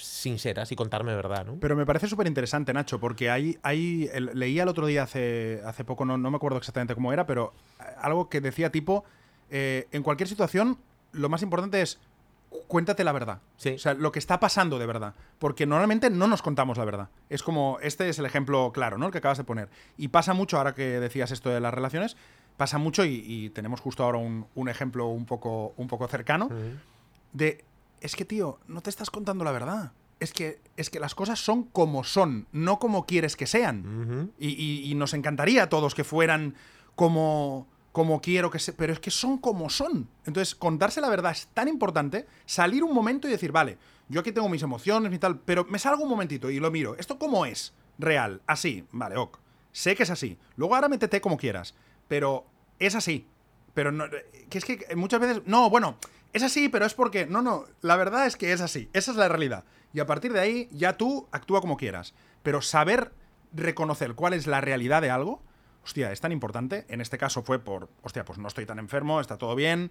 sinceras 0.04 0.70
y 0.72 0.76
contarme 0.76 1.14
verdad, 1.14 1.46
¿no? 1.46 1.56
Pero 1.60 1.76
me 1.76 1.86
parece 1.86 2.06
súper 2.08 2.26
interesante, 2.26 2.72
Nacho, 2.72 2.98
porque 3.00 3.30
hay, 3.30 3.58
hay 3.62 4.08
el- 4.12 4.30
leía 4.34 4.62
el 4.64 4.68
otro 4.68 4.86
día 4.86 5.02
hace, 5.04 5.60
hace 5.64 5.84
poco, 5.84 6.04
no, 6.04 6.18
no 6.18 6.30
me 6.30 6.36
acuerdo 6.36 6.58
exactamente 6.58 6.94
cómo 6.94 7.12
era, 7.12 7.26
pero 7.26 7.52
algo 8.00 8.28
que 8.28 8.40
decía 8.40 8.70
tipo, 8.70 9.04
eh, 9.50 9.86
en 9.92 10.02
cualquier 10.02 10.28
situación, 10.28 10.78
lo 11.12 11.28
más 11.28 11.42
importante 11.42 11.80
es 11.82 11.98
cuéntate 12.66 13.04
la 13.04 13.12
verdad. 13.12 13.38
Sí. 13.56 13.70
O 13.70 13.78
sea, 13.78 13.94
lo 13.94 14.10
que 14.10 14.18
está 14.18 14.40
pasando 14.40 14.78
de 14.80 14.86
verdad. 14.86 15.14
Porque 15.38 15.66
normalmente 15.66 16.10
no 16.10 16.26
nos 16.26 16.42
contamos 16.42 16.78
la 16.78 16.84
verdad. 16.84 17.08
Es 17.28 17.44
como, 17.44 17.78
este 17.80 18.08
es 18.08 18.18
el 18.18 18.26
ejemplo 18.26 18.72
claro, 18.74 18.98
¿no? 18.98 19.06
El 19.06 19.12
que 19.12 19.18
acabas 19.18 19.38
de 19.38 19.44
poner. 19.44 19.68
Y 19.96 20.08
pasa 20.08 20.34
mucho, 20.34 20.58
ahora 20.58 20.74
que 20.74 20.98
decías 20.98 21.30
esto 21.30 21.50
de 21.50 21.60
las 21.60 21.72
relaciones, 21.72 22.16
pasa 22.56 22.78
mucho 22.78 23.04
y, 23.04 23.24
y 23.26 23.50
tenemos 23.50 23.80
justo 23.80 24.02
ahora 24.04 24.18
un, 24.18 24.46
un 24.56 24.68
ejemplo 24.68 25.06
un 25.06 25.26
poco, 25.26 25.74
un 25.76 25.86
poco 25.86 26.08
cercano 26.08 26.48
de 27.32 27.64
es 28.00 28.16
que 28.16 28.24
tío, 28.24 28.58
no 28.68 28.80
te 28.80 28.90
estás 28.90 29.10
contando 29.10 29.44
la 29.44 29.52
verdad. 29.52 29.92
Es 30.20 30.32
que, 30.32 30.60
es 30.76 30.90
que 30.90 31.00
las 31.00 31.14
cosas 31.14 31.38
son 31.38 31.62
como 31.64 32.04
son, 32.04 32.46
no 32.52 32.78
como 32.78 33.06
quieres 33.06 33.36
que 33.36 33.46
sean. 33.46 33.86
Ujú. 34.02 34.32
Y, 34.38 34.48
y- 34.50 34.90
y 34.90 34.94
nos 34.94 35.14
encantaría 35.14 35.62
a 35.62 35.68
todos 35.68 35.94
que 35.94 36.04
fueran 36.04 36.54
como, 36.94 37.66
como 37.92 38.20
quiero 38.20 38.50
que 38.50 38.58
se... 38.58 38.72
Pero 38.74 38.92
es 38.92 39.00
que 39.00 39.10
son 39.10 39.38
como 39.38 39.70
son. 39.70 40.08
Entonces, 40.26 40.54
contarse 40.54 41.00
la 41.00 41.08
verdad 41.08 41.32
es 41.32 41.46
tan 41.54 41.68
importante, 41.68 42.26
salir 42.44 42.84
un 42.84 42.92
momento 42.94 43.28
y 43.28 43.30
decir, 43.30 43.50
vale, 43.52 43.78
yo 44.08 44.20
aquí 44.20 44.32
tengo 44.32 44.48
mis 44.50 44.62
emociones 44.62 45.12
y 45.14 45.18
tal, 45.18 45.38
pero 45.40 45.64
me 45.64 45.78
salgo 45.78 46.02
un 46.02 46.10
momentito 46.10 46.50
y 46.50 46.60
lo 46.60 46.70
miro. 46.70 46.96
¿Esto 46.96 47.18
cómo 47.18 47.46
es? 47.46 47.72
Real, 47.98 48.42
así, 48.46 48.84
vale, 48.92 49.16
ok. 49.16 49.38
Sé 49.72 49.94
que 49.96 50.02
es 50.02 50.10
así. 50.10 50.36
Luego 50.56 50.74
ahora 50.74 50.88
métete 50.88 51.20
como 51.22 51.36
quieras, 51.38 51.74
pero 52.08 52.44
es 52.78 52.94
así. 52.94 53.26
Pero 53.72 53.92
no, 53.92 54.04
que 54.50 54.58
es 54.58 54.64
que 54.64 54.84
muchas 54.96 55.20
veces, 55.20 55.42
no, 55.46 55.70
bueno, 55.70 55.96
es 56.32 56.42
así, 56.42 56.68
pero 56.68 56.86
es 56.86 56.94
porque, 56.94 57.26
no, 57.26 57.42
no, 57.42 57.64
la 57.82 57.96
verdad 57.96 58.26
es 58.26 58.36
que 58.36 58.52
es 58.52 58.60
así, 58.60 58.88
esa 58.92 59.10
es 59.10 59.16
la 59.16 59.28
realidad. 59.28 59.64
Y 59.92 60.00
a 60.00 60.06
partir 60.06 60.32
de 60.32 60.40
ahí 60.40 60.68
ya 60.72 60.96
tú 60.96 61.28
actúa 61.32 61.60
como 61.60 61.76
quieras. 61.76 62.14
Pero 62.42 62.62
saber 62.62 63.12
reconocer 63.52 64.14
cuál 64.14 64.34
es 64.34 64.46
la 64.46 64.60
realidad 64.60 65.02
de 65.02 65.10
algo, 65.10 65.42
hostia, 65.84 66.12
es 66.12 66.20
tan 66.20 66.30
importante. 66.32 66.84
En 66.88 67.00
este 67.00 67.18
caso 67.18 67.42
fue 67.42 67.58
por, 67.58 67.88
hostia, 68.02 68.24
pues 68.24 68.38
no 68.38 68.46
estoy 68.48 68.66
tan 68.66 68.78
enfermo, 68.78 69.20
está 69.20 69.36
todo 69.36 69.54
bien. 69.56 69.90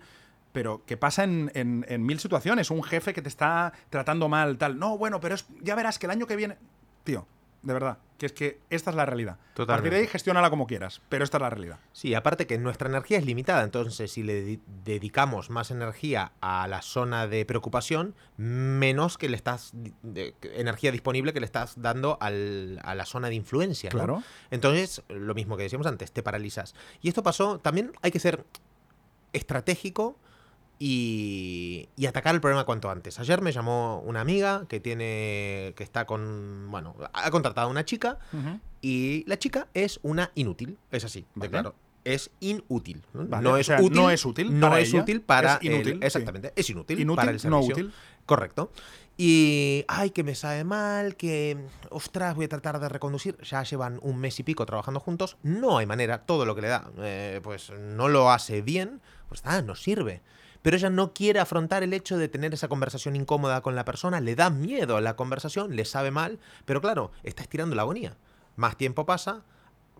Pero 0.54 0.84
que 0.86 0.97
pasa 0.97 1.23
en, 1.25 1.52
en- 1.54 1.86
en 1.89 2.06
mil 2.06 2.19
situaciones. 2.19 2.71
Un 2.71 2.82
jefe 2.84 3.13
que 3.13 3.21
te 3.21 3.30
está 3.30 3.73
tratando 3.89 4.30
mal, 4.30 4.58
tal. 4.58 4.80
No, 4.80 4.97
bueno, 4.97 5.19
pero 5.19 5.36
es, 5.36 5.45
ya 5.62 5.75
verás 5.75 5.99
que 5.99 6.08
el 6.08 6.12
año 6.12 6.25
que 6.25 6.36
viene. 6.36 6.58
Tío, 7.04 7.28
de 7.62 7.73
verdad, 7.73 7.97
que 8.19 8.27
es 8.27 8.34
que 8.34 8.60
esta 8.69 8.91
es 8.91 8.95
la 8.95 9.05
realidad. 9.08 9.34
A 9.34 9.38
partir 9.38 9.55
Totalmente. 9.55 9.95
de 9.95 10.01
ahí, 10.03 10.08
gestiónala 10.08 10.49
como 10.51 10.67
quieras, 10.67 11.01
pero 11.10 11.23
esta 11.23 11.38
es 11.38 11.41
la 11.41 11.49
realidad. 11.49 11.79
Sí, 11.91 12.13
aparte 12.13 12.45
que 12.45 12.58
nuestra 12.60 12.88
energía 12.88 13.17
es 13.17 13.25
limitada, 13.25 13.63
entonces 13.63 14.12
si 14.12 14.21
le 14.21 14.41
di- 14.43 14.60
dedicamos 14.86 15.49
más 15.49 15.71
energía 15.71 16.34
a 16.41 16.67
la 16.67 16.84
zona 16.84 17.25
de 17.25 17.43
preocupación, 17.45 18.13
menos 18.38 19.17
que 19.17 19.27
le 19.29 19.36
estás 19.36 19.71
de- 19.73 20.36
energía 20.53 20.91
disponible 20.91 21.34
que 21.34 21.39
le 21.39 21.45
estás 21.47 21.82
dando 21.82 22.17
al- 22.21 22.79
a 22.84 22.93
la 22.93 23.05
zona 23.05 23.29
de 23.29 23.36
influencia. 23.36 23.89
¿no? 23.91 23.97
Claro. 23.97 24.23
Entonces, 24.51 25.01
lo 25.10 25.34
mismo 25.34 25.58
que 25.58 25.63
decíamos 25.63 25.88
antes, 25.88 26.12
te 26.12 26.21
paralizas. 26.21 26.75
Y 27.01 27.08
esto 27.10 27.23
pasó, 27.23 27.58
también 27.60 27.91
hay 28.03 28.12
que 28.12 28.19
ser 28.19 28.45
estratégico 29.34 30.17
y, 30.80 31.89
y 31.98 32.06
atacar 32.08 32.34
el 32.34 32.42
problema 32.42 32.63
cuanto 32.63 32.89
antes. 32.89 33.20
Ayer 33.20 33.42
me 33.42 33.52
llamó 33.52 34.00
una 34.06 34.22
amiga 34.22 34.65
que 34.68 34.80
tiene, 34.80 35.74
que 35.76 35.84
está 35.84 36.06
con, 36.06 36.68
bueno, 36.72 36.96
ha 37.13 37.30
contratado 37.32 37.68
a 37.68 37.72
una 37.72 37.86
chica 37.86 38.18
y 38.82 39.24
la 39.28 39.38
chica 39.38 39.68
es 39.74 40.00
una 40.04 40.32
inútil. 40.36 40.78
Es 40.92 41.04
así, 41.04 41.26
de 41.36 41.50
claro. 41.50 41.76
Es 42.06 42.32
inútil. 42.39 43.04
¿no? 43.13 43.26
Vale, 43.28 43.44
No 43.44 43.52
o 43.54 43.58
es 43.58 43.68
sea, 43.68 43.82
útil. 43.82 43.94
no 43.98 44.10
es 44.10 44.26
útil 44.26 44.58
No 44.58 44.70
para 44.70 44.80
es 44.80 44.89
ella, 44.94 45.02
útil 45.04 45.22
para. 45.22 45.56
es 45.56 45.63
inútil, 45.63 45.88
el- 45.94 46.00
sí. 46.00 46.06
exactamente. 46.06 46.54
Es 46.56 46.70
inútil, 46.70 47.00
Inútil, 47.00 47.15
para 47.18 47.32
el 47.32 47.36
no 47.36 47.39
servicio. 47.62 47.74
útil. 47.76 47.94
Correcto. 48.26 48.72
Y. 49.18 49.84
Ay, 49.89 50.12
que 50.12 50.24
me 50.24 50.34
sabe 50.34 50.63
mal, 50.63 51.18
que. 51.18 51.58
Ostras, 51.89 52.36
voy 52.36 52.46
a 52.46 52.50
tratar 52.50 52.80
de 52.80 52.88
reconducir. 52.88 53.38
Ya 53.44 53.63
llevan 53.63 54.00
un 54.02 54.18
mes 54.18 54.39
y 54.39 54.44
pico 54.44 54.65
trabajando 54.65 55.02
juntos. 55.02 55.36
No 55.44 55.78
hay 55.78 55.86
manera. 55.86 56.20
Todo 56.26 56.46
lo 56.46 56.56
que 56.56 56.62
le 56.62 56.68
da, 56.70 56.89
eh, 57.00 57.42
pues 57.44 57.70
no 57.72 58.08
lo 58.08 58.32
hace 58.32 58.62
bien. 58.62 59.02
Pues 59.28 59.42
ah, 59.44 59.62
no 59.62 59.76
sirve. 59.76 60.22
Pero 60.62 60.78
ella 60.78 60.89
no 60.89 61.13
quiere 61.13 61.39
afrontar 61.39 61.84
el 61.84 61.93
hecho 61.93 62.17
de 62.17 62.28
tener 62.28 62.54
esa 62.54 62.67
conversación 62.67 63.15
incómoda 63.15 63.62
con 63.62 63.76
la 63.76 63.86
persona. 63.86 64.19
Le 64.19 64.36
da 64.36 64.50
miedo 64.50 64.98
a 64.98 65.02
la 65.02 65.15
conversación, 65.15 65.76
le 65.76 65.86
sabe 65.86 66.12
mal. 66.12 66.39
Pero 66.65 66.82
claro, 66.82 67.12
está 67.24 67.43
estirando 67.43 67.76
la 67.76 67.84
agonía. 67.84 68.17
Más 68.56 68.76
tiempo 68.76 69.06
pasa. 69.06 69.43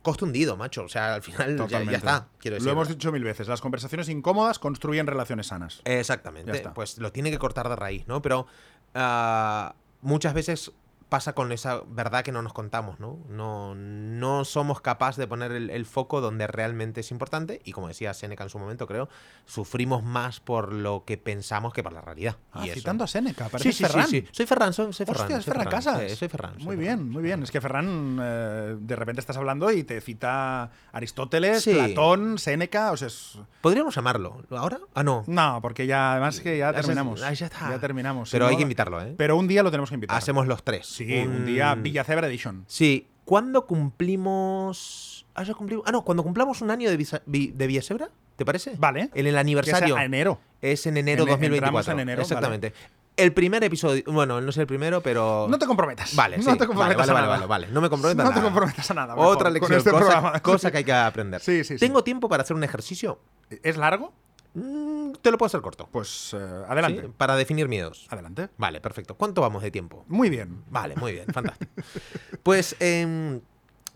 Coste 0.02 0.26
hundido, 0.26 0.58
macho. 0.58 0.84
O 0.84 0.90
sea, 0.90 1.16
al 1.16 1.22
final 1.22 1.68
ya, 1.68 1.84
ya 1.84 1.98
está. 1.98 2.28
Quiero 2.40 2.56
decir. 2.56 2.66
Lo 2.66 2.74
hemos 2.74 2.88
dicho 2.88 3.12
mil 3.12 3.24
veces. 3.24 3.48
Las 3.48 3.62
conversaciones 3.62 4.10
incómodas 4.10 4.60
construyen 4.60 5.08
relaciones 5.08 5.48
sanas. 5.48 5.82
Exactamente. 5.86 6.52
Ya 6.52 6.58
está. 6.58 6.74
Pues 6.74 6.98
lo 6.98 7.12
tiene 7.12 7.32
que 7.32 7.38
cortar 7.38 7.70
de 7.70 7.76
raíz, 7.76 8.08
¿no? 8.08 8.22
Pero 8.22 8.48
ah, 8.96 9.76
muchas 10.02 10.34
veces 10.34 10.72
pasa 11.10 11.34
con 11.34 11.52
esa 11.52 11.82
verdad 11.88 12.24
que 12.24 12.32
no 12.32 12.42
nos 12.42 12.54
contamos, 12.54 13.00
¿no? 13.00 13.18
No, 13.30 13.74
no 13.76 14.46
somos 14.46 14.80
capaces 14.80 15.18
de 15.18 15.28
poner 15.28 15.52
el, 15.52 15.70
el 15.72 15.86
foco 15.86 16.22
donde 16.22 16.46
realmente 16.48 17.02
es 17.02 17.10
importante 17.12 17.62
y 17.66 17.72
como 17.72 17.88
decía 17.88 18.14
Seneca 18.14 18.44
en 18.44 18.50
su 18.50 18.60
momento, 18.60 18.86
creo, 18.88 19.10
sufrimos 19.46 20.04
más 20.04 20.40
por 20.40 20.72
lo 20.72 21.04
que 21.06 21.18
pensamos 21.18 21.74
que 21.74 21.82
por 21.84 21.94
la 21.94 22.02
realidad. 22.02 22.36
Ah, 22.54 22.62
y 22.66 22.70
eso- 22.70 22.76
citando 22.80 23.04
a 23.04 23.08
Seneca, 23.08 23.50
parece 23.50 23.72
sí, 23.72 23.84
Ferran. 23.84 24.08
sí, 24.08 24.22
sí. 24.22 24.28
Soy 24.32 24.46
Ferran, 24.46 24.72
soy, 24.74 24.94
soy 24.94 25.06
Ferran. 25.06 25.22
Hostia, 25.24 25.38
es 25.38 25.46
soy 25.46 25.52
Ferran 25.54 25.68
Casas. 25.70 26.02
Sí, 26.12 26.16
soy 26.16 26.28
Ferran. 26.30 26.54
soy 26.56 26.64
Muy 26.66 26.76
Ferran. 26.78 26.98
bien, 27.00 27.10
muy 27.10 27.24
bien. 27.24 27.44
Es 27.44 27.52
que 27.52 27.60
Ferran, 27.60 28.20
eh, 28.22 28.76
de 28.80 28.96
repente 28.96 29.20
estás 29.20 29.38
hablando 29.38 29.72
y 29.72 29.84
te 29.84 30.00
cita 30.02 30.70
Aristóteles. 30.92 31.64
Platón, 31.68 32.38
Séneca, 32.38 32.92
o 32.92 32.98
sea, 32.98 33.08
es... 33.08 33.38
Podríamos 33.62 33.96
llamarlo. 33.96 34.44
¿Ahora? 34.52 34.80
Ah, 34.94 35.04
no. 35.04 35.24
No, 35.28 35.60
porque 35.62 35.88
ya, 35.88 36.12
además 36.14 36.40
que 36.40 36.58
ya 36.58 36.68
Ya 36.72 36.78
se- 36.78 36.82
terminamos. 36.82 37.24
ah, 37.24 37.34
ya 37.34 37.48
está. 37.48 37.80
terminamos. 37.80 38.30
Pero 38.32 38.46
Si 38.46 38.52
hay 38.52 38.58
que 38.58 38.64
invitarlo, 38.64 39.02
¿eh? 39.02 39.16
Pero 39.18 39.36
un 39.38 39.48
día 39.48 39.64
lo 39.64 39.72
tenemos 39.72 39.90
que 39.90 39.96
invitar. 39.96 40.16
Hacemos 40.18 40.46
los 40.48 40.64
tres. 40.64 40.99
Sí, 41.06 41.18
un 41.20 41.46
día 41.46 41.76
Villacebra 41.76 42.28
Edition. 42.28 42.66
Sí. 42.68 43.08
¿Cuándo 43.26 43.66
cumplimos. 43.68 45.26
Ah, 45.36 45.44
ya 45.44 45.54
cumplimos. 45.54 45.86
Ah, 45.88 45.92
no, 45.92 46.02
cuando 46.04 46.24
cumplamos 46.24 46.62
un 46.62 46.72
año 46.72 46.90
de, 46.90 46.98
Visa- 46.98 47.22
Vi- 47.26 47.52
de 47.56 47.68
Villasebra, 47.68 48.10
¿te 48.36 48.44
parece? 48.46 48.74
Vale. 48.78 49.10
En 49.14 49.28
el 49.28 49.38
aniversario. 49.38 49.96
a 49.96 50.04
enero. 50.04 50.40
Es 50.62 50.86
en 50.88 50.98
enero 50.98 51.24
En- 51.24 51.30
2024. 51.30 51.68
entramos 51.68 51.88
en 51.88 52.00
enero, 52.00 52.22
Exactamente. 52.22 52.74
El 53.16 53.34
primer 53.34 53.64
episodio. 53.64 54.02
Bueno, 54.08 54.40
no 54.42 54.52
sé 54.52 54.62
el 54.62 54.68
primero, 54.68 55.02
pero. 55.02 55.48
No 55.50 55.60
te 55.60 55.66
comprometas. 55.66 56.16
Vale, 56.16 56.38
no 56.38 56.44
sí, 56.52 56.58
te 56.58 56.66
comprometas 56.68 56.98
vale, 57.08 57.12
a 57.12 57.14
vale, 57.14 57.28
nada. 57.28 57.38
vale, 57.38 57.48
vale, 57.48 57.68
No 57.74 57.82
me 57.82 57.90
comprometo 57.90 58.22
a 58.22 58.26
No 58.26 58.34
te 58.34 58.42
comprometas 58.42 58.90
a 58.90 58.94
nada. 58.94 59.16
mejor, 59.16 59.34
Otra 59.36 59.46
con 59.46 59.54
lección. 59.54 59.78
este 59.78 59.92
cosa, 59.92 60.06
programa. 60.06 60.40
cosa 60.40 60.72
que 60.72 60.78
hay 60.80 60.84
que 60.86 60.94
aprender. 60.94 61.42
Sí, 61.42 61.64
sí, 61.64 61.74
sí. 61.76 61.80
¿Tengo 61.80 62.04
tiempo 62.04 62.30
para 62.30 62.44
hacer 62.44 62.56
un 62.56 62.64
ejercicio? 62.64 63.20
¿Es 63.64 63.78
largo? 63.78 64.14
Mm, 64.54 65.14
te 65.22 65.32
lo 65.32 65.38
puedo 65.38 65.48
hacer 65.48 65.62
corto. 65.62 65.88
Pues 65.92 66.34
eh, 66.34 66.64
adelante. 66.68 67.02
¿sí? 67.04 67.08
Para 67.18 67.36
definir 67.36 67.68
miedos. 67.68 68.08
Adelante. 68.10 68.50
Vale, 68.58 68.82
perfecto. 68.82 69.16
¿Cuánto 69.16 69.42
vamos 69.42 69.62
de 69.62 69.72
tiempo? 69.72 70.06
Muy 70.08 70.30
bien. 70.30 70.64
Vale, 70.70 70.96
muy 70.96 71.14
bien, 71.14 71.26
fantástico. 71.28 71.72
Pues 72.44 72.76
em, 72.80 73.42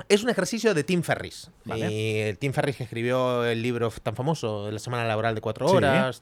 es 0.09 0.23
un 0.23 0.29
ejercicio 0.29 0.73
de 0.73 0.83
Tim 0.83 1.01
Ferris. 1.01 1.49
Vale. 1.65 1.89
Y 1.91 2.33
Tim 2.35 2.51
Ferris 2.53 2.75
que 2.75 2.83
escribió 2.83 3.45
el 3.45 3.61
libro 3.61 3.89
tan 3.89 4.15
famoso 4.15 4.69
la 4.69 4.79
semana 4.79 5.05
laboral 5.05 5.33
de 5.33 5.41
cuatro 5.41 5.67
horas, 5.67 6.21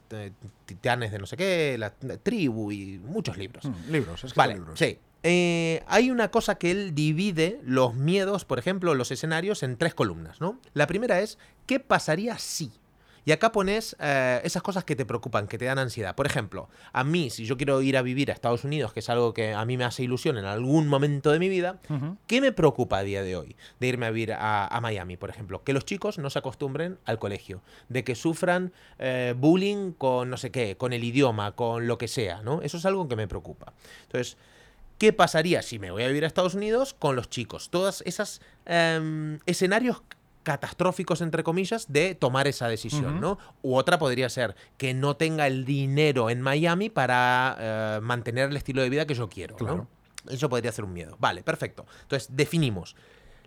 Titanes 0.66 1.10
de 1.12 1.18
no 1.18 1.26
sé 1.26 1.36
qué, 1.36 1.76
la, 1.78 1.92
la 2.02 2.16
tribu 2.16 2.70
y 2.72 2.98
muchos 2.98 3.36
libros. 3.36 3.64
Mm, 3.64 3.90
libros, 3.90 4.24
es 4.24 4.32
que 4.32 4.38
Vale, 4.38 4.52
son 4.54 4.60
libros. 4.62 4.78
sí. 4.78 4.98
Eh, 5.24 5.84
hay 5.86 6.10
una 6.10 6.32
cosa 6.32 6.56
que 6.56 6.72
él 6.72 6.96
divide 6.96 7.60
los 7.62 7.94
miedos, 7.94 8.44
por 8.44 8.58
ejemplo, 8.58 8.94
los 8.96 9.12
escenarios 9.12 9.62
en 9.62 9.76
tres 9.76 9.94
columnas, 9.94 10.40
¿no? 10.40 10.58
La 10.74 10.88
primera 10.88 11.20
es, 11.20 11.38
¿qué 11.66 11.78
pasaría 11.78 12.38
si? 12.38 12.72
Y 13.24 13.32
acá 13.32 13.52
pones 13.52 13.96
eh, 14.00 14.40
esas 14.44 14.62
cosas 14.62 14.84
que 14.84 14.96
te 14.96 15.04
preocupan, 15.04 15.46
que 15.46 15.58
te 15.58 15.64
dan 15.64 15.78
ansiedad. 15.78 16.14
Por 16.14 16.26
ejemplo, 16.26 16.68
a 16.92 17.04
mí, 17.04 17.30
si 17.30 17.44
yo 17.44 17.56
quiero 17.56 17.80
ir 17.82 17.96
a 17.96 18.02
vivir 18.02 18.30
a 18.30 18.34
Estados 18.34 18.64
Unidos, 18.64 18.92
que 18.92 19.00
es 19.00 19.08
algo 19.08 19.32
que 19.32 19.54
a 19.54 19.64
mí 19.64 19.76
me 19.76 19.84
hace 19.84 20.02
ilusión 20.02 20.38
en 20.38 20.44
algún 20.44 20.88
momento 20.88 21.30
de 21.30 21.38
mi 21.38 21.48
vida. 21.48 21.80
¿qué 22.26 22.40
me 22.40 22.52
preocupa 22.52 22.98
a 22.98 23.02
día 23.02 23.22
de 23.22 23.36
hoy? 23.36 23.56
De 23.78 23.86
irme 23.86 24.06
a 24.06 24.10
vivir 24.10 24.32
a, 24.32 24.66
a 24.66 24.80
Miami, 24.80 25.16
por 25.16 25.30
ejemplo. 25.30 25.62
Que 25.62 25.72
los 25.72 25.84
chicos 25.84 26.18
no 26.18 26.30
se 26.30 26.38
acostumbren 26.38 26.98
al 27.04 27.18
colegio. 27.18 27.62
De 27.88 28.02
que 28.02 28.14
sufran 28.14 28.72
eh, 28.98 29.34
bullying 29.36 29.92
con 29.92 30.30
no 30.30 30.36
sé 30.36 30.50
qué, 30.50 30.76
con 30.76 30.92
el 30.92 31.04
idioma, 31.04 31.52
con 31.52 31.86
lo 31.86 31.98
que 31.98 32.08
sea, 32.08 32.42
¿no? 32.42 32.62
Eso 32.62 32.76
es 32.76 32.86
algo 32.86 33.08
que 33.08 33.16
me 33.16 33.28
preocupa. 33.28 33.72
Entonces, 34.04 34.36
¿qué 34.98 35.12
pasaría 35.12 35.62
si 35.62 35.78
me 35.78 35.90
voy 35.90 36.02
a 36.02 36.08
vivir 36.08 36.24
a 36.24 36.26
Estados 36.26 36.54
Unidos 36.54 36.94
con 36.94 37.16
los 37.16 37.28
chicos? 37.30 37.70
Todas 37.70 38.02
esas 38.06 38.40
em, 38.66 39.38
escenarios 39.46 40.02
catastróficos, 40.42 41.20
entre 41.20 41.42
comillas, 41.44 41.92
de 41.92 42.14
tomar 42.14 42.46
esa 42.46 42.68
decisión, 42.68 43.12
Ujú. 43.12 43.20
¿no? 43.20 43.38
U 43.62 43.76
otra 43.76 43.98
podría 43.98 44.28
ser 44.28 44.56
que 44.76 44.92
no 44.94 45.16
tenga 45.16 45.46
el 45.46 45.64
dinero 45.64 46.30
en 46.30 46.40
Miami 46.40 46.90
para 46.90 47.56
eh, 47.58 48.00
mantener 48.02 48.50
el 48.50 48.56
estilo 48.56 48.82
de 48.82 48.90
vida 48.90 49.06
que 49.06 49.14
yo 49.14 49.28
quiero, 49.28 49.54
¿no? 49.54 49.58
Claro. 49.58 49.86
Eso 50.28 50.48
podría 50.48 50.70
ser 50.72 50.84
un 50.84 50.92
miedo. 50.92 51.16
Vale, 51.18 51.42
perfecto. 51.42 51.84
Entonces, 52.02 52.28
definimos. 52.32 52.94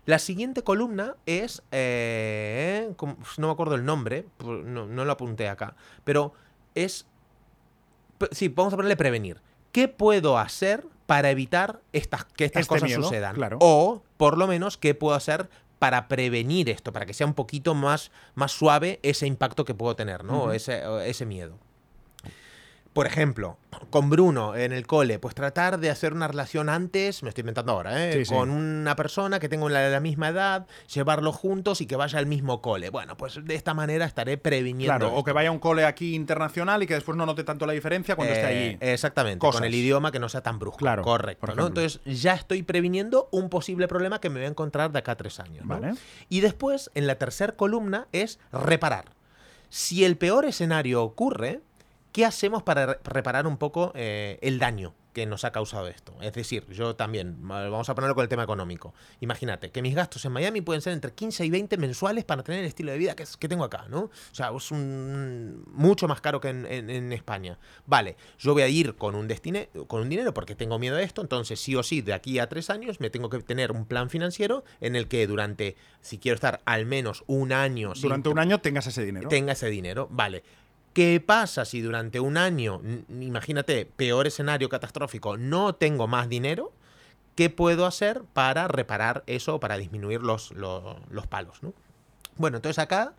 La 0.04 0.18
siguiente 0.18 0.62
columna 0.62 1.16
es. 1.26 1.62
eh, 1.72 2.92
no 3.38 3.46
me 3.48 3.52
acuerdo 3.52 3.74
el 3.74 3.84
nombre, 3.84 4.26
no, 4.44 4.86
no 4.86 5.04
lo 5.04 5.12
apunté 5.12 5.48
acá. 5.48 5.74
Pero 6.04 6.32
es. 6.74 7.06
Sí, 8.30 8.48
vamos 8.48 8.72
a 8.72 8.76
ponerle 8.76 8.96
prevenir. 8.96 9.40
¿Qué 9.72 9.88
puedo 9.88 10.38
hacer 10.38 10.86
para 11.06 11.30
evitar 11.30 11.80
estas, 11.92 12.24
que 12.24 12.44
estas 12.44 12.62
Este 12.62 12.74
cosas 12.74 12.88
miedo, 12.88 13.02
sucedan? 13.02 13.34
claro. 13.34 13.58
O, 13.60 14.02
por 14.16 14.38
lo 14.38 14.46
menos, 14.46 14.76
¿qué 14.76 14.94
puedo 14.94 15.14
hacer 15.14 15.48
para 15.78 16.08
prevenir 16.08 16.68
esto? 16.70 16.92
Para 16.92 17.06
que 17.06 17.14
sea 17.14 17.26
un 17.26 17.34
poquito 17.34 17.74
más, 17.74 18.10
más 18.34 18.52
suave 18.52 19.00
ese 19.02 19.26
impacto 19.26 19.64
que 19.64 19.74
puedo 19.74 19.96
tener, 19.96 20.24
¿no? 20.24 20.52
Ese 20.52 21.26
miedo. 21.26 21.58
Por 22.96 23.06
ejemplo, 23.06 23.58
con 23.90 24.10
Bruno 24.10 24.56
en 24.56 24.72
el 24.72 24.86
cole, 24.86 25.18
pues 25.18 25.34
tratar 25.34 25.78
de 25.78 25.90
hacer 25.90 26.12
una 26.14 26.26
relación 26.26 26.68
antes, 26.68 27.22
me 27.22 27.28
estoy 27.28 27.42
inventando 27.42 27.72
ahora, 27.72 28.08
¿eh? 28.08 28.12
Sí, 28.14 28.24
sí. 28.24 28.34
con 28.34 28.50
una 28.50 28.96
persona 28.96 29.38
que 29.38 29.48
tenga 29.48 29.68
la, 29.68 29.88
la 29.90 30.00
misma 30.00 30.30
edad, 30.30 30.66
llevarlo 30.92 31.30
juntos 31.32 31.80
y 31.82 31.86
que 31.86 31.94
vaya 31.94 32.18
al 32.18 32.24
mismo 32.26 32.62
cole. 32.62 32.88
Bueno, 32.90 33.16
pues 33.16 33.38
de 33.44 33.54
esta 33.54 33.74
manera 33.74 34.06
estaré 34.06 34.38
previniendo. 34.38 34.96
Claro, 34.96 35.14
o 35.14 35.22
que 35.22 35.32
vaya 35.32 35.50
a 35.50 35.52
un 35.52 35.58
cole 35.58 35.84
aquí 35.84 36.14
internacional 36.14 36.82
y 36.82 36.86
que 36.86 36.94
después 36.94 37.16
no 37.18 37.26
note 37.26 37.44
tanto 37.44 37.66
la 37.66 37.74
diferencia 37.74 38.16
cuando 38.16 38.32
esté 38.34 38.46
Eh, 38.46 38.68
allí. 38.70 38.78
Exactamente, 38.80 39.38
Cosas. 39.40 39.60
con 39.60 39.66
el 39.66 39.74
idioma 39.74 40.10
que 40.10 40.18
no 40.18 40.28
sea 40.30 40.40
tan 40.40 40.58
brusco. 40.58 40.78
Claro, 40.78 41.02
correcto. 41.02 41.46
¿no? 41.54 41.66
Entonces 41.66 42.00
ya 42.06 42.32
estoy 42.34 42.62
previniendo 42.62 43.28
un 43.30 43.50
posible 43.50 43.88
problema 43.88 44.20
que 44.20 44.30
me 44.30 44.40
voy 44.40 44.46
a 44.46 44.50
encontrar 44.50 44.90
de 44.90 44.98
acá 45.00 45.12
a 45.12 45.16
tres 45.16 45.38
años. 45.38 45.66
¿no? 45.66 45.78
Vale. 45.78 45.94
Y 46.30 46.40
después, 46.40 46.90
en 46.94 47.06
la 47.06 47.16
tercera 47.16 47.52
columna, 47.56 48.08
es 48.12 48.38
reparar. 48.52 49.06
Si 49.68 50.04
el 50.04 50.16
peor 50.16 50.46
escenario 50.46 51.02
ocurre, 51.02 51.60
¿qué 52.16 52.24
hacemos 52.24 52.62
para 52.62 52.86
re- 52.86 52.98
reparar 53.04 53.46
un 53.46 53.58
poco 53.58 53.92
eh, 53.94 54.38
el 54.40 54.58
daño 54.58 54.94
que 55.12 55.26
nos 55.26 55.44
ha 55.44 55.52
causado 55.52 55.86
esto? 55.86 56.14
Es 56.22 56.32
decir, 56.32 56.66
yo 56.70 56.96
también, 56.96 57.36
vamos 57.46 57.90
a 57.90 57.94
ponerlo 57.94 58.14
con 58.14 58.22
el 58.22 58.28
tema 58.30 58.42
económico. 58.42 58.94
Imagínate 59.20 59.70
que 59.70 59.82
mis 59.82 59.94
gastos 59.94 60.24
en 60.24 60.32
Miami 60.32 60.62
pueden 60.62 60.80
ser 60.80 60.94
entre 60.94 61.12
15 61.12 61.44
y 61.44 61.50
20 61.50 61.76
mensuales 61.76 62.24
para 62.24 62.42
tener 62.42 62.60
el 62.60 62.66
estilo 62.66 62.90
de 62.92 62.96
vida 62.96 63.14
que, 63.14 63.24
es- 63.24 63.36
que 63.36 63.48
tengo 63.48 63.64
acá, 63.64 63.84
¿no? 63.90 64.04
O 64.04 64.10
sea, 64.32 64.50
es 64.56 64.70
un, 64.70 65.62
mucho 65.74 66.08
más 66.08 66.22
caro 66.22 66.40
que 66.40 66.48
en, 66.48 66.64
en- 66.64 66.88
en 66.88 67.12
España. 67.12 67.58
Vale, 67.84 68.16
yo 68.38 68.54
voy 68.54 68.62
a 68.62 68.68
ir 68.68 68.96
con 68.96 69.14
un, 69.14 69.28
destine, 69.28 69.68
con 69.86 70.00
un 70.00 70.08
dinero 70.08 70.32
porque 70.32 70.54
tengo 70.54 70.78
miedo 70.78 70.96
de 70.96 71.04
esto, 71.04 71.20
entonces 71.20 71.60
sí 71.60 71.76
o 71.76 71.82
sí, 71.82 72.00
de 72.00 72.14
aquí 72.14 72.38
a 72.38 72.48
tres 72.48 72.70
años 72.70 72.98
me 72.98 73.10
tengo 73.10 73.28
que 73.28 73.40
tener 73.40 73.72
un 73.72 73.84
plan 73.84 74.08
financiero 74.08 74.64
en 74.80 74.96
el 74.96 75.06
que 75.08 75.26
durante, 75.26 75.76
si 76.00 76.16
quiero 76.18 76.36
estar 76.36 76.62
al 76.64 76.86
menos 76.86 77.24
un 77.26 77.52
año... 77.52 77.94
sin 77.94 78.04
Durante 78.04 78.30
un 78.30 78.38
año 78.38 78.58
tengas 78.62 78.86
ese 78.86 79.04
dinero. 79.04 79.28
tenga 79.28 79.52
ese 79.52 79.68
dinero. 79.68 80.08
Vale. 80.10 80.42
¿Qué 80.96 81.20
pasa 81.20 81.66
si 81.66 81.82
durante 81.82 82.20
un 82.20 82.38
año, 82.38 82.80
imagínate, 83.20 83.84
peor 83.84 84.26
escenario 84.26 84.70
catastrófico, 84.70 85.36
no 85.36 85.74
tengo 85.74 86.06
más 86.06 86.26
dinero? 86.30 86.72
¿Qué 87.34 87.50
puedo 87.50 87.84
hacer 87.84 88.22
para 88.32 88.66
reparar 88.66 89.22
eso, 89.26 89.60
para 89.60 89.76
disminuir 89.76 90.22
los, 90.22 90.52
los, 90.52 90.96
los 91.10 91.26
palos? 91.26 91.62
¿no? 91.62 91.74
Bueno, 92.36 92.56
entonces 92.56 92.78
acá 92.78 93.12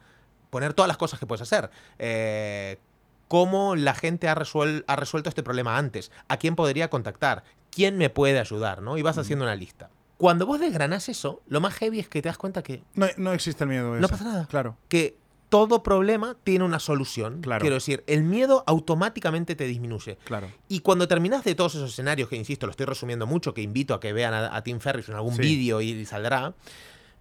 poner 0.50 0.74
todas 0.74 0.88
las 0.88 0.98
cosas 0.98 1.20
que 1.20 1.28
puedes 1.28 1.44
hacer. 1.44 1.70
Eh, 2.00 2.80
¿Cómo 3.28 3.76
la 3.76 3.94
gente 3.94 4.28
ha, 4.28 4.34
resuel- 4.34 4.84
ha 4.88 4.96
resuelto 4.96 5.30
este 5.30 5.44
problema 5.44 5.78
antes? 5.78 6.12
¿A 6.30 6.38
quién 6.38 6.56
podría 6.56 6.90
contactar? 6.90 7.44
¿Quién 7.70 7.96
me 8.00 8.10
puede 8.10 8.40
ayudar? 8.40 8.82
¿no? 8.82 8.98
Y 8.98 9.04
vas 9.04 9.20
haciendo 9.20 9.46
una 9.46 9.54
lista. 9.56 9.92
Cuando 10.18 10.48
vos 10.48 10.60
desgranas 10.60 11.10
eso, 11.10 11.44
lo 11.48 11.62
más 11.62 11.76
heavy 11.76 12.00
es 12.00 12.10
que 12.10 12.24
te 12.24 12.30
das 12.30 12.40
cuenta 12.40 12.64
que 12.64 12.82
No, 12.96 13.06
no 13.18 13.34
existe 13.34 13.66
el 13.66 13.70
miedo. 13.70 13.94
No 13.98 14.08
pasa 14.10 14.24
nada. 14.24 14.48
Claro. 14.48 14.78
que 14.90 15.16
todo 15.50 15.82
problema 15.84 16.36
tiene 16.44 16.66
una 16.66 16.80
solución. 16.80 17.42
Claro. 17.42 17.62
Quiero 17.62 17.76
decir, 17.76 18.04
el 18.08 18.24
miedo 18.24 18.64
automáticamente 18.68 19.56
te 19.56 19.66
disminuye. 19.66 20.18
Claro. 20.26 20.52
Y 20.68 20.82
cuando 20.82 21.08
terminas 21.08 21.44
de 21.44 21.56
todos 21.56 21.76
esos 21.76 21.92
escenarios, 21.92 22.28
que 22.30 22.36
insisto, 22.36 22.66
lo 22.66 22.72
estoy 22.72 22.86
resumiendo 22.86 23.26
mucho, 23.28 23.54
que 23.54 23.62
invito 23.62 23.94
a 23.94 24.00
que 24.00 24.12
vean 24.14 24.34
a, 24.34 24.56
a 24.56 24.64
Tim 24.64 24.80
Ferriss 24.80 25.08
en 25.10 25.16
algún 25.16 25.36
Sí. 25.36 25.42
vídeo 25.42 25.80
y, 25.82 26.06
saldrá, 26.06 26.54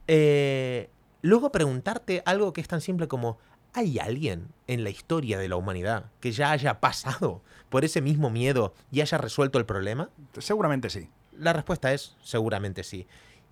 eh, 0.09 0.91
luego 1.23 1.51
preguntarte 1.53 2.23
algo 2.27 2.53
que 2.53 2.61
es 2.61 2.69
tan 2.69 2.81
simple 2.81 3.09
como, 3.09 3.39
¿hay 3.73 3.99
alguien 3.99 4.49
en 4.67 4.85
la 4.85 4.91
historia 4.91 5.39
de 5.39 5.49
la 5.49 5.57
humanidad 5.57 6.07
que 6.21 6.33
ya 6.33 6.51
haya 6.51 6.81
pasado 6.81 7.43
por 7.69 7.85
ese 7.85 8.01
mismo 8.01 8.31
miedo 8.31 8.75
y 8.91 9.01
haya 9.01 9.19
resuelto 9.19 9.59
el 9.59 9.67
problema? 9.67 10.11
Seguramente 10.39 10.91
sí. 10.91 11.09
La 11.39 11.53
respuesta 11.53 11.93
es 11.93 12.17
seguramente 12.23 12.83
sí. 12.83 13.07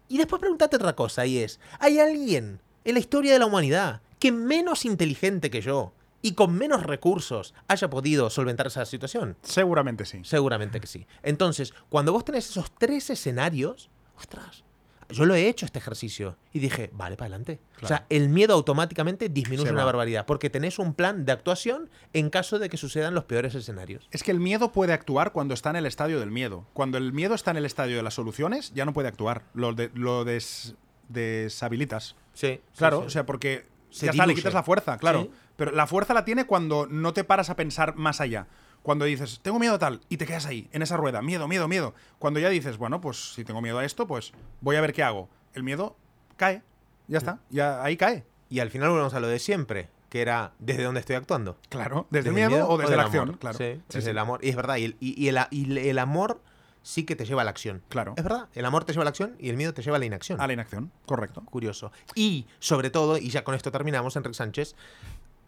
Y 0.09 0.19
después 0.19 0.41
pregúntate 0.41 0.77
otra 0.77 0.95
cosa 0.95 1.27
y 1.27 1.39
es, 1.39 1.61
¿hay 1.79 1.99
alguien 1.99 2.61
en 2.85 2.95
la 2.95 3.01
historia 3.01 3.33
de 3.33 3.39
la 3.39 3.47
humanidad 3.47 4.01
que 4.25 4.33
menos 4.33 4.87
inteligente 4.87 5.51
que 5.51 5.61
yo 5.61 5.93
y 6.23 6.33
con 6.33 6.55
menos 6.55 6.83
recursos 6.85 7.53
haya 7.69 7.91
podido 7.91 8.31
solventar 8.31 8.69
esa 8.69 8.87
situación? 8.87 9.37
Seguramente 9.43 10.07
sí. 10.07 10.21
Seguramente 10.25 10.81
que 10.81 10.87
sí. 10.87 11.07
Entonces, 11.23 11.75
cuando 11.91 12.11
vos 12.15 12.25
tenés 12.25 12.49
esos 12.49 12.73
tres 12.79 13.11
escenarios, 13.11 13.91
ostras, 14.17 14.65
yo 15.11 15.27
lo 15.27 15.35
he 15.35 15.47
hecho 15.51 15.67
este 15.67 15.79
ejercicio 15.79 16.39
y 16.55 16.61
dije, 16.61 16.89
vale, 16.95 17.17
para 17.19 17.27
adelante. 17.27 17.61
O 17.83 17.87
sea, 17.87 18.07
el 18.09 18.31
miedo 18.31 18.55
automáticamente 18.55 19.29
disminuye 19.29 19.71
una 19.71 19.85
barbaridad 19.85 20.25
porque 20.25 20.49
tenés 20.49 20.79
un 20.79 20.95
plan 20.95 21.27
de 21.27 21.33
actuación 21.33 21.91
en 22.15 22.31
caso 22.31 22.59
de 22.59 22.71
que 22.71 22.79
sucedan 22.79 23.13
los 23.15 23.25
peores 23.25 23.55
escenarios. 23.55 24.09
Es 24.11 24.23
que 24.23 24.31
el 24.31 24.41
miedo 24.41 24.73
puede 24.73 24.95
actuar 24.95 25.33
cuando 25.33 25.53
está 25.53 25.69
en 25.69 25.77
el 25.77 25.85
estadio 25.85 26.19
del 26.19 26.31
miedo. 26.31 26.65
Cuando 26.73 26.97
el 26.97 27.13
miedo 27.13 27.35
está 27.35 27.51
en 27.51 27.59
el 27.59 27.67
estadio 27.67 27.99
de 27.99 28.03
las 28.03 28.15
soluciones, 28.15 28.73
ya 28.75 28.87
no 28.87 28.95
puede 28.95 29.09
actuar. 29.09 29.43
Lo, 29.53 29.75
de- 29.75 29.91
lo 29.93 30.25
des- 30.25 30.75
deshabilitas. 31.11 32.17
Sí, 32.33 32.61
Claro, 32.77 33.01
sí, 33.03 33.07
o 33.07 33.11
sea, 33.11 33.27
porque 33.27 33.67
Se 33.95 34.07
ya 34.07 34.11
está, 34.13 34.25
le 34.25 34.31
diluye. 34.33 34.43
quitas 34.43 34.55
la 34.55 34.63
fuerza, 34.63 34.99
claro. 34.99 35.23
Sí. 35.23 35.31
Pero 35.57 35.71
la 35.73 35.87
fuerza 35.87 36.15
la 36.15 36.25
tiene 36.25 36.47
cuando 36.47 36.87
no 36.87 37.13
te 37.13 37.23
paras 37.25 37.49
a 37.51 37.57
pensar 37.57 37.95
más 37.97 38.21
allá. 38.21 38.47
Cuando 38.83 39.05
dices, 39.07 39.41
tengo 39.43 39.59
miedo 39.59 39.75
a 39.75 39.79
tal, 39.79 40.01
y 40.09 40.17
te 40.19 40.27
quedas 40.27 40.45
ahí, 40.47 40.69
en 40.73 40.83
esa 40.83 40.97
rueda, 40.97 41.23
miedo, 41.23 41.49
miedo, 41.49 41.69
miedo. 41.69 41.95
Cuando 42.19 42.39
ya 42.41 42.49
dices, 42.51 42.77
bueno, 42.77 43.01
pues 43.01 43.33
si 43.35 43.45
tengo 43.45 43.63
miedo 43.63 43.79
a 43.79 43.85
esto, 43.85 44.07
pues 44.07 44.33
voy 44.61 44.77
a 44.77 44.81
ver 44.81 44.93
qué 44.93 45.03
hago. 45.03 45.29
El 45.55 45.63
miedo 45.63 45.97
cae. 46.37 46.63
Ya 47.09 47.19
está, 47.19 47.39
ya 47.51 47.83
ahí 47.83 47.97
cae. 47.97 48.25
Y 48.51 48.61
al 48.61 48.71
final 48.71 48.91
volvemos 48.91 49.15
a 49.15 49.21
lo 49.21 49.29
de 49.29 49.39
siempre, 49.39 49.89
que 50.11 50.21
era 50.21 50.53
desde 50.59 50.83
dónde 50.83 51.01
estoy 51.01 51.17
actuando. 51.17 51.57
Claro, 51.71 52.07
desde, 52.11 52.29
el 52.31 52.35
miedo, 52.35 52.69
o 52.69 52.77
desde 52.77 52.97
la 52.97 53.05
acción, 53.05 53.29
amor. 53.29 53.39
claro. 53.39 53.57
Sí, 53.59 53.75
Sí, 53.75 53.83
desde 53.89 54.03
sí. 54.03 54.11
el 54.11 54.19
amor. 54.19 54.41
Y 54.45 54.49
es 54.51 54.57
verdad, 54.57 54.77
y 54.77 54.85
el, 54.85 54.97
y 55.01 55.29
el, 55.29 55.39
y 55.51 55.89
el 55.89 55.99
amor 55.99 56.43
sí 56.85 57.05
que 57.05 57.17
te 57.17 57.25
lleva 57.25 57.41
a 57.41 57.45
la 57.45 57.51
acción. 57.51 57.83
Claro. 57.89 58.15
Es 58.17 58.23
verdad, 58.23 58.49
el 58.55 58.65
amor 58.65 58.85
te 58.85 58.93
lleva 58.93 59.03
a 59.03 59.07
la 59.07 59.09
acción 59.11 59.35
y 59.41 59.49
el 59.49 59.57
miedo 59.57 59.75
te 59.75 59.83
lleva 59.83 59.97
a 59.97 59.99
la 59.99 60.05
inacción. 60.05 60.41
A 60.41 60.47
la 60.47 60.53
inacción, 60.53 60.93
correcto. 61.07 61.43
Curioso. 61.47 61.91
Y, 62.15 62.47
sobre 62.61 62.91
todo, 62.91 63.19
y 63.19 63.31
ya 63.31 63.43
con 63.43 63.55
esto 63.57 63.73
terminamos, 63.73 64.15
Enrique 64.15 64.35
Sánchez, 64.35 64.77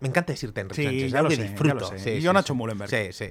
me 0.00 0.08
encanta 0.08 0.32
decirte 0.32 0.62
Enrique 0.62 0.82
Sí, 0.82 0.88
Sánchez, 0.88 1.12
ya 1.12 1.22
lo 1.22 1.30
sé, 1.30 1.36
ya 1.36 1.42
disfruto. 1.44 1.74
lo 1.74 1.86
sé. 1.86 1.98
Sí, 1.98 2.10
Y 2.10 2.20
yo, 2.22 2.30
sí. 2.30 2.34
Nacho 2.34 2.54
Mullenberg. 2.54 2.90
Sí, 2.90 3.12
sí. 3.12 3.30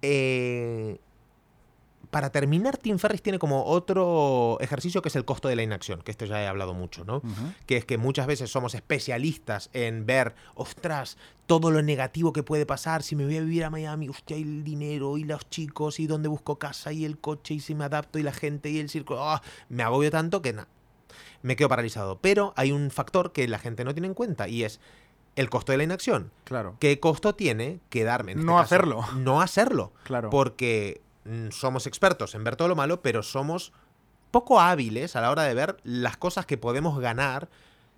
Eh, 0.00 0.98
para 2.10 2.30
terminar, 2.30 2.76
Tim 2.78 2.98
Ferriss 2.98 3.22
tiene 3.22 3.38
como 3.38 3.64
otro 3.64 4.56
ejercicio 4.60 5.02
que 5.02 5.08
es 5.08 5.16
el 5.16 5.24
costo 5.24 5.48
de 5.48 5.56
la 5.56 5.62
inacción, 5.62 6.00
que 6.02 6.10
esto 6.10 6.24
ya 6.24 6.42
he 6.42 6.46
hablado 6.46 6.72
mucho, 6.74 7.04
¿no? 7.04 7.20
Que 7.66 7.76
es 7.76 7.84
que 7.84 7.98
muchas 7.98 8.26
veces 8.26 8.50
somos 8.50 8.74
especialistas 8.74 9.68
en 9.72 10.06
ver, 10.06 10.34
ostras, 10.54 11.18
todo 11.46 11.70
lo 11.70 11.82
negativo 11.82 12.32
que 12.32 12.42
puede 12.42 12.66
pasar 12.66 13.02
si 13.02 13.14
me 13.16 13.24
voy 13.24 13.36
a 13.36 13.40
vivir 13.40 13.64
a 13.64 13.70
Miami, 13.70 14.08
hostia, 14.08 14.36
y 14.36 14.42
el 14.42 14.64
dinero, 14.64 15.18
y 15.18 15.24
los 15.24 15.48
chicos, 15.50 16.00
y 16.00 16.06
dónde 16.06 16.28
busco 16.28 16.58
casa, 16.58 16.92
y 16.92 17.04
el 17.04 17.18
coche, 17.18 17.54
y 17.54 17.60
si 17.60 17.74
me 17.74 17.84
adapto, 17.84 18.18
y 18.18 18.22
la 18.22 18.32
gente, 18.32 18.70
y 18.70 18.78
el 18.78 18.88
circo, 18.88 19.16
ah, 19.22 19.42
me 19.68 19.82
agobio 19.82 20.10
tanto 20.10 20.40
que 20.42 20.52
nada, 20.52 20.68
me 21.42 21.56
quedo 21.56 21.68
paralizado. 21.68 22.18
Pero 22.20 22.52
hay 22.56 22.72
un 22.72 22.90
factor 22.90 23.32
que 23.32 23.46
la 23.48 23.58
gente 23.58 23.84
no 23.84 23.92
tiene 23.94 24.08
en 24.08 24.14
cuenta, 24.14 24.48
y 24.48 24.64
es 24.64 24.80
el 25.36 25.50
costo 25.50 25.72
de 25.72 25.78
la 25.78 25.84
inacción. 25.84 26.32
Claro. 26.44 26.76
¿Qué 26.80 26.98
costo 27.00 27.34
tiene 27.34 27.80
quedarme? 27.90 28.32
en 28.32 28.38
este 28.38 28.46
No 28.46 28.54
caso? 28.54 28.64
hacerlo. 28.64 29.04
No 29.16 29.40
hacerlo. 29.40 29.92
Claro. 30.04 30.30
Porque 30.30 31.00
somos 31.50 31.86
expertos 31.86 32.34
en 32.34 32.44
ver 32.44 32.56
todo 32.56 32.68
lo 32.68 32.76
malo, 32.76 33.02
pero 33.02 33.22
somos 33.22 33.72
poco 34.30 34.60
hábiles 34.60 35.16
a 35.16 35.20
la 35.20 35.30
hora 35.30 35.42
de 35.44 35.54
ver 35.54 35.76
las 35.84 36.16
cosas 36.16 36.46
que 36.46 36.58
podemos 36.58 36.98
ganar 37.00 37.48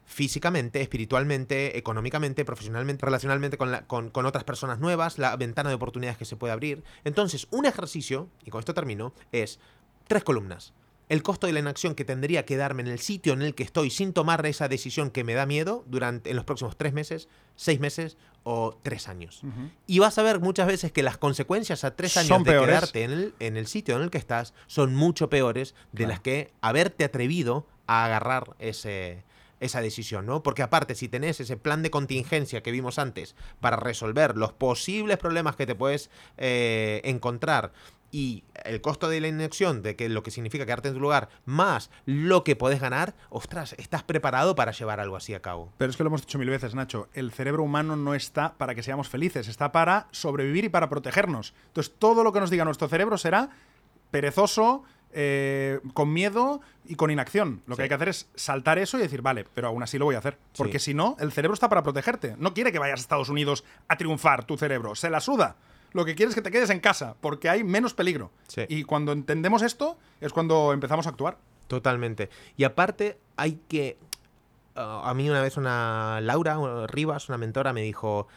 físicamente, 0.06 0.80
espiritualmente, 0.80 1.78
económicamente, 1.78 2.44
profesionalmente, 2.44 3.04
relacionalmente 3.06 3.56
con, 3.58 3.70
la- 3.70 3.86
con- 3.86 4.10
con 4.10 4.26
otras 4.26 4.44
personas 4.44 4.80
nuevas, 4.80 5.18
la 5.18 5.36
ventana 5.36 5.68
de 5.68 5.76
oportunidades 5.76 6.18
que 6.18 6.24
se 6.24 6.36
puede 6.36 6.52
abrir. 6.52 6.82
Entonces, 7.04 7.46
un 7.50 7.64
ejercicio, 7.66 8.28
y 8.44 8.50
con 8.50 8.58
esto 8.58 8.74
termino, 8.74 9.12
es 9.30 9.60
tres 10.08 10.24
columnas. 10.24 10.72
El 11.10 11.22
costo 11.22 11.46
de 11.46 11.52
la 11.52 11.58
inacción 11.60 11.94
que 11.94 12.04
tendría 12.06 12.46
que 12.46 12.56
darme 12.56 12.80
en 12.82 12.88
el 12.88 13.00
sitio 13.00 13.34
en 13.34 13.42
el 13.42 13.54
que 13.54 13.62
estoy 13.64 13.90
sin 13.90 14.12
tomar 14.14 14.46
esa 14.46 14.68
decisión 14.68 15.10
que 15.10 15.24
me 15.24 15.34
da 15.34 15.44
miedo 15.44 15.84
durante 15.88 16.30
en 16.30 16.36
los 16.36 16.44
próximos 16.46 16.76
tres 16.78 16.92
meses, 16.94 17.28
seis 17.56 17.80
meses 17.80 18.16
o 18.44 18.78
tres 18.82 19.08
años. 19.08 19.42
Y 19.86 19.98
vas 19.98 20.16
a 20.18 20.22
ver 20.22 20.40
muchas 20.40 20.66
veces 20.66 20.92
que 20.92 21.02
las 21.02 21.18
consecuencias 21.18 21.84
a 21.84 21.94
tres 21.96 22.16
años 22.16 22.28
Son 22.28 22.44
de 22.44 22.52
peores. 22.52 22.68
quedarte 22.74 23.02
en 23.04 23.10
el, 23.10 23.34
en 23.40 23.56
el 23.58 23.66
sitio 23.66 23.96
en 23.96 24.02
el 24.02 24.10
que 24.10 24.18
estás 24.18 24.54
son 24.66 24.94
mucho 24.94 25.28
peores 25.28 25.74
de 25.92 25.98
Claro. 25.98 26.10
las 26.10 26.20
que 26.20 26.52
haberte 26.62 27.04
atrevido 27.04 27.66
a 27.86 28.04
agarrar 28.06 28.54
ese, 28.60 29.24
esa 29.58 29.82
decisión, 29.82 30.24
¿no? 30.26 30.42
Porque 30.44 30.62
aparte, 30.62 30.94
si 30.94 31.08
tenés 31.08 31.40
ese 31.40 31.56
plan 31.56 31.82
de 31.82 31.90
contingencia 31.90 32.62
que 32.62 32.70
vimos 32.70 32.98
antes 33.00 33.34
para 33.60 33.76
resolver 33.76 34.36
los 34.38 34.52
posibles 34.52 35.18
problemas 35.18 35.56
que 35.56 35.66
te 35.66 35.74
puedes 35.74 36.08
eh, 36.38 37.00
encontrar 37.04 37.72
y 38.10 38.44
el 38.64 38.80
costo 38.80 39.08
de 39.08 39.20
la 39.20 39.28
inacción, 39.28 39.82
de 39.82 39.96
que 39.96 40.08
lo 40.08 40.22
que 40.22 40.30
significa 40.30 40.66
quedarte 40.66 40.88
en 40.88 40.94
tu 40.94 41.00
lugar, 41.00 41.28
más 41.44 41.90
lo 42.06 42.44
que 42.44 42.56
podés 42.56 42.80
ganar, 42.80 43.14
ostras, 43.28 43.74
estás 43.78 44.02
preparado 44.02 44.54
para 44.54 44.72
llevar 44.72 45.00
algo 45.00 45.16
así 45.16 45.34
a 45.34 45.40
cabo. 45.40 45.72
Pero 45.78 45.90
es 45.90 45.96
que 45.96 46.02
lo 46.02 46.08
hemos 46.08 46.22
dicho 46.22 46.38
mil 46.38 46.50
veces, 46.50 46.74
Nacho. 46.74 47.08
El 47.12 47.32
cerebro 47.32 47.62
humano 47.62 47.96
no 47.96 48.14
está 48.14 48.54
para 48.54 48.74
que 48.74 48.82
seamos 48.82 49.08
felices, 49.08 49.48
está 49.48 49.72
para 49.72 50.08
sobrevivir 50.10 50.64
y 50.64 50.68
para 50.68 50.88
protegernos. 50.88 51.54
Entonces, 51.68 51.94
todo 51.98 52.24
lo 52.24 52.32
que 52.32 52.40
nos 52.40 52.50
diga 52.50 52.64
nuestro 52.64 52.88
cerebro 52.88 53.16
será 53.18 53.50
perezoso, 54.10 54.84
eh, 55.12 55.80
con 55.92 56.12
miedo 56.12 56.60
y 56.84 56.94
con 56.94 57.10
inacción. 57.10 57.62
Lo 57.66 57.76
que 57.76 57.82
hay 57.82 57.88
que 57.88 57.94
hacer 57.94 58.08
es 58.08 58.28
saltar 58.34 58.78
eso 58.78 58.96
y 58.98 59.02
decir, 59.02 59.22
vale, 59.22 59.44
pero 59.54 59.68
aún 59.68 59.82
así 59.82 59.98
lo 59.98 60.04
voy 60.04 60.14
a 60.14 60.18
hacer. 60.18 60.38
Porque 60.56 60.78
si 60.78 60.94
no, 60.94 61.16
el 61.18 61.32
cerebro 61.32 61.54
está 61.54 61.68
para 61.68 61.82
protegerte. 61.82 62.36
No 62.38 62.54
quiere 62.54 62.72
que 62.72 62.78
vayas 62.78 63.00
a 63.00 63.02
Estados 63.02 63.28
Unidos 63.28 63.64
a 63.88 63.96
triunfar 63.96 64.44
tu 64.44 64.56
cerebro. 64.56 64.94
Se 64.94 65.10
la 65.10 65.20
suda. 65.20 65.56
Lo 65.92 66.04
que 66.04 66.14
quiere 66.14 66.30
es 66.30 66.34
que 66.34 66.42
te 66.42 66.50
quedes 66.50 66.70
en 66.70 66.80
casa, 66.80 67.16
porque 67.20 67.48
hay 67.48 67.64
menos 67.64 67.94
peligro. 67.94 68.30
Sí. 68.48 68.62
Y 68.68 68.84
cuando 68.84 69.12
entendemos 69.12 69.62
esto, 69.62 69.98
es 70.20 70.32
cuando 70.32 70.72
empezamos 70.72 71.06
a 71.06 71.10
actuar. 71.10 71.38
Totalmente. 71.66 72.30
Y 72.56 72.64
aparte, 72.64 73.18
hay 73.36 73.60
que. 73.68 73.98
ah, 74.76 75.02
a 75.04 75.14
mí 75.14 75.28
una 75.28 75.40
vez 75.42 75.56
una 75.56 76.20
Laura 76.20 76.86
Rivas, 76.86 77.28
una 77.28 77.38
mentora, 77.38 77.72
me 77.72 77.82
dijo: 77.82 78.28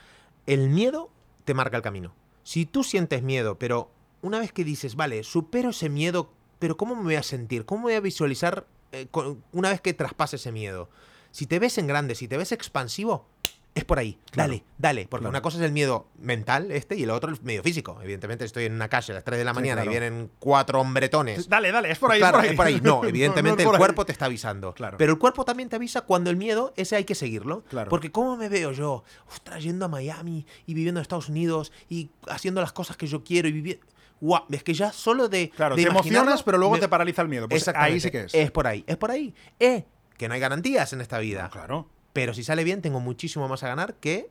el 0.45 0.69
miedo 0.69 1.11
te 1.45 1.53
marca 1.53 1.77
el 1.77 1.83
camino. 1.83 2.13
Si 2.43 2.65
tú 2.65 2.83
sientes 2.83 3.23
miedo, 3.23 3.57
pero 3.59 3.91
una 4.21 4.39
vez 4.39 4.51
que 4.51 4.63
dices, 4.63 4.95
vale, 4.95 5.23
supero 5.23 5.69
ese 5.69 5.89
miedo, 5.89 6.31
pero 6.59 6.77
¿cómo 6.77 6.95
me 6.95 7.03
voy 7.03 7.15
a 7.15 7.23
sentir? 7.23 7.65
¿Cómo 7.65 7.83
voy 7.83 7.93
a 7.93 7.99
visualizar 7.99 8.65
eh, 8.91 9.07
con- 9.11 9.43
una 9.51 9.69
vez 9.69 9.81
que 9.81 9.93
traspase 9.93 10.35
ese 10.37 10.51
miedo? 10.51 10.89
Si 11.31 11.45
te 11.47 11.59
ves 11.59 11.77
en 11.77 11.87
grande, 11.87 12.15
si 12.15 12.27
te 12.27 12.37
ves 12.37 12.51
expansivo, 12.51 13.27
es 13.75 13.85
por 13.85 13.97
ahí. 13.97 14.19
Claro. 14.31 14.49
Dale, 14.51 14.63
dale. 14.77 15.07
Porque 15.07 15.21
Claro. 15.23 15.29
una 15.31 15.41
cosa 15.41 15.57
es 15.57 15.63
el 15.63 15.71
miedo 15.71 16.07
mental, 16.19 16.71
este, 16.71 16.95
y 16.95 17.03
el 17.03 17.09
otro 17.09 17.31
el 17.31 17.41
miedo 17.41 17.63
físico. 17.63 17.99
Evidentemente, 18.03 18.45
estoy 18.45 18.65
en 18.65 18.73
una 18.73 18.87
calle 18.87 19.13
a 19.13 19.15
las 19.15 19.23
3 19.23 19.39
de 19.39 19.45
la 19.45 19.51
Sí, 19.51 19.55
mañana 19.55 19.81
claro. 19.81 19.89
y 19.91 19.99
vienen 19.99 20.31
cuatro 20.39 20.79
hombretones. 20.79 21.49
Dale, 21.49 21.71
dale, 21.71 21.89
es 21.91 21.97
por 21.97 22.11
ahí. 22.11 22.19
Claro, 22.19 22.39
es 22.41 22.53
por 22.55 22.67
ahí. 22.67 22.79
No, 22.81 23.03
evidentemente 23.05 23.63
el 23.63 23.69
ahí. 23.69 23.77
cuerpo 23.77 24.05
te 24.05 24.11
está 24.11 24.25
avisando. 24.25 24.73
Claro. 24.73 24.97
Pero 24.97 25.11
el 25.13 25.17
cuerpo 25.19 25.43
también 25.43 25.69
te 25.69 25.75
avisa 25.75 26.01
cuando 26.01 26.29
el 26.29 26.37
miedo, 26.37 26.73
ese 26.77 26.95
hay 26.95 27.03
que 27.03 27.15
seguirlo. 27.15 27.63
Claro. 27.69 27.89
Porque 27.89 28.11
¿cómo 28.11 28.37
me 28.37 28.47
veo 28.49 28.71
yo? 28.73 29.03
Ostras, 29.27 29.63
yendo 29.63 29.85
a 29.85 29.87
Miami 29.87 30.45
y 30.67 30.73
viviendo 30.75 30.99
en 30.99 31.01
Estados 31.01 31.29
Unidos 31.29 31.71
y 31.89 32.11
haciendo 32.29 32.61
las 32.61 32.73
cosas 32.73 32.95
que 32.97 33.07
yo 33.07 33.23
quiero 33.23 33.47
y 33.47 33.51
viviendo... 33.53 33.85
Guau, 34.21 34.43
es 34.51 34.63
que 34.63 34.73
ya 34.73 34.93
solo 34.93 35.27
de. 35.27 35.49
Claro, 35.49 35.75
de 35.75 35.83
te 35.83 35.89
emocionas, 35.89 36.43
pero 36.43 36.57
luego 36.57 36.75
me- 36.75 36.79
te 36.79 36.87
paraliza 36.87 37.21
el 37.23 37.27
miedo. 37.27 37.49
Pues 37.49 37.67
ahí 37.69 37.99
sí 37.99 38.09
que 38.09 38.21
es. 38.21 38.33
Es 38.33 38.51
por 38.51 38.67
ahí, 38.67 38.83
es 38.87 38.95
por 38.95 39.11
ahí. 39.11 39.33
Eh, 39.59 39.83
que 40.17 40.29
no 40.29 40.33
hay 40.35 40.39
garantías 40.39 40.93
en 40.93 41.01
esta 41.01 41.17
vida. 41.19 41.49
Claro. 41.51 41.89
Pero 42.13 42.33
si 42.33 42.43
sale 42.43 42.63
bien, 42.63 42.81
tengo 42.81 42.99
muchísimo 42.99 43.47
más 43.47 43.63
a 43.63 43.67
ganar 43.67 43.95
que 43.95 44.29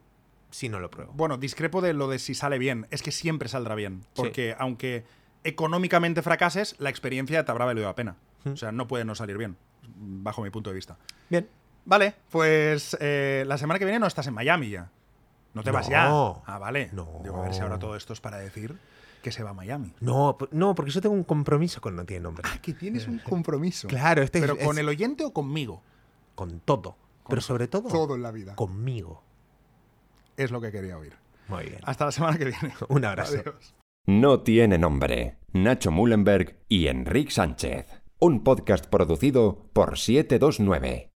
si 0.51 0.69
no 0.69 0.79
lo 0.81 0.91
pruebo. 0.91 1.13
Bueno, 1.15 1.37
discrepo 1.39 1.81
de 1.81 1.93
lo 1.95 2.09
de 2.09 2.19
si 2.19 2.35
sale 2.35 2.59
bien. 2.59 2.87
Es 2.91 3.03
que 3.03 3.11
siempre 3.13 3.49
saldrá 3.49 3.75
bien. 3.75 4.05
Porque 4.15 4.55
aunque 4.59 5.05
económicamente 5.45 6.23
fracases, 6.23 6.77
la 6.79 6.91
experiencia 6.91 7.45
te 7.45 7.51
habrá 7.51 7.65
valido 7.65 7.87
la 7.87 7.95
pena. 7.95 8.17
O 8.45 8.57
sea, 8.57 8.73
no 8.73 8.89
puede 8.89 9.05
no 9.05 9.15
salir 9.15 9.39
bien, 9.39 9.57
bajo 9.97 10.43
mi 10.43 10.51
punto 10.51 10.71
de 10.71 10.75
vista. 10.77 10.97
Bien. 11.31 11.49
Vale, 11.85 12.15
pues 12.31 12.97
eh, 13.01 13.45
la 13.47 13.59
semana 13.59 13.79
que 13.79 13.85
viene 13.85 13.99
no 14.01 14.07
estás 14.07 14.27
en 14.27 14.35
Miami 14.35 14.71
ya. 14.71 14.91
No 15.55 15.63
te 15.63 15.71
vas 15.71 15.89
ya. 15.89 16.09
Ah, 16.09 16.59
vale. 16.59 16.89
No. 16.93 17.21
Digo, 17.23 17.37
a 17.39 17.43
ver 17.43 17.55
si 17.55 17.61
ahora 17.61 17.79
todo 17.79 17.97
esto 17.97 18.13
es 18.13 18.21
para 18.21 18.39
decir 18.39 18.77
que 19.23 19.31
se 19.33 19.43
va 19.43 19.51
a 19.51 19.55
Miami. 19.55 19.93
No, 20.01 20.37
no, 20.51 20.75
porque 20.75 20.91
yo 20.91 21.01
tengo 21.01 21.15
un 21.15 21.25
compromiso 21.25 21.81
con 21.81 21.95
No 21.95 22.05
Tiene 22.05 22.23
Nombre. 22.23 22.49
Ah, 22.53 22.59
que 22.61 22.73
tienes 22.73 23.07
un 23.07 23.19
compromiso. 23.19 23.87
Claro, 23.89 24.23
este 24.23 24.39
es- 24.39 24.43
Pero 24.45 24.57
con 24.59 24.77
es- 24.77 24.81
el 24.81 24.89
oyente 24.89 25.25
o 25.25 25.33
conmigo. 25.33 25.83
Con 26.35 26.61
todo. 26.61 26.97
Pero 27.29 27.41
sobre 27.41 27.69
todo, 27.69 27.89
Todo 27.89 28.15
en 28.17 28.23
la 28.23 28.31
vida. 28.33 28.55
conmigo. 28.57 29.23
Es 30.37 30.51
lo 30.51 30.61
que 30.61 30.73
quería 30.73 30.97
oír. 30.99 31.15
Muy 31.49 31.65
bien. 31.65 31.81
Hasta 31.85 32.07
la 32.07 32.13
semana 32.13 32.39
que 32.39 32.47
viene. 32.47 32.73
Un 32.89 33.05
abrazo. 33.05 33.35
Adiós. 33.39 33.75
No 34.07 34.41
tiene 34.41 34.79
nombre. 34.79 35.39
Nacho 35.53 35.91
Mullenberg 35.91 36.59
y 36.69 36.89
Enrique 36.89 37.31
Sánchez. 37.31 38.03
Un 38.19 38.43
podcast 38.43 38.87
producido 38.87 39.69
por 39.73 39.99
729. 39.99 41.12